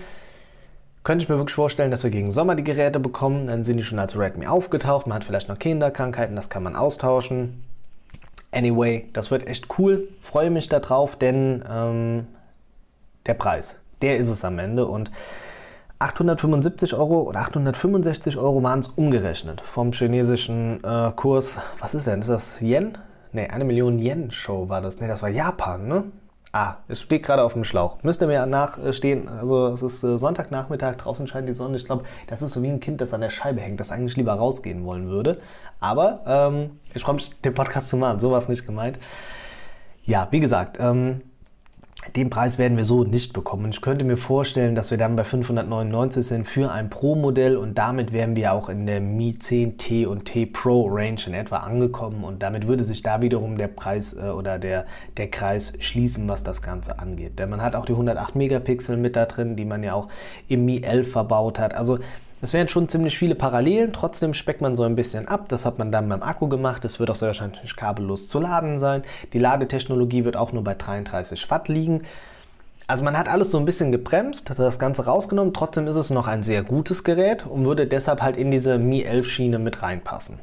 könnte 1.03 1.23
ich 1.23 1.29
mir 1.29 1.37
wirklich 1.37 1.55
vorstellen, 1.55 1.91
dass 1.91 2.03
wir 2.03 2.11
gegen 2.11 2.31
Sommer 2.31 2.55
die 2.55 2.63
Geräte 2.63 2.99
bekommen. 2.99 3.47
Dann 3.47 3.63
sind 3.63 3.77
die 3.77 3.83
schon 3.83 3.99
als 3.99 4.17
Redmi 4.17 4.47
aufgetaucht. 4.47 5.07
Man 5.07 5.15
hat 5.15 5.23
vielleicht 5.23 5.49
noch 5.49 5.59
Kinderkrankheiten, 5.59 6.35
das 6.35 6.49
kann 6.49 6.63
man 6.63 6.75
austauschen. 6.75 7.63
Anyway, 8.51 9.07
das 9.13 9.31
wird 9.31 9.47
echt 9.47 9.67
cool. 9.79 10.07
Freue 10.21 10.49
mich 10.49 10.69
darauf, 10.69 11.15
denn 11.15 11.63
ähm, 11.69 12.27
der 13.25 13.33
Preis, 13.33 13.75
der 14.01 14.17
ist 14.17 14.27
es 14.27 14.43
am 14.43 14.59
Ende. 14.59 14.85
Und 14.85 15.11
875 16.01 16.95
Euro 16.95 17.21
oder 17.21 17.41
865 17.41 18.37
Euro 18.37 18.63
waren 18.63 18.79
es 18.79 18.87
umgerechnet 18.87 19.61
vom 19.61 19.91
chinesischen 19.91 20.83
äh, 20.83 21.11
Kurs. 21.15 21.59
Was 21.79 21.93
ist 21.93 22.07
denn? 22.07 22.21
Ist 22.21 22.29
das 22.29 22.59
Yen? 22.59 22.97
Ne, 23.33 23.49
eine 23.49 23.63
Million 23.63 23.99
Yen-Show 23.99 24.67
war 24.67 24.81
das. 24.81 24.99
Ne, 24.99 25.07
das 25.07 25.21
war 25.21 25.29
Japan, 25.29 25.87
ne? 25.87 26.03
Ah, 26.53 26.77
es 26.89 27.01
steht 27.01 27.23
gerade 27.23 27.43
auf 27.43 27.53
dem 27.53 27.63
Schlauch. 27.63 28.03
Müsst 28.03 28.19
ihr 28.19 28.27
mir 28.27 28.45
nachstehen. 28.45 29.29
Also 29.29 29.67
es 29.67 29.81
ist 29.81 30.03
äh, 30.03 30.17
Sonntagnachmittag, 30.17 30.95
draußen 30.95 31.27
scheint 31.27 31.47
die 31.47 31.53
Sonne. 31.53 31.77
Ich 31.77 31.85
glaube, 31.85 32.03
das 32.27 32.41
ist 32.41 32.53
so 32.53 32.63
wie 32.63 32.67
ein 32.67 32.79
Kind, 32.81 32.99
das 32.99 33.13
an 33.13 33.21
der 33.21 33.29
Scheibe 33.29 33.61
hängt, 33.61 33.79
das 33.79 33.91
eigentlich 33.91 34.17
lieber 34.17 34.33
rausgehen 34.33 34.83
wollen 34.83 35.07
würde. 35.07 35.39
Aber 35.79 36.21
ähm, 36.25 36.79
ich 36.93 37.03
freue 37.03 37.15
mich, 37.15 37.39
den 37.41 37.53
Podcast 37.53 37.89
zu 37.89 37.95
machen. 37.95 38.19
So 38.19 38.31
war 38.31 38.39
es 38.39 38.49
nicht 38.49 38.65
gemeint. 38.65 38.99
Ja, 40.03 40.27
wie 40.31 40.39
gesagt, 40.39 40.77
ähm, 40.79 41.21
den 42.15 42.31
Preis 42.31 42.57
werden 42.57 42.77
wir 42.77 42.83
so 42.83 43.03
nicht 43.03 43.31
bekommen. 43.31 43.71
Ich 43.71 43.81
könnte 43.81 44.03
mir 44.03 44.17
vorstellen, 44.17 44.73
dass 44.73 44.89
wir 44.89 44.97
dann 44.97 45.15
bei 45.15 45.23
599 45.23 46.25
sind 46.25 46.47
für 46.47 46.71
ein 46.71 46.89
Pro-Modell 46.89 47.55
und 47.55 47.77
damit 47.77 48.11
wären 48.11 48.35
wir 48.35 48.53
auch 48.53 48.69
in 48.69 48.87
der 48.87 48.99
Mi 48.99 49.37
10 49.37 49.77
T 49.77 50.05
und 50.07 50.25
T 50.25 50.47
Pro 50.47 50.87
Range 50.87 51.21
in 51.27 51.33
etwa 51.33 51.57
angekommen 51.57 52.23
und 52.23 52.41
damit 52.41 52.67
würde 52.67 52.83
sich 52.83 53.03
da 53.03 53.21
wiederum 53.21 53.57
der 53.57 53.67
Preis 53.67 54.13
äh, 54.13 54.29
oder 54.29 54.57
der, 54.57 54.85
der 55.17 55.29
Kreis 55.29 55.73
schließen, 55.79 56.27
was 56.27 56.43
das 56.43 56.63
Ganze 56.63 56.97
angeht. 56.97 57.37
Denn 57.37 57.51
man 57.51 57.61
hat 57.61 57.75
auch 57.75 57.85
die 57.85 57.93
108 57.93 58.35
Megapixel 58.35 58.97
mit 58.97 59.15
da 59.15 59.25
drin, 59.25 59.55
die 59.55 59.65
man 59.65 59.83
ja 59.83 59.93
auch 59.93 60.07
im 60.47 60.65
Mi 60.65 60.81
11 60.81 61.11
verbaut 61.11 61.59
hat. 61.59 61.75
Also 61.75 61.99
das 62.41 62.53
wären 62.53 62.67
schon 62.67 62.89
ziemlich 62.89 63.17
viele 63.17 63.35
Parallelen, 63.35 63.93
trotzdem 63.93 64.33
speckt 64.33 64.61
man 64.61 64.75
so 64.75 64.83
ein 64.83 64.95
bisschen 64.95 65.27
ab. 65.27 65.45
Das 65.49 65.63
hat 65.65 65.77
man 65.77 65.91
dann 65.91 66.09
beim 66.09 66.23
Akku 66.23 66.47
gemacht. 66.49 66.83
Es 66.83 66.99
wird 66.99 67.11
auch 67.11 67.15
sehr 67.15 67.27
wahrscheinlich 67.27 67.75
kabellos 67.75 68.27
zu 68.27 68.39
laden 68.39 68.79
sein. 68.79 69.03
Die 69.33 69.39
Ladetechnologie 69.39 70.25
wird 70.25 70.35
auch 70.35 70.51
nur 70.51 70.63
bei 70.63 70.73
33 70.73 71.49
Watt 71.51 71.69
liegen. 71.69 72.01
Also 72.87 73.03
man 73.03 73.17
hat 73.17 73.29
alles 73.29 73.51
so 73.51 73.57
ein 73.57 73.65
bisschen 73.65 73.91
gebremst, 73.91 74.49
hat 74.49 74.59
das 74.59 74.79
Ganze 74.79 75.05
rausgenommen. 75.05 75.53
Trotzdem 75.53 75.87
ist 75.87 75.95
es 75.95 76.09
noch 76.09 76.27
ein 76.27 76.41
sehr 76.43 76.63
gutes 76.63 77.03
Gerät 77.03 77.45
und 77.45 77.63
würde 77.63 77.85
deshalb 77.85 78.21
halt 78.21 78.37
in 78.37 78.49
diese 78.49 78.79
Mi 78.79 79.03
11 79.03 79.29
Schiene 79.29 79.59
mit 79.59 79.83
reinpassen. 79.83 80.39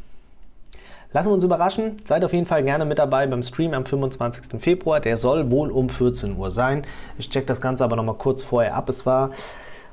Lassen 1.12 1.30
wir 1.30 1.34
uns 1.34 1.44
überraschen. 1.44 1.96
Seid 2.06 2.24
auf 2.24 2.32
jeden 2.32 2.46
Fall 2.46 2.62
gerne 2.62 2.84
mit 2.84 2.98
dabei 2.98 3.26
beim 3.26 3.42
Stream 3.42 3.74
am 3.74 3.84
25. 3.84 4.60
Februar. 4.60 5.00
Der 5.00 5.16
soll 5.16 5.50
wohl 5.50 5.70
um 5.70 5.88
14 5.88 6.36
Uhr 6.36 6.52
sein. 6.52 6.86
Ich 7.18 7.28
check 7.28 7.46
das 7.46 7.60
Ganze 7.60 7.82
aber 7.82 7.96
noch 7.96 8.04
mal 8.04 8.14
kurz 8.14 8.42
vorher 8.42 8.74
ab. 8.74 8.88
Es 8.88 9.04
war 9.04 9.30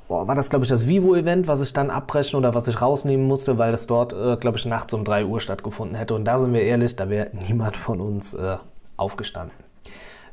boah, 0.08 0.28
war 0.28 0.36
das, 0.36 0.50
glaube 0.50 0.66
ich, 0.66 0.70
das 0.70 0.88
Vivo-Event, 0.88 1.48
was 1.48 1.62
ich 1.62 1.74
dann 1.74 1.90
abbrechen 1.90 2.38
oder 2.38 2.54
was 2.54 2.68
ich 2.68 2.82
rausnehmen 2.82 3.28
musste, 3.28 3.58
weil 3.58 3.74
es 3.74 3.88
dort, 3.88 4.14
äh, 4.14 4.38
glaube 4.38 4.58
ich, 4.58 4.66
nachts 4.66 4.94
um 4.94 5.04
3 5.04 5.26
Uhr 5.26 5.40
stattgefunden 5.40 5.96
hätte. 5.98 6.14
Und 6.14 6.26
da 6.26 6.40
sind 6.40 6.54
wir 6.54 6.62
ehrlich, 6.62 6.96
da 6.96 7.10
wäre 7.10 7.32
niemand 7.48 7.78
von 7.78 8.02
uns 8.02 8.34
äh, 8.34 8.58
aufgestanden. 8.98 9.56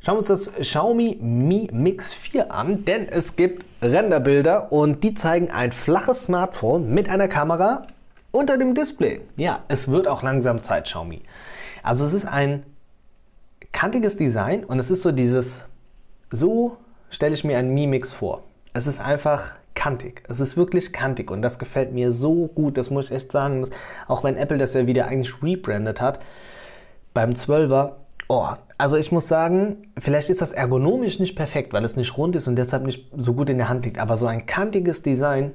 Schauen 0.01 0.15
wir 0.15 0.19
uns 0.19 0.27
das 0.27 0.53
Xiaomi 0.53 1.17
Mi 1.21 1.69
Mix 1.71 2.13
4 2.13 2.51
an, 2.51 2.83
denn 2.83 3.07
es 3.07 3.37
gibt 3.37 3.65
Renderbilder 3.81 4.71
und 4.73 5.01
die 5.01 5.15
zeigen 5.15 5.49
ein 5.49 5.71
flaches 5.71 6.25
Smartphone 6.25 6.93
mit 6.93 7.07
einer 7.07 7.29
Kamera 7.29 7.87
unter 8.31 8.57
dem 8.57 8.75
Display. 8.75 9.21
Ja, 9.37 9.59
es 9.69 9.87
wird 9.87 10.09
auch 10.09 10.21
langsam 10.21 10.61
Zeit, 10.61 10.85
Xiaomi. 10.85 11.21
Also 11.83 12.05
es 12.05 12.11
ist 12.11 12.25
ein 12.25 12.65
kantiges 13.71 14.17
Design 14.17 14.65
und 14.65 14.77
es 14.79 14.91
ist 14.91 15.03
so 15.03 15.13
dieses, 15.13 15.61
so 16.31 16.77
stelle 17.09 17.33
ich 17.33 17.45
mir 17.45 17.57
ein 17.57 17.73
Mi 17.73 17.87
Mix 17.87 18.11
vor. 18.11 18.43
Es 18.73 18.87
ist 18.87 18.99
einfach 18.99 19.53
kantig. 19.75 20.23
Es 20.29 20.39
ist 20.39 20.57
wirklich 20.57 20.93
kantig 20.93 21.31
und 21.31 21.41
das 21.41 21.59
gefällt 21.59 21.93
mir 21.93 22.11
so 22.11 22.47
gut, 22.47 22.77
das 22.77 22.89
muss 22.89 23.05
ich 23.05 23.11
echt 23.11 23.31
sagen. 23.31 23.61
Dass, 23.61 23.69
auch 24.07 24.23
wenn 24.23 24.37
Apple 24.37 24.57
das 24.57 24.73
ja 24.73 24.87
wieder 24.87 25.07
eigentlich 25.07 25.41
rebrandet 25.41 26.01
hat, 26.01 26.19
beim 27.13 27.31
12er, 27.31 27.93
oh, 28.27 28.49
also 28.77 28.97
ich 28.97 29.11
muss 29.11 29.27
sagen, 29.27 29.91
vielleicht 29.99 30.29
ist 30.29 30.41
das 30.41 30.51
ergonomisch 30.51 31.19
nicht 31.19 31.35
perfekt, 31.35 31.73
weil 31.73 31.85
es 31.85 31.95
nicht 31.95 32.17
rund 32.17 32.35
ist 32.35 32.47
und 32.47 32.55
deshalb 32.55 32.85
nicht 32.85 33.09
so 33.15 33.33
gut 33.33 33.49
in 33.49 33.57
der 33.57 33.69
Hand 33.69 33.85
liegt, 33.85 33.99
aber 33.99 34.17
so 34.17 34.27
ein 34.27 34.45
kantiges 34.45 35.01
Design, 35.01 35.51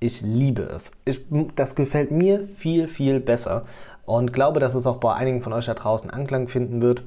ich 0.00 0.20
liebe 0.20 0.62
es. 0.62 0.90
Ich, 1.04 1.20
das 1.54 1.74
gefällt 1.74 2.10
mir 2.10 2.48
viel, 2.54 2.88
viel 2.88 3.20
besser 3.20 3.66
und 4.04 4.32
glaube, 4.32 4.58
dass 4.58 4.74
es 4.74 4.86
auch 4.86 4.96
bei 4.96 5.14
einigen 5.14 5.42
von 5.42 5.52
euch 5.52 5.66
da 5.66 5.74
draußen 5.74 6.10
Anklang 6.10 6.48
finden 6.48 6.82
wird. 6.82 7.04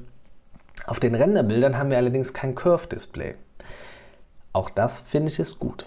Auf 0.86 1.00
den 1.00 1.14
Renderbildern 1.14 1.78
haben 1.78 1.90
wir 1.90 1.98
allerdings 1.98 2.32
kein 2.32 2.54
Curve-Display. 2.54 3.34
Auch 4.52 4.70
das 4.70 5.00
finde 5.00 5.28
ich 5.28 5.38
ist 5.38 5.58
gut. 5.58 5.86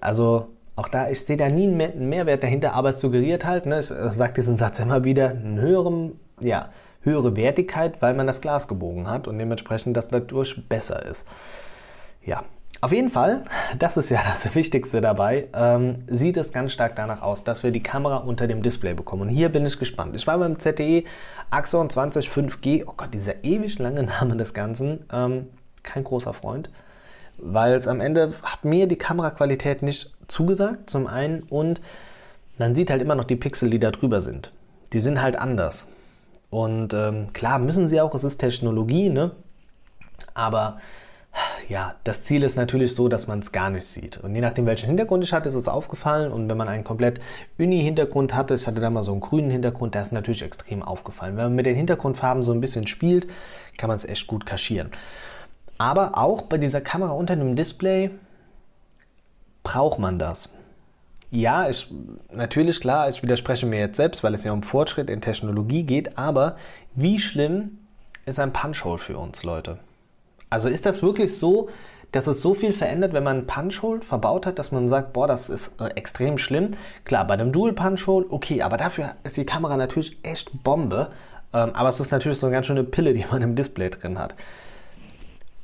Also 0.00 0.48
auch 0.76 0.88
da, 0.88 1.08
ich 1.08 1.24
sehe 1.24 1.36
da 1.36 1.48
nie 1.48 1.64
einen 1.66 2.08
Mehrwert 2.08 2.42
dahinter, 2.42 2.74
aber 2.74 2.90
es 2.90 3.00
suggeriert 3.00 3.44
halt, 3.46 3.66
ne, 3.66 3.80
ich 3.80 3.86
sage 3.86 4.34
diesen 4.34 4.56
Satz 4.56 4.78
immer 4.78 5.04
wieder, 5.04 5.30
eine 5.30 5.60
höhere, 5.60 6.12
ja, 6.40 6.70
höhere 7.00 7.36
Wertigkeit, 7.36 8.02
weil 8.02 8.14
man 8.14 8.26
das 8.26 8.40
Glas 8.40 8.68
gebogen 8.68 9.08
hat 9.08 9.26
und 9.28 9.38
dementsprechend 9.38 9.96
das 9.96 10.08
dadurch 10.08 10.68
besser 10.68 11.06
ist. 11.06 11.24
Ja, 12.22 12.44
Auf 12.82 12.92
jeden 12.92 13.08
Fall, 13.08 13.44
das 13.78 13.96
ist 13.96 14.10
ja 14.10 14.20
das 14.22 14.54
Wichtigste 14.54 15.00
dabei, 15.00 15.48
ähm, 15.54 16.04
sieht 16.08 16.36
es 16.36 16.52
ganz 16.52 16.72
stark 16.72 16.94
danach 16.94 17.22
aus, 17.22 17.42
dass 17.42 17.62
wir 17.62 17.70
die 17.70 17.82
Kamera 17.82 18.18
unter 18.18 18.46
dem 18.46 18.60
Display 18.62 18.92
bekommen. 18.92 19.22
Und 19.22 19.28
hier 19.30 19.48
bin 19.48 19.64
ich 19.64 19.78
gespannt. 19.78 20.14
Ich 20.14 20.26
war 20.26 20.38
beim 20.38 20.58
ZTE 20.58 21.04
Axon 21.50 21.88
20 21.88 22.28
5G, 22.28 22.84
oh 22.86 22.92
Gott, 22.96 23.14
dieser 23.14 23.44
ewig 23.44 23.78
lange 23.78 24.02
Name 24.02 24.36
des 24.36 24.52
Ganzen, 24.52 25.06
ähm, 25.10 25.46
kein 25.82 26.04
großer 26.04 26.34
Freund, 26.34 26.70
weil 27.38 27.74
es 27.74 27.88
am 27.88 28.00
Ende 28.00 28.32
hat 28.42 28.64
mir 28.64 28.86
die 28.86 28.96
Kameraqualität 28.96 29.82
nicht 29.82 30.12
zugesagt, 30.28 30.90
zum 30.90 31.06
einen, 31.06 31.42
und 31.44 31.80
man 32.58 32.74
sieht 32.74 32.90
halt 32.90 33.02
immer 33.02 33.14
noch 33.14 33.24
die 33.24 33.36
Pixel, 33.36 33.70
die 33.70 33.78
da 33.78 33.90
drüber 33.90 34.22
sind. 34.22 34.52
Die 34.92 35.00
sind 35.00 35.20
halt 35.20 35.36
anders. 35.36 35.86
Und 36.50 36.94
ähm, 36.94 37.32
klar 37.32 37.58
müssen 37.58 37.88
sie 37.88 38.00
auch, 38.00 38.14
es 38.14 38.24
ist 38.24 38.38
Technologie, 38.38 39.08
ne? 39.10 39.32
Aber 40.34 40.78
ja, 41.68 41.96
das 42.04 42.24
Ziel 42.24 42.42
ist 42.42 42.56
natürlich 42.56 42.94
so, 42.94 43.08
dass 43.08 43.26
man 43.26 43.40
es 43.40 43.52
gar 43.52 43.70
nicht 43.70 43.86
sieht. 43.86 44.18
Und 44.18 44.34
je 44.34 44.40
nachdem, 44.40 44.66
welchen 44.66 44.86
Hintergrund 44.86 45.24
ich 45.24 45.32
hatte, 45.32 45.48
ist 45.48 45.54
es 45.54 45.68
aufgefallen. 45.68 46.32
Und 46.32 46.48
wenn 46.48 46.56
man 46.56 46.68
einen 46.68 46.84
komplett 46.84 47.20
Uni-Hintergrund 47.58 48.34
hatte, 48.34 48.54
ich 48.54 48.66
hatte 48.66 48.80
da 48.80 48.88
mal 48.88 49.02
so 49.02 49.12
einen 49.12 49.20
grünen 49.20 49.50
Hintergrund, 49.50 49.94
der 49.94 50.02
ist 50.02 50.12
natürlich 50.12 50.42
extrem 50.42 50.82
aufgefallen. 50.82 51.36
Wenn 51.36 51.44
man 51.44 51.54
mit 51.54 51.66
den 51.66 51.76
Hintergrundfarben 51.76 52.42
so 52.42 52.52
ein 52.52 52.60
bisschen 52.60 52.86
spielt, 52.86 53.26
kann 53.76 53.88
man 53.88 53.96
es 53.96 54.04
echt 54.04 54.26
gut 54.26 54.46
kaschieren. 54.46 54.90
Aber 55.78 56.16
auch 56.18 56.42
bei 56.42 56.58
dieser 56.58 56.80
Kamera 56.80 57.12
unter 57.12 57.36
dem 57.36 57.56
Display 57.56 58.10
braucht 59.62 59.98
man 59.98 60.18
das. 60.18 60.50
Ja, 61.30 61.68
ich, 61.68 61.92
natürlich 62.30 62.80
klar, 62.80 63.08
ich 63.10 63.22
widerspreche 63.22 63.66
mir 63.66 63.80
jetzt 63.80 63.96
selbst, 63.96 64.22
weil 64.22 64.34
es 64.34 64.44
ja 64.44 64.52
um 64.52 64.62
Fortschritt 64.62 65.10
in 65.10 65.20
Technologie 65.20 65.82
geht, 65.82 66.16
aber 66.16 66.56
wie 66.94 67.18
schlimm 67.18 67.78
ist 68.26 68.38
ein 68.38 68.52
Punch-Hole 68.52 68.98
für 68.98 69.18
uns, 69.18 69.42
Leute? 69.42 69.78
Also 70.50 70.68
ist 70.68 70.86
das 70.86 71.02
wirklich 71.02 71.36
so, 71.36 71.68
dass 72.12 72.26
es 72.28 72.40
so 72.40 72.54
viel 72.54 72.72
verändert, 72.72 73.12
wenn 73.12 73.24
man 73.24 73.38
ein 73.38 73.46
Punch-Hole 73.46 74.00
verbaut 74.00 74.46
hat, 74.46 74.58
dass 74.58 74.70
man 74.70 74.88
sagt, 74.88 75.12
boah, 75.12 75.26
das 75.26 75.50
ist 75.50 75.72
äh, 75.80 75.88
extrem 75.96 76.38
schlimm. 76.38 76.70
Klar, 77.04 77.26
bei 77.26 77.34
einem 77.34 77.52
Dual-Punch-Hole, 77.52 78.26
okay, 78.30 78.62
aber 78.62 78.76
dafür 78.76 79.16
ist 79.24 79.36
die 79.36 79.44
Kamera 79.44 79.76
natürlich 79.76 80.16
echt 80.22 80.62
Bombe. 80.62 81.10
Ähm, 81.52 81.70
aber 81.74 81.88
es 81.88 82.00
ist 82.00 82.12
natürlich 82.12 82.38
so 82.38 82.46
eine 82.46 82.54
ganz 82.54 82.66
schöne 82.66 82.84
Pille, 82.84 83.12
die 83.12 83.26
man 83.30 83.42
im 83.42 83.56
Display 83.56 83.90
drin 83.90 84.18
hat. 84.18 84.34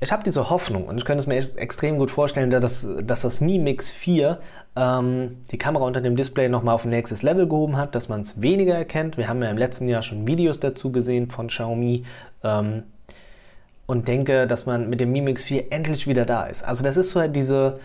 Ich 0.02 0.10
habe 0.10 0.24
diese 0.24 0.50
Hoffnung 0.50 0.86
und 0.86 0.98
ich 0.98 1.04
könnte 1.04 1.20
es 1.20 1.28
mir 1.28 1.36
extrem 1.60 1.96
gut 1.96 2.10
vorstellen, 2.10 2.50
dass, 2.50 2.84
dass 3.04 3.20
das 3.20 3.40
Mi 3.40 3.60
Mix 3.60 3.88
4 3.88 4.40
ähm, 4.74 5.36
die 5.52 5.58
Kamera 5.58 5.84
unter 5.84 6.00
dem 6.00 6.16
Display 6.16 6.48
nochmal 6.48 6.74
auf 6.74 6.84
ein 6.84 6.88
nächstes 6.88 7.22
Level 7.22 7.46
gehoben 7.46 7.76
hat, 7.76 7.94
dass 7.94 8.08
man 8.08 8.22
es 8.22 8.42
weniger 8.42 8.74
erkennt. 8.74 9.16
Wir 9.16 9.28
haben 9.28 9.40
ja 9.40 9.48
im 9.48 9.56
letzten 9.56 9.88
Jahr 9.88 10.02
schon 10.02 10.26
Videos 10.26 10.58
dazu 10.58 10.90
gesehen 10.90 11.30
von 11.30 11.46
Xiaomi. 11.46 12.04
Ähm, 12.42 12.82
und 13.86 14.08
denke, 14.08 14.48
dass 14.48 14.66
man 14.66 14.90
mit 14.90 14.98
dem 14.98 15.12
Mi 15.12 15.20
Mix 15.20 15.44
4 15.44 15.70
endlich 15.70 16.08
wieder 16.08 16.24
da 16.24 16.46
ist. 16.46 16.64
Also 16.64 16.82
das 16.82 16.96
ist 16.96 17.10
so 17.10 17.24
diese 17.28 17.78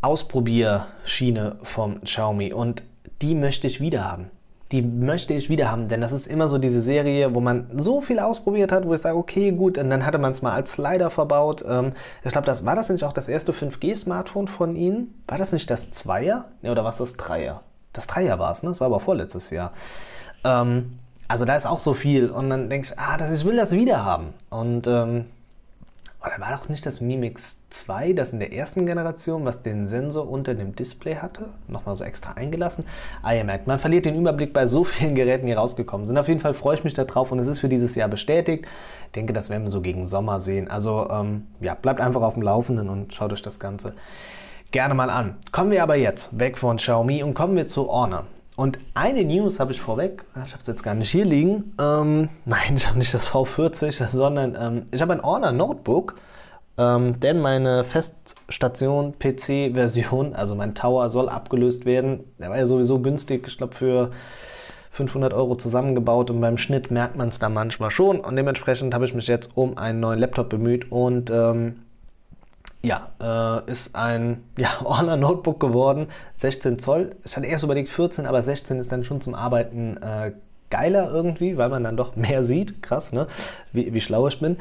Ausprobierschiene 0.00 1.58
vom 1.62 2.02
Xiaomi 2.02 2.52
und 2.52 2.82
die 3.22 3.36
möchte 3.36 3.68
ich 3.68 3.80
wieder 3.80 4.10
haben. 4.10 4.28
Die 4.74 4.82
möchte 4.82 5.34
ich 5.34 5.48
wieder 5.48 5.70
haben, 5.70 5.86
denn 5.86 6.00
das 6.00 6.10
ist 6.10 6.26
immer 6.26 6.48
so 6.48 6.58
diese 6.58 6.80
Serie, 6.80 7.32
wo 7.32 7.40
man 7.40 7.68
so 7.78 8.00
viel 8.00 8.18
ausprobiert 8.18 8.72
hat, 8.72 8.84
wo 8.84 8.92
ich 8.92 9.02
sage, 9.02 9.16
okay, 9.16 9.52
gut, 9.52 9.78
und 9.78 9.88
dann 9.88 10.04
hatte 10.04 10.18
man 10.18 10.32
es 10.32 10.42
mal 10.42 10.50
als 10.50 10.72
Slider 10.72 11.10
verbaut. 11.10 11.64
Ähm, 11.64 11.92
ich 12.24 12.32
glaube, 12.32 12.48
das 12.48 12.66
war 12.66 12.74
das 12.74 12.88
nicht 12.88 13.04
auch 13.04 13.12
das 13.12 13.28
erste 13.28 13.52
5G-Smartphone 13.52 14.48
von 14.48 14.74
Ihnen? 14.74 15.22
War 15.28 15.38
das 15.38 15.52
nicht 15.52 15.70
das 15.70 15.92
Zweier? 15.92 16.46
Ja, 16.62 16.72
oder 16.72 16.82
was 16.82 16.96
das 16.96 17.16
Dreier? 17.16 17.60
Das 17.92 18.08
Dreier 18.08 18.40
war 18.40 18.50
es, 18.50 18.64
ne? 18.64 18.70
Das 18.70 18.80
war 18.80 18.86
aber 18.86 18.98
vorletztes 18.98 19.50
Jahr. 19.50 19.70
Ähm, 20.42 20.98
also 21.28 21.44
da 21.44 21.54
ist 21.54 21.66
auch 21.66 21.78
so 21.78 21.94
viel 21.94 22.28
und 22.28 22.50
dann 22.50 22.68
denke 22.68 22.88
ich, 22.88 22.98
ah, 22.98 23.16
das, 23.16 23.30
ich 23.30 23.44
will 23.44 23.54
das 23.54 23.70
wieder 23.70 24.04
haben. 24.04 24.34
Und 24.50 24.88
ähm, 24.88 25.26
oder 26.20 26.40
war 26.40 26.50
doch 26.50 26.68
nicht 26.68 26.84
das 26.84 27.00
Mi 27.00 27.16
Mix 27.16 27.58
2, 27.80 28.12
das 28.12 28.32
in 28.32 28.40
der 28.40 28.52
ersten 28.52 28.86
Generation, 28.86 29.44
was 29.44 29.62
den 29.62 29.88
Sensor 29.88 30.28
unter 30.28 30.54
dem 30.54 30.74
Display 30.74 31.16
hatte, 31.16 31.50
nochmal 31.68 31.96
so 31.96 32.04
extra 32.04 32.32
eingelassen. 32.32 32.84
Ah, 33.22 33.34
ihr 33.34 33.44
merkt, 33.44 33.66
man 33.66 33.78
verliert 33.78 34.06
den 34.06 34.16
Überblick 34.16 34.52
bei 34.52 34.66
so 34.66 34.84
vielen 34.84 35.14
Geräten, 35.14 35.46
die 35.46 35.52
rausgekommen 35.52 36.06
sind. 36.06 36.18
Auf 36.18 36.28
jeden 36.28 36.40
Fall 36.40 36.54
freue 36.54 36.76
ich 36.76 36.84
mich 36.84 36.94
darauf 36.94 37.32
und 37.32 37.38
es 37.38 37.46
ist 37.46 37.60
für 37.60 37.68
dieses 37.68 37.94
Jahr 37.94 38.08
bestätigt. 38.08 38.66
Ich 39.06 39.12
denke, 39.12 39.32
das 39.32 39.50
werden 39.50 39.64
wir 39.64 39.70
so 39.70 39.80
gegen 39.80 40.06
Sommer 40.06 40.40
sehen. 40.40 40.68
Also 40.68 41.08
ähm, 41.10 41.46
ja, 41.60 41.74
bleibt 41.74 42.00
einfach 42.00 42.22
auf 42.22 42.34
dem 42.34 42.42
Laufenden 42.42 42.88
und 42.88 43.12
schaut 43.14 43.32
euch 43.32 43.42
das 43.42 43.58
Ganze 43.58 43.94
gerne 44.70 44.94
mal 44.94 45.10
an. 45.10 45.36
Kommen 45.52 45.70
wir 45.70 45.82
aber 45.82 45.96
jetzt 45.96 46.38
weg 46.38 46.58
von 46.58 46.78
Xiaomi 46.78 47.22
und 47.22 47.34
kommen 47.34 47.56
wir 47.56 47.66
zu 47.66 47.90
Honor. 47.90 48.24
Und 48.56 48.78
eine 48.94 49.24
News 49.24 49.58
habe 49.58 49.72
ich 49.72 49.80
vorweg, 49.80 50.24
ich 50.34 50.52
habe 50.52 50.60
es 50.60 50.66
jetzt 50.66 50.82
gar 50.82 50.94
nicht 50.94 51.10
hier 51.10 51.24
liegen. 51.24 51.74
Ähm, 51.80 52.28
nein, 52.44 52.74
ich 52.76 52.86
habe 52.86 52.98
nicht 52.98 53.12
das 53.12 53.26
V40, 53.26 54.08
sondern 54.08 54.56
ähm, 54.58 54.86
ich 54.92 55.02
habe 55.02 55.12
ein 55.12 55.22
Honor 55.22 55.52
Notebook, 55.52 56.14
ähm, 56.76 57.20
denn 57.20 57.40
meine 57.40 57.84
Feststation 57.84 59.14
PC-Version, 59.18 60.34
also 60.34 60.54
mein 60.54 60.74
Tower, 60.74 61.10
soll 61.10 61.28
abgelöst 61.28 61.86
werden. 61.86 62.24
Der 62.38 62.50
war 62.50 62.58
ja 62.58 62.66
sowieso 62.66 63.00
günstig, 63.00 63.46
ich 63.46 63.58
glaube 63.58 63.74
für 63.74 64.10
500 64.90 65.32
Euro 65.34 65.56
zusammengebaut 65.56 66.30
und 66.30 66.40
beim 66.40 66.56
Schnitt 66.56 66.90
merkt 66.90 67.16
man 67.16 67.28
es 67.28 67.38
da 67.38 67.48
manchmal 67.48 67.90
schon. 67.90 68.20
Und 68.20 68.36
dementsprechend 68.36 68.94
habe 68.94 69.04
ich 69.04 69.14
mich 69.14 69.26
jetzt 69.26 69.56
um 69.56 69.76
einen 69.76 70.00
neuen 70.00 70.18
Laptop 70.18 70.48
bemüht 70.48 70.90
und 70.90 71.30
ähm, 71.30 71.80
ja, 72.82 73.10
äh, 73.20 73.70
ist 73.70 73.94
ein 73.94 74.44
ja, 74.58 74.80
Honor 74.82 75.16
Notebook 75.16 75.60
geworden, 75.60 76.08
16 76.36 76.78
Zoll. 76.78 77.16
Ich 77.24 77.36
hatte 77.36 77.46
erst 77.46 77.64
überlegt 77.64 77.88
14, 77.88 78.26
aber 78.26 78.42
16 78.42 78.78
ist 78.78 78.92
dann 78.92 79.04
schon 79.04 79.20
zum 79.20 79.34
Arbeiten 79.34 79.96
äh, 79.96 80.32
geiler 80.70 81.10
irgendwie, 81.12 81.56
weil 81.56 81.68
man 81.68 81.84
dann 81.84 81.96
doch 81.96 82.16
mehr 82.16 82.44
sieht. 82.44 82.82
Krass, 82.82 83.12
ne? 83.12 83.26
Wie, 83.72 83.94
wie 83.94 84.00
schlau 84.00 84.28
ich 84.28 84.38
bin. 84.40 84.58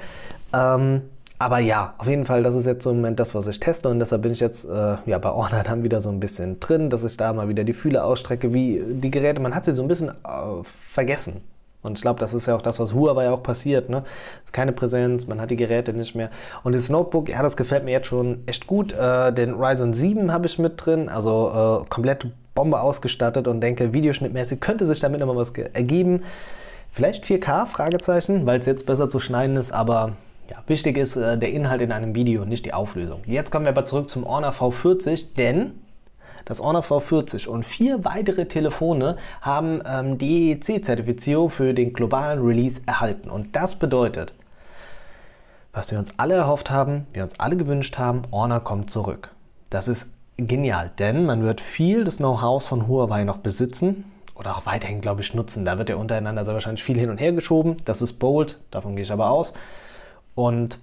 Ähm, 0.54 1.02
aber 1.40 1.60
ja, 1.60 1.94
auf 1.98 2.08
jeden 2.08 2.26
Fall, 2.26 2.44
das 2.44 2.56
ist 2.56 2.66
jetzt 2.66 2.84
so 2.84 2.92
im 2.92 2.98
Moment 2.98 3.20
das, 3.20 3.36
was 3.36 3.48
ich 3.48 3.60
teste 3.60 3.90
und 3.90 4.00
deshalb 4.00 4.22
bin 4.22 4.32
ich 4.32 4.40
jetzt 4.40 4.66
äh, 4.66 4.98
ja, 5.06 5.18
bei 5.18 5.30
Honor 5.30 5.64
dann 5.64 5.84
wieder 5.84 6.00
so 6.00 6.10
ein 6.10 6.20
bisschen 6.20 6.60
drin, 6.60 6.90
dass 6.90 7.04
ich 7.04 7.18
da 7.18 7.34
mal 7.34 7.50
wieder 7.50 7.64
die 7.64 7.74
Fühle 7.74 8.04
ausstrecke, 8.04 8.54
wie 8.54 8.82
die 8.86 9.12
Geräte, 9.12 9.42
man 9.42 9.54
hat 9.54 9.66
sie 9.66 9.74
so 9.74 9.82
ein 9.82 9.88
bisschen 9.88 10.10
äh, 10.10 10.64
vergessen. 10.64 11.42
Und 11.82 11.98
ich 11.98 12.02
glaube, 12.02 12.20
das 12.20 12.34
ist 12.34 12.48
ja 12.48 12.56
auch 12.56 12.62
das, 12.62 12.80
was 12.80 12.94
Huawei 12.94 13.30
auch 13.30 13.44
passiert. 13.44 13.90
Ne? 13.90 14.04
Es 14.40 14.46
ist 14.46 14.54
keine 14.54 14.72
Präsenz, 14.72 15.28
man 15.28 15.42
hat 15.42 15.52
die 15.52 15.58
Geräte 15.58 15.94
nicht 15.94 16.16
mehr. 16.16 16.30
Und 16.64 16.76
das 16.76 16.88
Notebook, 16.88 17.28
ja, 17.28 17.44
das 17.44 17.58
gefällt 17.58 17.84
mir 17.84 17.92
jetzt 17.92 18.08
schon 18.08 18.44
echt 18.46 18.68
gut. 18.68 18.94
Äh, 18.94 19.34
den 19.34 19.54
Ryzen 19.54 19.94
7 19.94 20.32
habe 20.32 20.46
ich 20.46 20.58
mit 20.60 20.74
drin, 20.84 21.10
also 21.10 21.84
äh, 21.84 21.90
komplett 21.90 22.26
Bombe 22.56 22.80
ausgestattet 22.80 23.48
und 23.48 23.62
denke, 23.62 23.94
videoschnittmäßig 23.94 24.62
könnte 24.62 24.88
sich 24.88 25.00
damit 25.00 25.22
immer 25.22 25.36
was 25.36 25.52
ergeben. 25.52 26.24
Vielleicht 26.92 27.26
4K, 27.26 27.66
Fragezeichen, 27.66 28.46
weil 28.46 28.60
es 28.60 28.66
jetzt 28.66 28.86
besser 28.86 29.10
zu 29.10 29.20
schneiden 29.20 29.58
ist, 29.58 29.74
aber 29.74 30.14
ja, 30.50 30.58
wichtig 30.68 30.98
ist 30.98 31.16
äh, 31.16 31.38
der 31.38 31.52
Inhalt 31.52 31.82
in 31.82 31.92
einem 31.92 32.16
Video, 32.16 32.46
nicht 32.46 32.66
die 32.66 32.74
Auflösung. 32.74 33.22
Jetzt 33.26 33.52
kommen 33.52 33.66
wir 33.66 33.72
aber 33.72 33.86
zurück 33.86 34.10
zum 34.10 34.26
Honor 34.26 34.52
V40, 34.52 35.36
denn 35.38 35.80
das 36.46 36.62
Honor 36.62 36.84
V40 36.84 37.48
und 37.48 37.64
vier 37.64 38.04
weitere 38.04 38.46
Telefone 38.46 39.18
haben 39.42 39.82
ähm, 39.86 40.18
die 40.18 40.52
EEC-Zertifizierung 40.52 41.50
für 41.50 41.74
den 41.74 41.94
globalen 41.94 42.42
Release 42.42 42.82
erhalten. 42.86 43.30
Und 43.30 43.56
das 43.56 43.76
bedeutet, 43.76 44.34
was 45.72 45.92
wir 45.92 46.00
uns 46.00 46.12
alle 46.18 46.36
erhofft 46.36 46.70
haben, 46.70 47.08
wir 47.14 47.24
uns 47.24 47.40
alle 47.40 47.56
gewünscht 47.56 47.98
haben, 47.98 48.24
Honor 48.32 48.60
kommt 48.60 48.92
zurück. 48.92 49.30
Das 49.70 49.88
ist 49.88 50.08
genial, 50.38 50.92
denn 51.00 51.26
man 51.26 51.44
wird 51.44 51.62
viel 51.62 52.04
des 52.04 52.18
Know-hows 52.18 52.68
von 52.68 52.88
Huawei 52.88 53.24
noch 53.24 53.38
besitzen 53.38 54.06
oder 54.36 54.56
auch 54.58 54.66
weiterhin, 54.66 55.00
glaube 55.00 55.22
ich, 55.22 55.34
nutzen. 55.34 55.64
Da 55.64 55.78
wird 55.78 55.90
ja 55.90 55.96
untereinander 55.96 56.44
sehr 56.44 56.54
wahrscheinlich 56.54 56.84
viel 56.84 56.98
hin 56.98 57.10
und 57.10 57.20
her 57.20 57.32
geschoben. 57.32 57.78
Das 57.86 58.02
ist 58.02 58.14
bold, 58.14 58.60
davon 58.70 58.96
gehe 58.96 59.04
ich 59.04 59.12
aber 59.12 59.30
aus. 59.30 59.54
Und 60.36 60.80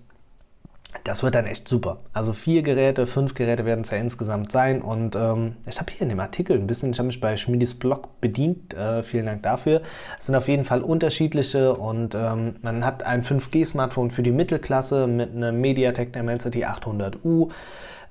das 1.05 1.23
wird 1.23 1.35
dann 1.35 1.47
echt 1.47 1.69
super. 1.69 1.99
Also 2.13 2.33
vier 2.33 2.63
Geräte, 2.63 3.07
fünf 3.07 3.35
Geräte 3.35 3.65
werden 3.65 3.83
es 3.83 3.91
ja 3.91 3.99
insgesamt 3.99 4.51
sein. 4.53 4.83
Und 4.83 5.15
ähm, 5.15 5.57
ich 5.67 5.79
habe 5.79 5.93
hier 5.93 6.03
in 6.03 6.09
dem 6.09 6.21
Artikel 6.21 6.57
ein 6.57 6.67
bisschen, 6.67 6.93
ich 6.93 6.99
habe 6.99 7.07
mich 7.07 7.21
bei 7.21 7.37
Schmidis 7.37 7.75
Blog 7.75 8.21
bedient. 8.21 8.75
Äh, 8.75 9.03
vielen 9.03 9.27
Dank 9.27 9.43
dafür. 9.43 9.83
Es 10.19 10.27
sind 10.27 10.35
auf 10.35 10.49
jeden 10.49 10.65
Fall 10.65 10.83
unterschiedliche 10.83 11.75
und 11.75 12.15
ähm, 12.15 12.57
man 12.63 12.85
hat 12.85 13.05
ein 13.05 13.23
5G-Smartphone 13.23 14.11
für 14.11 14.23
die 14.23 14.33
Mittelklasse 14.33 15.07
mit 15.07 15.35
einem 15.35 15.61
MediaTek 15.61 16.13
Dimensity 16.13 16.65
800U. 16.65 17.51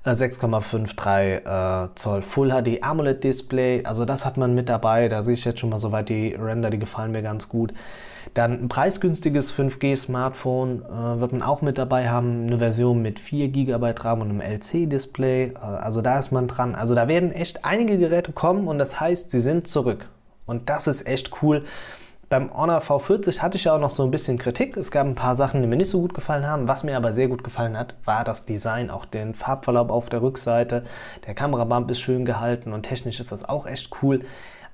6,53 0.04 1.84
äh, 1.84 1.88
Zoll 1.94 2.22
Full 2.22 2.50
HD 2.50 2.82
AMOLED 2.82 3.22
Display, 3.22 3.84
also 3.84 4.04
das 4.04 4.24
hat 4.24 4.38
man 4.38 4.54
mit 4.54 4.68
dabei. 4.68 5.08
Da 5.08 5.22
sehe 5.22 5.34
ich 5.34 5.44
jetzt 5.44 5.60
schon 5.60 5.70
mal 5.70 5.78
soweit 5.78 6.08
die 6.08 6.34
Render, 6.34 6.70
die 6.70 6.78
gefallen 6.78 7.12
mir 7.12 7.22
ganz 7.22 7.48
gut. 7.48 7.74
Dann 8.34 8.52
ein 8.52 8.68
preisgünstiges 8.68 9.52
5G-Smartphone 9.52 10.82
äh, 10.84 11.20
wird 11.20 11.32
man 11.32 11.42
auch 11.42 11.62
mit 11.62 11.78
dabei 11.78 12.08
haben. 12.08 12.46
Eine 12.46 12.58
Version 12.58 13.02
mit 13.02 13.18
4 13.18 13.48
GB 13.48 13.94
RAM 13.98 14.20
und 14.22 14.30
einem 14.30 14.40
LC-Display. 14.40 15.54
Äh, 15.54 15.58
also 15.58 16.00
da 16.00 16.18
ist 16.18 16.30
man 16.30 16.48
dran. 16.48 16.74
Also 16.74 16.94
da 16.94 17.08
werden 17.08 17.32
echt 17.32 17.64
einige 17.64 17.98
Geräte 17.98 18.32
kommen 18.32 18.68
und 18.68 18.78
das 18.78 19.00
heißt, 19.00 19.30
sie 19.30 19.40
sind 19.40 19.66
zurück. 19.66 20.06
Und 20.46 20.68
das 20.68 20.86
ist 20.86 21.06
echt 21.06 21.42
cool. 21.42 21.64
Beim 22.30 22.56
Honor 22.56 22.80
V40 22.80 23.40
hatte 23.40 23.56
ich 23.56 23.64
ja 23.64 23.74
auch 23.74 23.80
noch 23.80 23.90
so 23.90 24.04
ein 24.04 24.12
bisschen 24.12 24.38
Kritik. 24.38 24.76
Es 24.76 24.92
gab 24.92 25.04
ein 25.04 25.16
paar 25.16 25.34
Sachen, 25.34 25.62
die 25.62 25.66
mir 25.66 25.74
nicht 25.74 25.90
so 25.90 26.00
gut 26.00 26.14
gefallen 26.14 26.46
haben. 26.46 26.68
Was 26.68 26.84
mir 26.84 26.96
aber 26.96 27.12
sehr 27.12 27.26
gut 27.26 27.42
gefallen 27.42 27.76
hat, 27.76 27.96
war 28.04 28.22
das 28.22 28.46
Design, 28.46 28.88
auch 28.88 29.04
den 29.04 29.34
Farbverlauf 29.34 29.90
auf 29.90 30.10
der 30.10 30.22
Rückseite. 30.22 30.84
Der 31.26 31.34
Kamerabump 31.34 31.90
ist 31.90 31.98
schön 31.98 32.24
gehalten 32.24 32.72
und 32.72 32.84
technisch 32.84 33.18
ist 33.18 33.32
das 33.32 33.48
auch 33.48 33.66
echt 33.66 33.90
cool. 34.00 34.20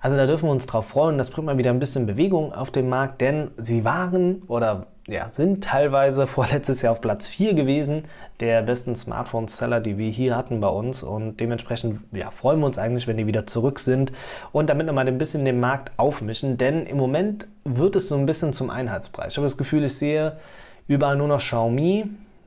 Also 0.01 0.19
da 0.19 0.27
dürfen 0.27 0.49
wir 0.49 0.53
uns 0.53 0.67
drauf 0.67 0.89
freuen. 0.89 1.17
Das 1.17 1.31
bringt 1.31 1.47
mal 1.47 1.57
wieder 1.57 1.71
ein 1.71 1.79
bisschen 1.79 2.05
Bewegung 2.05 2.53
auf 2.53 2.71
den 2.71 2.91
Markt, 2.91 3.23
denn 3.23 3.51
sie 3.57 3.87
waren 3.87 4.43
oder 4.49 4.89
ja, 5.09 5.29
sind 5.31 5.63
teilweise 5.63 6.27
vorletztes 6.27 6.83
Jahr 6.83 6.93
auf 6.93 7.01
Platz 7.01 7.27
4 7.27 7.55
gewesen, 7.55 8.05
der 8.41 8.63
besten 8.63 8.97
Smartphone-Seller, 8.97 9.81
die 9.81 9.99
wir 9.99 10.11
hier 10.11 10.37
hatten 10.37 10.61
bei 10.61 10.69
uns. 10.69 11.03
Und 11.03 11.39
dementsprechend 11.39 12.01
ja, 12.13 12.31
freuen 12.31 12.61
wir 12.61 12.67
uns 12.67 12.79
eigentlich, 12.79 13.07
wenn 13.07 13.17
die 13.17 13.27
wieder 13.27 13.47
zurück 13.47 13.79
sind 13.79 14.13
und 14.53 14.69
damit 14.69 14.87
nochmal 14.87 15.07
ein 15.07 15.19
bisschen 15.19 15.45
den 15.45 15.61
Markt 15.61 15.93
aufmischen. 15.97 16.57
Denn 16.59 16.85
im 16.85 16.97
Moment 16.97 17.47
wird 17.65 17.97
es 17.97 18.09
so 18.09 18.17
ein 18.17 18.27
bisschen 18.27 18.53
zum 18.53 18.71
Einheitspreis. 18.71 19.33
Ich 19.33 19.37
habe 19.37 19.47
das 19.47 19.57
Gefühl, 19.57 19.85
ich 19.85 19.97
sehe 19.97 20.37
überall 20.89 21.17
nur 21.17 21.29
noch 21.29 21.41
Xiaomi. 21.41 22.07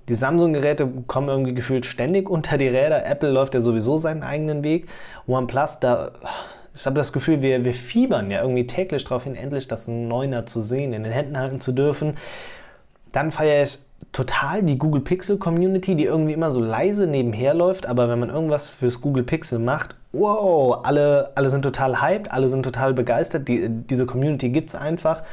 Die 0.09 0.15
Samsung-Geräte 0.15 0.87
kommen 1.07 1.29
irgendwie 1.29 1.53
gefühlt 1.53 1.85
ständig 1.85 2.29
unter 2.29 2.57
die 2.57 2.67
Räder. 2.67 3.05
Apple 3.05 3.29
läuft 3.29 3.53
ja 3.53 3.61
sowieso 3.61 3.97
seinen 3.97 4.23
eigenen 4.23 4.63
Weg. 4.63 4.87
OnePlus, 5.27 5.79
da 5.79 6.11
ich 6.73 6.85
habe 6.85 6.95
das 6.95 7.13
Gefühl, 7.13 7.41
wir, 7.41 7.65
wir 7.65 7.73
fiebern 7.73 8.31
ja 8.31 8.41
irgendwie 8.41 8.67
täglich 8.67 9.03
darauf 9.03 9.23
hin, 9.23 9.35
endlich 9.35 9.67
das 9.67 9.87
Neuner 9.87 10.45
zu 10.45 10.61
sehen, 10.61 10.93
in 10.93 11.03
den 11.03 11.11
Händen 11.11 11.37
halten 11.37 11.61
zu 11.61 11.71
dürfen. 11.71 12.17
Dann 13.11 13.31
feiere 13.31 13.63
ich 13.63 13.79
total 14.11 14.63
die 14.63 14.77
Google 14.77 15.01
Pixel 15.01 15.37
Community, 15.37 15.95
die 15.95 16.05
irgendwie 16.05 16.33
immer 16.33 16.51
so 16.51 16.61
leise 16.61 17.07
nebenher 17.07 17.53
läuft, 17.53 17.85
aber 17.85 18.07
wenn 18.09 18.19
man 18.19 18.29
irgendwas 18.29 18.69
fürs 18.69 19.01
Google 19.01 19.23
Pixel 19.23 19.59
macht, 19.59 19.95
wow, 20.13 20.79
alle, 20.83 21.31
alle 21.35 21.49
sind 21.49 21.61
total 21.61 22.01
hyped, 22.01 22.31
alle 22.31 22.49
sind 22.49 22.63
total 22.63 22.93
begeistert, 22.93 23.47
die, 23.47 23.67
diese 23.69 24.05
Community 24.05 24.49
gibt 24.49 24.69
es 24.69 24.75
einfach. 24.75 25.23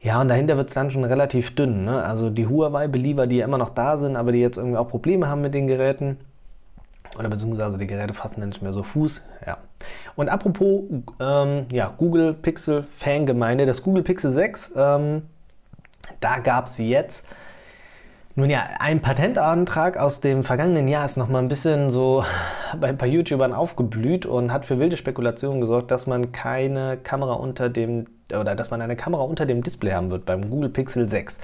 Ja, 0.00 0.20
und 0.20 0.28
dahinter 0.28 0.56
wird 0.56 0.68
es 0.68 0.74
dann 0.74 0.90
schon 0.90 1.04
relativ 1.04 1.54
dünn. 1.54 1.84
Ne? 1.84 2.04
Also 2.04 2.30
die 2.30 2.46
Huawei-Believer, 2.46 3.26
die 3.26 3.38
ja 3.38 3.44
immer 3.44 3.58
noch 3.58 3.70
da 3.70 3.98
sind, 3.98 4.14
aber 4.16 4.30
die 4.30 4.38
jetzt 4.38 4.56
irgendwie 4.56 4.76
auch 4.76 4.88
Probleme 4.88 5.28
haben 5.28 5.40
mit 5.40 5.54
den 5.54 5.66
Geräten. 5.66 6.18
Oder 7.18 7.28
beziehungsweise 7.28 7.78
die 7.78 7.86
Geräte 7.86 8.14
fassen 8.14 8.40
dann 8.40 8.50
nicht 8.50 8.62
mehr 8.62 8.72
so 8.72 8.82
Fuß. 8.82 9.22
Ja. 9.46 9.58
Und 10.16 10.28
apropos 10.28 10.84
ähm, 11.20 11.66
ja, 11.70 11.92
Google 11.96 12.34
Pixel 12.34 12.84
Fangemeinde, 12.94 13.66
das 13.66 13.82
Google 13.82 14.02
Pixel 14.02 14.32
6, 14.32 14.72
ähm, 14.76 15.22
da 16.20 16.38
gab 16.38 16.66
es 16.66 16.78
jetzt 16.78 17.26
nun 18.38 18.50
ja, 18.50 18.68
ein 18.80 19.00
Patentantrag 19.00 19.96
aus 19.96 20.20
dem 20.20 20.44
vergangenen 20.44 20.88
Jahr 20.88 21.06
ist 21.06 21.16
nochmal 21.16 21.42
ein 21.42 21.48
bisschen 21.48 21.88
so 21.88 22.22
bei 22.80 22.88
ein 22.88 22.98
paar 22.98 23.08
YouTubern 23.08 23.54
aufgeblüht 23.54 24.26
und 24.26 24.52
hat 24.52 24.66
für 24.66 24.78
wilde 24.78 24.98
Spekulationen 24.98 25.62
gesorgt, 25.62 25.90
dass 25.90 26.06
man 26.06 26.32
keine 26.32 26.98
Kamera 26.98 27.32
unter 27.32 27.70
dem 27.70 28.06
oder 28.30 28.54
dass 28.54 28.70
man 28.70 28.82
eine 28.82 28.96
Kamera 28.96 29.22
unter 29.22 29.46
dem 29.46 29.62
Display 29.62 29.92
haben 29.92 30.10
wird 30.10 30.26
beim 30.26 30.50
Google 30.50 30.68
Pixel 30.68 31.08
6 31.08 31.38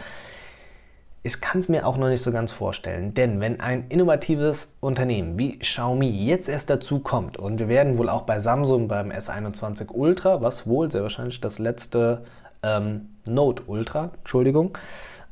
ich 1.24 1.40
kann 1.40 1.60
es 1.60 1.68
mir 1.68 1.86
auch 1.86 1.96
noch 1.96 2.08
nicht 2.08 2.22
so 2.22 2.32
ganz 2.32 2.50
vorstellen, 2.50 3.14
denn 3.14 3.40
wenn 3.40 3.60
ein 3.60 3.86
innovatives 3.88 4.68
Unternehmen 4.80 5.38
wie 5.38 5.58
Xiaomi 5.58 6.08
jetzt 6.08 6.48
erst 6.48 6.68
dazu 6.68 6.98
kommt 6.98 7.36
und 7.36 7.60
wir 7.60 7.68
werden 7.68 7.96
wohl 7.96 8.08
auch 8.08 8.22
bei 8.22 8.40
Samsung 8.40 8.88
beim 8.88 9.10
S21 9.10 9.90
Ultra, 9.92 10.42
was 10.42 10.66
wohl 10.66 10.90
sehr 10.90 11.02
wahrscheinlich 11.02 11.40
das 11.40 11.60
letzte 11.60 12.24
ähm, 12.64 13.10
Note 13.26 13.62
Ultra, 13.66 14.10
Entschuldigung, 14.18 14.76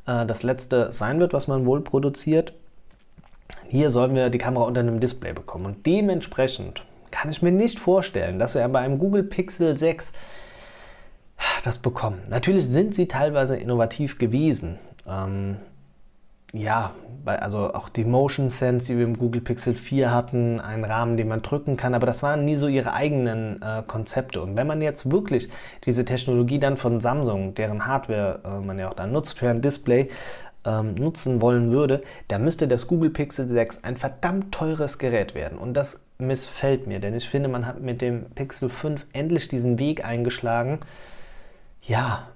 äh, 0.07 0.25
das 0.25 0.43
letzte 0.43 0.93
sein 0.93 1.19
wird, 1.19 1.33
was 1.33 1.49
man 1.49 1.65
wohl 1.65 1.81
produziert, 1.81 2.53
hier 3.67 3.89
sollen 3.89 4.15
wir 4.15 4.29
die 4.29 4.37
Kamera 4.37 4.63
unter 4.63 4.79
einem 4.79 5.01
Display 5.01 5.33
bekommen 5.33 5.65
und 5.65 5.85
dementsprechend 5.85 6.85
kann 7.11 7.29
ich 7.29 7.41
mir 7.41 7.51
nicht 7.51 7.79
vorstellen, 7.79 8.39
dass 8.39 8.55
wir 8.55 8.65
bei 8.69 8.79
einem 8.79 8.97
Google 8.97 9.23
Pixel 9.23 9.77
6 9.77 10.13
das 11.65 11.79
bekommen. 11.79 12.21
Natürlich 12.29 12.67
sind 12.67 12.95
sie 12.95 13.09
teilweise 13.09 13.57
innovativ 13.57 14.17
gewesen. 14.17 14.79
Ähm, 15.05 15.57
ja, 16.53 16.91
also 17.25 17.73
auch 17.73 17.89
die 17.89 18.03
Motion 18.03 18.49
Sense, 18.49 18.87
die 18.87 18.97
wir 18.97 19.05
im 19.05 19.17
Google 19.17 19.41
Pixel 19.41 19.75
4 19.75 20.11
hatten, 20.11 20.59
einen 20.59 20.83
Rahmen, 20.83 21.17
den 21.17 21.27
man 21.27 21.41
drücken 21.41 21.77
kann, 21.77 21.93
aber 21.93 22.05
das 22.05 22.23
waren 22.23 22.45
nie 22.45 22.57
so 22.57 22.67
ihre 22.67 22.93
eigenen 22.93 23.61
äh, 23.61 23.83
Konzepte. 23.85 24.41
Und 24.41 24.55
wenn 24.55 24.67
man 24.67 24.81
jetzt 24.81 25.11
wirklich 25.11 25.49
diese 25.85 26.03
Technologie 26.03 26.59
dann 26.59 26.77
von 26.77 26.99
Samsung, 26.99 27.53
deren 27.53 27.85
Hardware 27.85 28.41
äh, 28.43 28.65
man 28.65 28.79
ja 28.79 28.89
auch 28.89 28.95
dann 28.95 29.11
nutzt 29.11 29.37
für 29.37 29.49
ein 29.49 29.61
Display, 29.61 30.09
ähm, 30.65 30.95
nutzen 30.95 31.41
wollen 31.41 31.71
würde, 31.71 32.03
dann 32.27 32.43
müsste 32.43 32.67
das 32.67 32.87
Google 32.87 33.09
Pixel 33.09 33.47
6 33.47 33.83
ein 33.83 33.97
verdammt 33.97 34.53
teures 34.53 34.97
Gerät 34.97 35.33
werden. 35.35 35.57
Und 35.57 35.75
das 35.75 35.99
missfällt 36.17 36.85
mir, 36.85 36.99
denn 36.99 37.15
ich 37.15 37.27
finde, 37.27 37.49
man 37.49 37.65
hat 37.65 37.81
mit 37.81 38.01
dem 38.01 38.25
Pixel 38.35 38.69
5 38.69 39.07
endlich 39.13 39.47
diesen 39.47 39.79
Weg 39.79 40.05
eingeschlagen, 40.05 40.79
ja, 41.81 42.27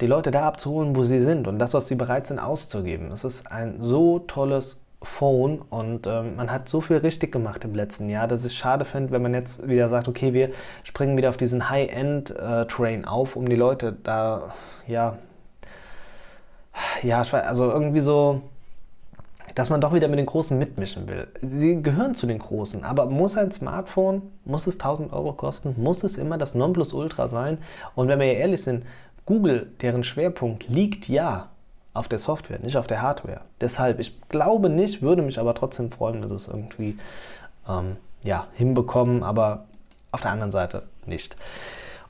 die 0.00 0.06
Leute 0.06 0.30
da 0.30 0.46
abzuholen, 0.46 0.96
wo 0.96 1.04
sie 1.04 1.22
sind 1.22 1.46
und 1.46 1.58
das, 1.58 1.74
was 1.74 1.88
sie 1.88 1.94
bereit 1.94 2.26
sind 2.26 2.38
auszugeben. 2.38 3.12
Es 3.12 3.24
ist 3.24 3.50
ein 3.50 3.76
so 3.80 4.18
tolles 4.18 4.80
Phone 5.02 5.60
und 5.60 6.08
ähm, 6.08 6.34
man 6.34 6.50
hat 6.50 6.68
so 6.68 6.80
viel 6.80 6.96
richtig 6.96 7.30
gemacht 7.30 7.64
im 7.64 7.74
letzten 7.74 8.08
Jahr, 8.08 8.26
dass 8.26 8.44
ich 8.44 8.58
schade 8.58 8.84
finde, 8.84 9.12
wenn 9.12 9.22
man 9.22 9.32
jetzt 9.32 9.68
wieder 9.68 9.88
sagt, 9.88 10.08
okay, 10.08 10.34
wir 10.34 10.50
springen 10.82 11.16
wieder 11.16 11.28
auf 11.30 11.36
diesen 11.36 11.70
High-End-Train 11.70 13.04
äh, 13.04 13.06
auf, 13.06 13.36
um 13.36 13.48
die 13.48 13.56
Leute 13.56 13.96
da, 14.02 14.54
ja, 14.88 15.18
ja, 17.02 17.22
also 17.22 17.70
irgendwie 17.70 18.00
so, 18.00 18.42
dass 19.54 19.70
man 19.70 19.80
doch 19.80 19.94
wieder 19.94 20.08
mit 20.08 20.18
den 20.18 20.26
Großen 20.26 20.58
mitmischen 20.58 21.06
will. 21.08 21.28
Sie 21.42 21.80
gehören 21.82 22.14
zu 22.14 22.26
den 22.26 22.38
Großen, 22.38 22.84
aber 22.84 23.06
muss 23.06 23.36
ein 23.36 23.52
Smartphone, 23.52 24.22
muss 24.44 24.66
es 24.66 24.74
1000 24.74 25.12
Euro 25.12 25.32
kosten, 25.32 25.74
muss 25.78 26.02
es 26.02 26.16
immer 26.16 26.38
das 26.38 26.54
Nonplusultra 26.54 27.28
sein? 27.28 27.58
Und 27.94 28.08
wenn 28.08 28.18
wir 28.18 28.32
ehrlich 28.32 28.62
sind, 28.62 28.84
Google, 29.28 29.66
deren 29.82 30.04
Schwerpunkt 30.04 30.68
liegt 30.68 31.06
ja 31.06 31.50
auf 31.92 32.08
der 32.08 32.18
Software, 32.18 32.60
nicht 32.60 32.78
auf 32.78 32.86
der 32.86 33.02
Hardware. 33.02 33.42
Deshalb, 33.60 34.00
ich 34.00 34.18
glaube 34.30 34.70
nicht, 34.70 35.02
würde 35.02 35.20
mich 35.20 35.38
aber 35.38 35.54
trotzdem 35.54 35.92
freuen, 35.92 36.22
dass 36.22 36.30
es 36.30 36.48
irgendwie 36.48 36.96
ähm, 37.68 37.96
ja, 38.24 38.46
hinbekommen, 38.54 39.22
aber 39.22 39.66
auf 40.12 40.22
der 40.22 40.30
anderen 40.30 40.50
Seite 40.50 40.84
nicht. 41.04 41.36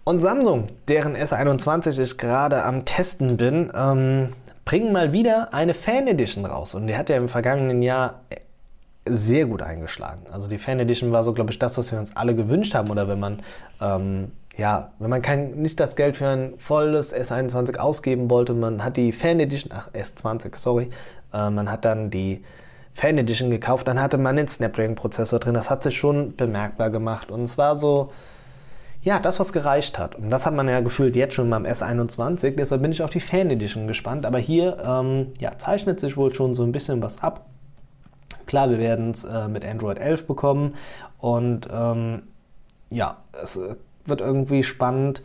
Und 0.05 0.21
Samsung, 0.21 0.69
deren 0.87 1.17
S21 1.17 2.01
ich 2.01 2.19
gerade 2.19 2.63
am 2.63 2.85
Testen 2.85 3.37
bin, 3.37 3.73
ähm, 3.75 4.35
bringen 4.65 4.93
mal 4.93 5.13
wieder 5.13 5.53
eine 5.53 5.75
Fan 5.75 6.07
Edition 6.07 6.45
raus. 6.45 6.77
Und 6.77 6.87
die 6.87 6.97
hat 6.97 7.09
ja 7.09 7.17
im 7.17 7.29
vergangenen 7.29 7.83
Jahr 7.83 8.21
sehr 9.07 9.47
gut 9.47 9.61
eingeschlagen. 9.61 10.23
Also 10.31 10.49
die 10.49 10.59
Fan 10.59 10.79
Edition 10.79 11.11
war 11.11 11.25
so, 11.25 11.33
glaube 11.33 11.51
ich, 11.51 11.59
das, 11.59 11.79
was 11.79 11.91
wir 11.91 11.99
uns 11.99 12.15
alle 12.15 12.37
gewünscht 12.37 12.75
haben. 12.75 12.91
Oder 12.91 13.09
wenn 13.09 13.19
man 13.19 13.43
ähm, 13.81 14.31
ja, 14.59 14.91
wenn 14.99 15.09
man 15.09 15.23
kein, 15.23 15.63
nicht 15.63 15.79
das 15.79 15.95
Geld 15.95 16.17
für 16.17 16.27
ein 16.27 16.55
volles 16.59 17.15
S21 17.15 17.77
ausgeben 17.77 18.29
wollte, 18.29 18.55
man 18.55 18.85
hat 18.85 18.97
die 18.97 19.13
Fan 19.13 19.39
Edition, 19.39 19.73
ach 19.73 19.89
S20, 19.93 20.57
sorry, 20.57 20.91
äh, 21.33 21.49
man 21.49 21.71
hat 21.71 21.85
dann 21.85 22.11
die 22.11 22.43
Fan 22.93 23.17
Edition 23.19 23.51
gekauft, 23.51 23.87
dann 23.87 24.03
hatte 24.03 24.19
man 24.19 24.35
den 24.35 24.49
Snapdragon-Prozessor 24.49 25.39
drin. 25.39 25.55
Das 25.55 25.71
hat 25.71 25.85
sich 25.85 25.97
schon 25.97 26.35
bemerkbar 26.35 26.91
gemacht 26.91 27.31
und 27.31 27.45
es 27.45 27.57
war 27.57 27.79
so, 27.79 28.11
ja, 29.01 29.21
das, 29.21 29.39
was 29.39 29.53
gereicht 29.53 29.97
hat. 29.97 30.17
Und 30.17 30.31
das 30.31 30.45
hat 30.45 30.55
man 30.55 30.67
ja 30.67 30.81
gefühlt 30.81 31.15
jetzt 31.15 31.35
schon 31.35 31.49
beim 31.49 31.65
S21, 31.65 32.57
deshalb 32.57 32.83
bin 32.83 32.91
ich 32.91 33.05
auf 33.05 33.11
die 33.11 33.21
Fan 33.21 33.51
Edition 33.51 33.87
gespannt. 33.87 34.27
Aber 34.27 34.39
hier 34.39 34.79
ähm, 34.85 35.29
ja, 35.39 35.57
zeichnet 35.57 36.01
sich 36.01 36.17
wohl 36.17 36.35
schon 36.35 36.57
so 36.57 36.65
ein 36.65 36.73
bisschen 36.73 37.01
was 37.01 37.23
ab. 37.23 37.47
Klar, 38.47 38.71
wir 38.71 38.81
werden 38.81 39.13
es 39.13 39.23
äh, 39.23 39.47
mit 39.47 39.65
Android 39.65 40.01
11 40.01 40.27
bekommen 40.27 40.75
und 41.19 41.69
ähm, 41.71 42.23
ja, 42.91 43.19
es 43.41 43.55
äh, 43.57 43.77
wird 44.09 44.21
irgendwie 44.21 44.63
spannend. 44.63 45.23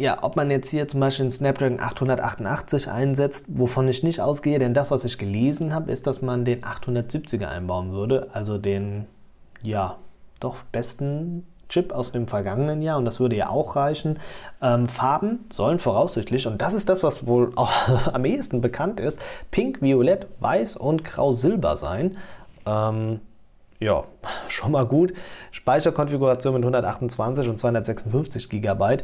Ja, 0.00 0.22
ob 0.22 0.36
man 0.36 0.50
jetzt 0.50 0.70
hier 0.70 0.86
zum 0.86 1.00
Beispiel 1.00 1.26
den 1.26 1.32
Snapdragon 1.32 1.80
888 1.80 2.88
einsetzt, 2.88 3.46
wovon 3.48 3.88
ich 3.88 4.04
nicht 4.04 4.20
ausgehe, 4.20 4.60
denn 4.60 4.72
das, 4.72 4.92
was 4.92 5.04
ich 5.04 5.18
gelesen 5.18 5.74
habe, 5.74 5.90
ist, 5.90 6.06
dass 6.06 6.22
man 6.22 6.44
den 6.44 6.60
870er 6.60 7.48
einbauen 7.48 7.90
würde, 7.90 8.28
also 8.32 8.58
den, 8.58 9.06
ja, 9.60 9.96
doch 10.38 10.58
besten 10.70 11.44
Chip 11.68 11.92
aus 11.92 12.12
dem 12.12 12.28
vergangenen 12.28 12.80
Jahr 12.80 12.98
und 12.98 13.04
das 13.04 13.20
würde 13.20 13.36
ja 13.36 13.50
auch 13.50 13.76
reichen. 13.76 14.18
Ähm, 14.62 14.88
Farben 14.88 15.46
sollen 15.50 15.78
voraussichtlich, 15.78 16.46
und 16.46 16.62
das 16.62 16.74
ist 16.74 16.88
das, 16.88 17.02
was 17.02 17.26
wohl 17.26 17.52
auch 17.56 17.72
am 18.12 18.24
ehesten 18.24 18.60
bekannt 18.60 19.00
ist, 19.00 19.18
pink, 19.50 19.82
violett, 19.82 20.28
weiß 20.40 20.76
und 20.76 21.04
grau-silber 21.04 21.76
sein. 21.76 22.16
Ähm, 22.66 23.20
ja, 23.80 24.04
schon 24.48 24.72
mal 24.72 24.86
gut. 24.86 25.12
Speicherkonfiguration 25.52 26.54
mit 26.54 26.62
128 26.62 27.48
und 27.48 27.58
256 27.58 28.48
GB. 28.48 28.98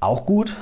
Auch 0.00 0.26
gut. 0.26 0.56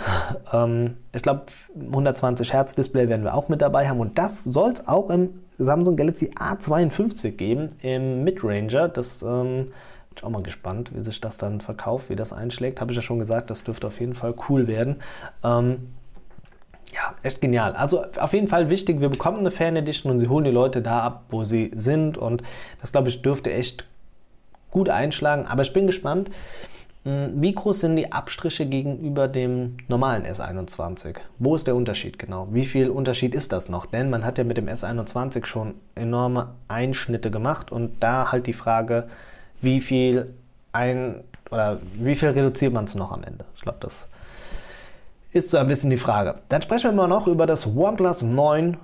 Ähm, 0.52 0.96
ich 1.14 1.22
glaube, 1.22 1.42
120 1.74 2.52
Hertz 2.52 2.74
Display 2.74 3.09
werden 3.09 3.22
wir 3.22 3.34
auch 3.34 3.48
mit 3.48 3.61
dabei 3.61 3.88
haben. 3.88 4.00
Und 4.00 4.18
das 4.18 4.44
soll 4.44 4.72
es 4.72 4.88
auch 4.88 5.11
im 5.11 5.42
Samsung 5.59 5.96
Galaxy 5.96 6.32
A52 6.38 7.32
geben, 7.32 7.70
im 7.82 8.24
Midranger. 8.24 8.88
Das 8.88 9.22
ähm, 9.22 9.66
bin 9.66 9.72
ich 10.16 10.24
auch 10.24 10.30
mal 10.30 10.42
gespannt, 10.42 10.92
wie 10.94 11.02
sich 11.02 11.20
das 11.20 11.36
dann 11.36 11.61
verkauft, 11.61 12.09
wie 12.09 12.16
das 12.16 12.32
einschlägt. 12.32 12.80
Habe 12.80 12.92
ich 12.92 12.96
ja 12.96 13.02
schon 13.02 13.18
gesagt, 13.18 13.50
das 13.50 13.62
dürfte 13.62 13.86
auf 13.86 14.00
jeden 14.00 14.14
Fall 14.14 14.34
cool 14.48 14.66
werden. 14.68 15.02
Ähm, 15.44 15.95
ja, 16.97 17.14
echt 17.22 17.40
genial. 17.40 17.74
Also 17.74 18.05
auf 18.18 18.32
jeden 18.32 18.49
Fall 18.49 18.70
wichtig, 18.70 19.01
wir 19.01 19.11
bekommen 19.11 19.38
eine 19.38 19.51
Fan 19.51 19.76
Edition 19.76 20.11
und 20.11 20.18
sie 20.18 20.28
holen 20.28 20.44
die 20.44 20.51
Leute 20.51 20.80
da 20.80 21.01
ab, 21.01 21.24
wo 21.28 21.44
sie 21.44 21.70
sind 21.76 22.16
und 22.16 22.42
das 22.80 22.90
glaube 22.90 23.09
ich 23.11 23.20
dürfte 23.22 23.53
echt 23.53 23.84
gut 24.70 24.88
einschlagen. 24.88 25.47
Aber 25.47 25.62
ich 25.62 25.72
bin 25.72 25.86
gespannt, 25.86 26.30
hm, 27.05 27.40
wie 27.40 27.55
groß 27.55 27.80
sind 27.80 27.97
die 27.97 28.12
Abstriche 28.12 28.66
gegenüber 28.66 29.28
dem 29.28 29.76
normalen 29.88 30.24
S21? 30.24 31.16
Wo 31.38 31.55
ist 31.55 31.66
der 31.66 31.76
Unterschied 31.76 32.18
genau? 32.18 32.49
Wie 32.51 32.64
viel 32.64 32.88
Unterschied 32.88 33.34
ist 33.34 33.53
das 33.53 33.68
noch? 33.68 33.86
Denn 33.86 34.09
man 34.09 34.24
hat 34.24 34.38
ja 34.38 34.44
mit 34.44 34.57
dem 34.57 34.66
S21 34.66 35.44
schon 35.44 35.74
enorme 35.94 36.55
Einschnitte 36.68 37.30
gemacht 37.30 37.70
und 37.70 37.92
da 38.01 38.32
halt 38.32 38.47
die 38.47 38.55
Frage, 38.55 39.09
wie 39.61 39.80
viel 39.80 40.34
ein 40.72 41.22
oder 41.51 41.78
wie 41.94 42.14
viel 42.14 42.30
reduziert 42.30 42.72
man 42.72 42.86
es 42.86 42.94
noch 42.94 43.12
am 43.12 43.22
Ende? 43.22 43.44
Ich 43.55 43.62
glaube, 43.62 43.78
das 43.80 44.09
Ist 45.33 45.51
so 45.51 45.59
ein 45.59 45.66
bisschen 45.66 45.91
die 45.91 45.97
Frage. 45.97 46.37
Dann 46.49 46.62
sprechen 46.62 46.91
wir 46.91 46.93
mal 46.93 47.09
noch 47.09 47.27
über 47.27 47.47
das 47.47 47.66
OnePlus 47.66 48.22
9 48.22 48.77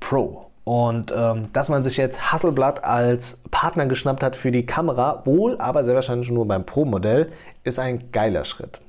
Pro. 0.00 0.46
Und 0.64 1.14
ähm, 1.16 1.48
dass 1.54 1.70
man 1.70 1.82
sich 1.82 1.96
jetzt 1.96 2.30
Hasselblatt 2.30 2.84
als 2.84 3.38
Partner 3.50 3.86
geschnappt 3.86 4.22
hat 4.22 4.36
für 4.36 4.52
die 4.52 4.66
Kamera, 4.66 5.22
wohl 5.24 5.58
aber 5.58 5.84
sehr 5.84 5.94
wahrscheinlich 5.94 6.30
nur 6.30 6.46
beim 6.46 6.66
Pro-Modell, 6.66 7.32
ist 7.64 7.78
ein 7.78 8.12
geiler 8.12 8.44
Schritt. 8.44 8.80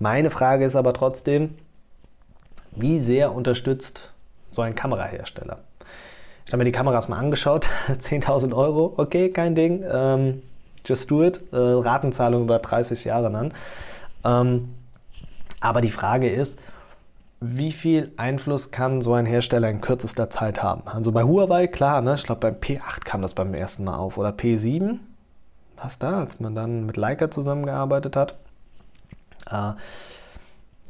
Meine 0.00 0.30
Frage 0.30 0.64
ist 0.64 0.74
aber 0.74 0.92
trotzdem, 0.94 1.54
wie 2.72 2.98
sehr 2.98 3.32
unterstützt 3.34 4.10
so 4.50 4.62
ein 4.62 4.74
Kamerahersteller? 4.74 5.58
Ich 6.44 6.52
habe 6.52 6.58
mir 6.58 6.64
die 6.64 6.72
Kameras 6.72 7.08
mal 7.08 7.18
angeschaut, 7.18 7.68
10.000 7.88 8.52
Euro, 8.52 8.94
okay, 8.96 9.30
kein 9.30 9.54
Ding, 9.54 9.84
ähm, 9.88 10.42
just 10.84 11.08
do 11.08 11.22
it, 11.22 11.40
äh, 11.52 11.56
Ratenzahlung 11.56 12.42
über 12.42 12.58
30 12.58 13.04
Jahre 13.04 13.30
dann. 13.30 13.54
Ähm, 14.24 14.74
aber 15.60 15.80
die 15.80 15.90
Frage 15.90 16.28
ist, 16.28 16.58
wie 17.40 17.70
viel 17.70 18.12
Einfluss 18.16 18.70
kann 18.72 19.00
so 19.00 19.14
ein 19.14 19.26
Hersteller 19.26 19.70
in 19.70 19.80
kürzester 19.80 20.28
Zeit 20.28 20.62
haben? 20.62 20.82
Also 20.86 21.12
bei 21.12 21.22
Huawei, 21.22 21.68
klar, 21.68 22.00
ne? 22.00 22.14
ich 22.14 22.24
glaube 22.24 22.40
beim 22.40 22.54
P8 22.54 23.04
kam 23.04 23.22
das 23.22 23.34
beim 23.34 23.54
ersten 23.54 23.84
Mal 23.84 23.96
auf 23.96 24.18
oder 24.18 24.30
P7, 24.30 24.98
was 25.80 25.98
da, 25.98 26.20
als 26.20 26.40
man 26.40 26.54
dann 26.54 26.86
mit 26.86 26.96
Leica 26.96 27.30
zusammengearbeitet 27.30 28.16
hat. 28.16 28.34
Äh, 29.50 29.72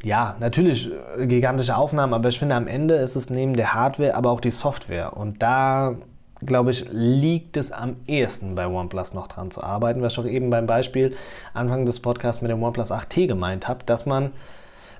ja, 0.02 0.36
natürlich 0.40 0.90
äh, 1.18 1.26
gigantische 1.26 1.76
Aufnahmen, 1.76 2.14
aber 2.14 2.28
ich 2.28 2.38
finde 2.38 2.54
am 2.54 2.66
Ende 2.66 2.94
ist 2.94 3.16
es 3.16 3.28
neben 3.30 3.54
der 3.54 3.74
Hardware 3.74 4.14
aber 4.14 4.30
auch 4.30 4.40
die 4.40 4.50
Software. 4.50 5.16
Und 5.16 5.42
da, 5.42 5.96
glaube 6.40 6.70
ich, 6.70 6.86
liegt 6.90 7.58
es 7.58 7.72
am 7.72 7.96
ehesten 8.06 8.54
bei 8.54 8.66
OnePlus 8.68 9.12
noch 9.12 9.26
dran 9.26 9.50
zu 9.50 9.62
arbeiten, 9.62 10.00
was 10.00 10.14
ich 10.14 10.18
auch 10.18 10.24
eben 10.24 10.48
beim 10.48 10.66
Beispiel 10.66 11.14
Anfang 11.52 11.84
des 11.84 12.00
Podcasts 12.00 12.40
mit 12.40 12.50
dem 12.50 12.62
OnePlus 12.62 12.90
8T 12.90 13.26
gemeint 13.26 13.68
habe, 13.68 13.84
dass 13.84 14.06
man 14.06 14.32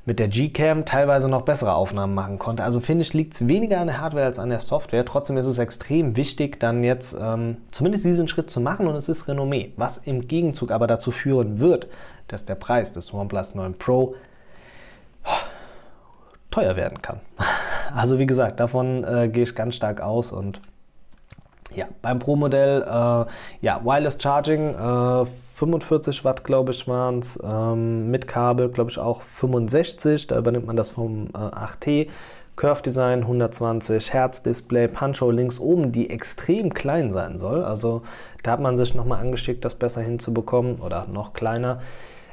mit 0.09 0.19
der 0.19 0.29
G-Cam 0.29 0.87
teilweise 0.87 1.29
noch 1.29 1.43
bessere 1.43 1.75
Aufnahmen 1.75 2.15
machen 2.15 2.39
konnte. 2.39 2.65
Also 2.65 2.81
finde 2.81 3.03
ich, 3.03 3.13
liegt 3.13 3.35
es 3.35 3.47
weniger 3.47 3.79
an 3.79 3.89
der 3.89 4.01
Hardware 4.01 4.25
als 4.25 4.39
an 4.39 4.49
der 4.49 4.59
Software. 4.59 5.05
Trotzdem 5.05 5.37
ist 5.37 5.45
es 5.45 5.59
extrem 5.59 6.17
wichtig, 6.17 6.59
dann 6.59 6.83
jetzt 6.83 7.15
ähm, 7.21 7.59
zumindest 7.73 8.07
diesen 8.07 8.27
Schritt 8.27 8.51
zu 8.51 8.59
machen 8.59 8.87
und 8.87 8.97
es 8.97 9.11
ist 9.11 9.29
Renommee, 9.29 9.75
was 9.77 9.99
im 9.99 10.27
Gegenzug 10.27 10.71
aber 10.71 10.87
dazu 10.87 11.11
führen 11.11 11.59
wird, 11.61 11.89
dass 12.27 12.47
der 12.47 12.55
Preis 12.55 12.91
des 12.91 13.13
OnePlus 13.13 13.55
9 13.55 13.75
Pro 13.75 14.15
teuer 16.51 16.75
werden 16.75 17.03
kann. 17.03 17.21
Also 17.95 18.19
wie 18.19 18.27
gesagt, 18.27 18.61
davon 18.61 19.03
äh, 19.03 19.31
gehe 19.31 19.45
ich 19.45 19.55
ganz 19.55 19.75
stark 19.75 20.03
aus 20.03 20.31
und 20.31 20.61
ja, 21.79 21.87
beim 22.03 22.19
Pro-Modell, 22.19 22.83
äh, 22.83 23.25
ja, 23.63 23.81
Wireless 23.85 24.19
Charging, 24.21 24.75
äh, 24.75 25.25
45 25.25 26.25
Watt, 26.25 26.45
glaube 26.45 26.73
ich, 26.73 26.87
waren 26.87 27.21
es, 27.21 27.39
ähm, 27.43 28.11
mit 28.11 28.27
Kabel, 28.29 28.69
glaube 28.69 28.91
ich, 28.91 28.99
auch 28.99 29.23
65, 29.23 30.27
da 30.27 30.39
übernimmt 30.39 30.67
man 30.67 30.77
das 30.77 30.91
vom 30.91 31.29
äh, 31.29 31.39
8T. 31.39 32.09
Curve 32.57 32.83
Design 32.83 33.21
120 33.21 34.13
Hertz 34.13 34.43
Display, 34.43 34.89
Punch-Hole 34.89 35.37
links 35.37 35.61
oben, 35.61 35.93
die 35.93 36.11
extrem 36.11 36.75
klein 36.75 37.13
sein 37.13 37.39
soll. 37.39 37.63
Also 37.63 38.03
da 38.43 38.51
hat 38.51 38.61
man 38.61 38.77
sich 38.77 38.97
nochmal 38.97 39.21
angeschickt, 39.21 39.65
das 39.65 39.77
besser 39.77 40.01
hinzubekommen 40.01 40.81
oder 40.81 41.07
noch 41.07 41.35
kleiner. 41.35 41.81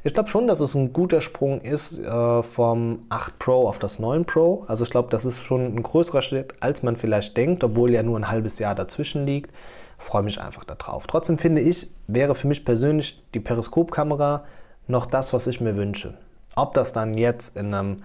Ich 0.05 0.13
glaube 0.13 0.29
schon, 0.29 0.45
dass 0.45 0.59
es 0.59 0.75
ein 0.75 0.93
guter 0.93 1.19
Sprung 1.19 1.61
ist 1.61 1.97
äh, 1.97 2.43
vom 2.43 3.07
8 3.09 3.39
Pro 3.39 3.67
auf 3.67 3.79
das 3.79 3.97
9 3.97 4.25
Pro. 4.25 4.63
Also 4.67 4.83
ich 4.83 4.91
glaube, 4.91 5.09
das 5.09 5.25
ist 5.25 5.41
schon 5.43 5.75
ein 5.75 5.81
größerer 5.81 6.21
Schritt, 6.21 6.53
als 6.59 6.83
man 6.83 6.95
vielleicht 6.95 7.35
denkt, 7.35 7.63
obwohl 7.63 7.89
ja 7.89 8.03
nur 8.03 8.19
ein 8.19 8.27
halbes 8.27 8.59
Jahr 8.59 8.75
dazwischen 8.75 9.25
liegt. 9.25 9.49
Freue 9.97 10.21
mich 10.21 10.39
einfach 10.39 10.63
darauf. 10.63 11.07
Trotzdem 11.07 11.39
finde 11.39 11.61
ich, 11.61 11.89
wäre 12.05 12.35
für 12.35 12.47
mich 12.47 12.63
persönlich 12.63 13.19
die 13.33 13.39
Periskopkamera 13.39 14.43
noch 14.85 15.07
das, 15.07 15.33
was 15.33 15.47
ich 15.47 15.59
mir 15.59 15.75
wünsche. 15.75 16.13
Ob 16.55 16.75
das 16.75 16.93
dann 16.93 17.15
jetzt 17.15 17.57
in 17.57 17.73
einem 17.73 18.03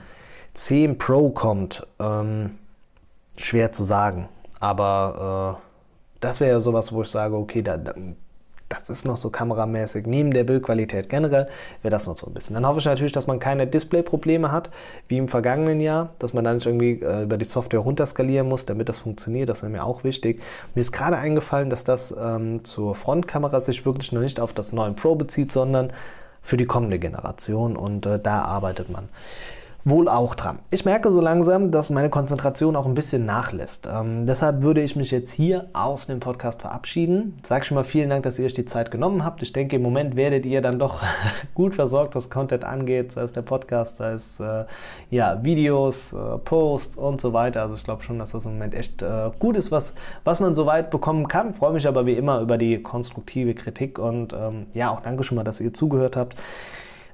10 0.54 0.96
Pro 0.96 1.28
kommt, 1.28 1.86
ähm, 1.98 2.58
schwer 3.36 3.72
zu 3.72 3.84
sagen. 3.84 4.26
Aber 4.58 5.58
äh, 5.60 6.16
das 6.20 6.40
wäre 6.40 6.52
ja 6.52 6.60
sowas, 6.60 6.94
wo 6.94 7.02
ich 7.02 7.10
sage, 7.10 7.36
okay, 7.36 7.60
da, 7.60 7.76
da 7.76 7.92
das 8.70 8.88
ist 8.88 9.04
noch 9.04 9.16
so 9.16 9.30
kameramäßig. 9.30 10.06
Neben 10.06 10.32
der 10.32 10.44
Bildqualität 10.44 11.08
generell 11.08 11.48
wäre 11.82 11.90
das 11.90 12.06
noch 12.06 12.16
so 12.16 12.28
ein 12.28 12.32
bisschen. 12.32 12.54
Dann 12.54 12.66
hoffe 12.66 12.78
ich 12.78 12.84
natürlich, 12.84 13.12
dass 13.12 13.26
man 13.26 13.40
keine 13.40 13.66
Display-Probleme 13.66 14.52
hat, 14.52 14.70
wie 15.08 15.18
im 15.18 15.26
vergangenen 15.26 15.80
Jahr, 15.80 16.10
dass 16.20 16.32
man 16.32 16.44
dann 16.44 16.56
nicht 16.56 16.66
irgendwie 16.66 17.02
äh, 17.02 17.24
über 17.24 17.36
die 17.36 17.44
Software 17.44 17.80
runterskalieren 17.80 18.48
muss, 18.48 18.66
damit 18.66 18.88
das 18.88 19.00
funktioniert. 19.00 19.48
Das 19.48 19.62
wäre 19.62 19.72
mir 19.72 19.84
auch 19.84 20.04
wichtig. 20.04 20.40
Mir 20.74 20.82
ist 20.82 20.92
gerade 20.92 21.18
eingefallen, 21.18 21.68
dass 21.68 21.82
das 21.82 22.14
ähm, 22.16 22.64
zur 22.64 22.94
Frontkamera 22.94 23.60
sich 23.60 23.84
wirklich 23.84 24.12
noch 24.12 24.20
nicht 24.20 24.38
auf 24.38 24.52
das 24.52 24.72
9 24.72 24.94
Pro 24.94 25.16
bezieht, 25.16 25.50
sondern 25.50 25.92
für 26.40 26.56
die 26.56 26.66
kommende 26.66 27.00
Generation 27.00 27.76
und 27.76 28.06
äh, 28.06 28.20
da 28.20 28.42
arbeitet 28.42 28.88
man 28.88 29.08
wohl 29.84 30.08
auch 30.08 30.34
dran. 30.34 30.58
Ich 30.70 30.84
merke 30.84 31.10
so 31.10 31.20
langsam, 31.20 31.70
dass 31.70 31.90
meine 31.90 32.10
Konzentration 32.10 32.76
auch 32.76 32.86
ein 32.86 32.94
bisschen 32.94 33.24
nachlässt. 33.24 33.88
Ähm, 33.90 34.26
deshalb 34.26 34.62
würde 34.62 34.82
ich 34.82 34.96
mich 34.96 35.10
jetzt 35.10 35.32
hier 35.32 35.68
aus 35.72 36.06
dem 36.06 36.20
Podcast 36.20 36.60
verabschieden. 36.60 37.38
Sag 37.42 37.64
schon 37.64 37.76
mal 37.76 37.84
vielen 37.84 38.10
Dank, 38.10 38.24
dass 38.24 38.38
ihr 38.38 38.44
euch 38.44 38.52
die 38.52 38.66
Zeit 38.66 38.90
genommen 38.90 39.24
habt. 39.24 39.42
Ich 39.42 39.52
denke, 39.52 39.76
im 39.76 39.82
Moment 39.82 40.16
werdet 40.16 40.44
ihr 40.44 40.60
dann 40.60 40.78
doch 40.78 41.02
gut 41.54 41.74
versorgt, 41.74 42.14
was 42.14 42.28
Content 42.28 42.64
angeht, 42.64 43.12
sei 43.12 43.22
es 43.22 43.32
der 43.32 43.42
Podcast, 43.42 43.96
sei 43.96 44.12
es 44.12 44.38
äh, 44.38 44.64
ja, 45.10 45.42
Videos, 45.42 46.12
äh, 46.12 46.38
Posts 46.38 46.96
und 46.96 47.20
so 47.20 47.32
weiter. 47.32 47.62
Also 47.62 47.74
ich 47.74 47.84
glaube 47.84 48.02
schon, 48.02 48.18
dass 48.18 48.32
das 48.32 48.44
im 48.44 48.52
Moment 48.52 48.74
echt 48.74 49.02
äh, 49.02 49.30
gut 49.38 49.56
ist, 49.56 49.70
was, 49.70 49.94
was 50.24 50.40
man 50.40 50.54
soweit 50.54 50.90
bekommen 50.90 51.26
kann. 51.26 51.54
Freue 51.54 51.72
mich 51.72 51.88
aber 51.88 52.04
wie 52.04 52.14
immer 52.14 52.40
über 52.40 52.58
die 52.58 52.82
konstruktive 52.82 53.54
Kritik 53.54 53.98
und 53.98 54.34
ähm, 54.34 54.66
ja, 54.74 54.90
auch 54.90 55.00
danke 55.00 55.24
schon 55.24 55.36
mal, 55.36 55.44
dass 55.44 55.60
ihr 55.60 55.72
zugehört 55.72 56.16
habt. 56.16 56.36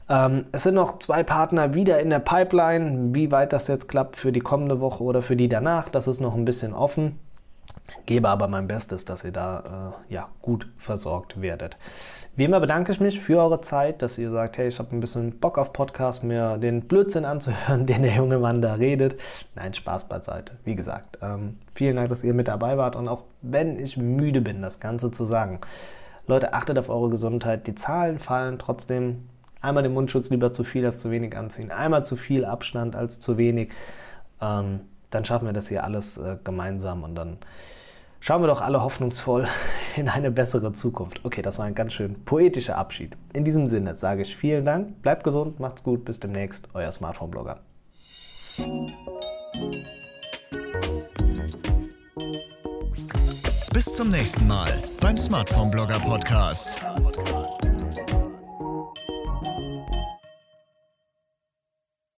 Ähm, 0.09 0.47
es 0.53 0.63
sind 0.63 0.75
noch 0.75 0.99
zwei 0.99 1.23
Partner 1.23 1.75
wieder 1.75 1.99
in 1.99 2.11
der 2.11 2.21
Pipeline. 2.21 3.15
Wie 3.15 3.31
weit 3.31 3.53
das 3.53 3.69
jetzt 3.69 3.89
klappt 3.89 4.17
für 4.17 4.33
die 4.33 4.41
kommende 4.41 4.81
Woche 4.81 5.03
oder 5.03 5.23
für 5.23 5.37
die 5.37 5.49
danach, 5.49 5.89
das 5.89 6.07
ist 6.07 6.21
noch 6.21 6.35
ein 6.35 6.45
bisschen 6.45 6.73
offen. 6.73 7.19
Gebe 8.05 8.29
aber 8.29 8.47
mein 8.47 8.69
Bestes, 8.69 9.05
dass 9.05 9.25
ihr 9.25 9.33
da 9.33 9.95
äh, 10.09 10.15
ja, 10.15 10.29
gut 10.43 10.69
versorgt 10.79 11.41
werdet. 11.41 11.77
Wie 12.37 12.45
immer 12.45 12.61
bedanke 12.61 12.93
ich 12.93 13.01
mich 13.01 13.19
für 13.21 13.39
eure 13.41 13.61
Zeit, 13.61 14.03
dass 14.03 14.19
ihr 14.19 14.31
sagt, 14.31 14.59
hey, 14.59 14.69
ich 14.69 14.79
habe 14.79 14.95
ein 14.95 15.01
bisschen 15.01 15.41
Bock 15.41 15.59
auf 15.59 15.73
Podcast, 15.73 16.23
mir 16.23 16.59
den 16.59 16.83
Blödsinn 16.83 17.25
anzuhören, 17.25 17.87
den 17.87 18.03
der 18.03 18.15
junge 18.15 18.39
Mann 18.39 18.63
da 18.63 18.75
redet. 18.75 19.17
Nein, 19.55 19.75
Spaß 19.75 20.05
beiseite. 20.05 20.57
Wie 20.65 20.77
gesagt, 20.77 21.19
ähm, 21.23 21.59
vielen 21.75 21.97
Dank, 21.97 22.11
dass 22.11 22.23
ihr 22.23 22.35
mit 22.35 22.49
dabei 22.49 22.79
wart 22.79 22.95
und 22.95 23.09
auch 23.09 23.25
wenn 23.43 23.79
ich 23.79 23.97
müde 23.97 24.41
bin, 24.41 24.63
das 24.63 24.79
Ganze 24.79 25.11
zu 25.11 25.25
sagen. 25.25 25.61
Leute, 26.29 26.55
achtet 26.55 26.79
auf 26.79 26.89
eure 26.89 27.11
Gesundheit. 27.11 27.67
Die 27.67 27.75
Zahlen 27.75 28.19
fallen 28.19 28.59
trotzdem 28.59 29.29
Einmal 29.67 29.83
den 29.83 29.95
Mundschutz 29.95 30.31
lieber 30.31 30.53
zu 30.53 30.63
viel 30.63 30.87
als 30.87 31.01
zu 31.01 31.11
wenig 31.11 31.37
anziehen. 31.37 31.73
Einmal 31.73 32.07
zu 32.07 32.15
viel 32.15 32.45
Abstand 32.45 32.95
als 32.95 33.19
zu 33.19 33.37
wenig. 33.37 33.73
Ähm, 34.41 34.83
dann 35.11 35.25
schaffen 35.25 35.47
wir 35.47 35.53
das 35.53 35.67
hier 35.69 35.83
alles 35.83 36.19
äh, 36.19 36.37
gemeinsam 36.45 37.03
und 37.03 37.17
dann 37.17 37.39
schauen 38.21 38.43
wir 38.43 38.47
doch 38.47 38.61
alle 38.61 38.81
hoffnungsvoll 38.81 39.49
in 39.97 40.09
eine 40.09 40.31
bessere 40.31 40.73
Zukunft. 40.73 41.25
Okay, 41.25 41.43
das 41.43 41.59
war 41.59 41.67
ein 41.67 41.75
ganz 41.75 41.95
schön 41.95 42.15
poetischer 42.25 42.79
Abschied. 42.79 43.17
In 43.33 43.43
diesem 43.43 43.67
Sinne 43.67 43.97
sage 43.97 44.23
ich 44.23 44.37
vielen 44.37 44.65
Dank, 44.65 45.03
bleibt 45.03 45.25
gesund, 45.25 45.59
macht's 45.59 45.83
gut, 45.83 46.05
bis 46.05 46.21
demnächst, 46.21 46.69
euer 46.73 46.93
Smartphone-Blogger. 46.93 47.59
Bis 53.73 53.93
zum 53.93 54.11
nächsten 54.11 54.47
Mal 54.47 54.71
beim 55.01 55.19
Smartphone-Blogger 55.19 55.99
Podcast. 55.99 56.81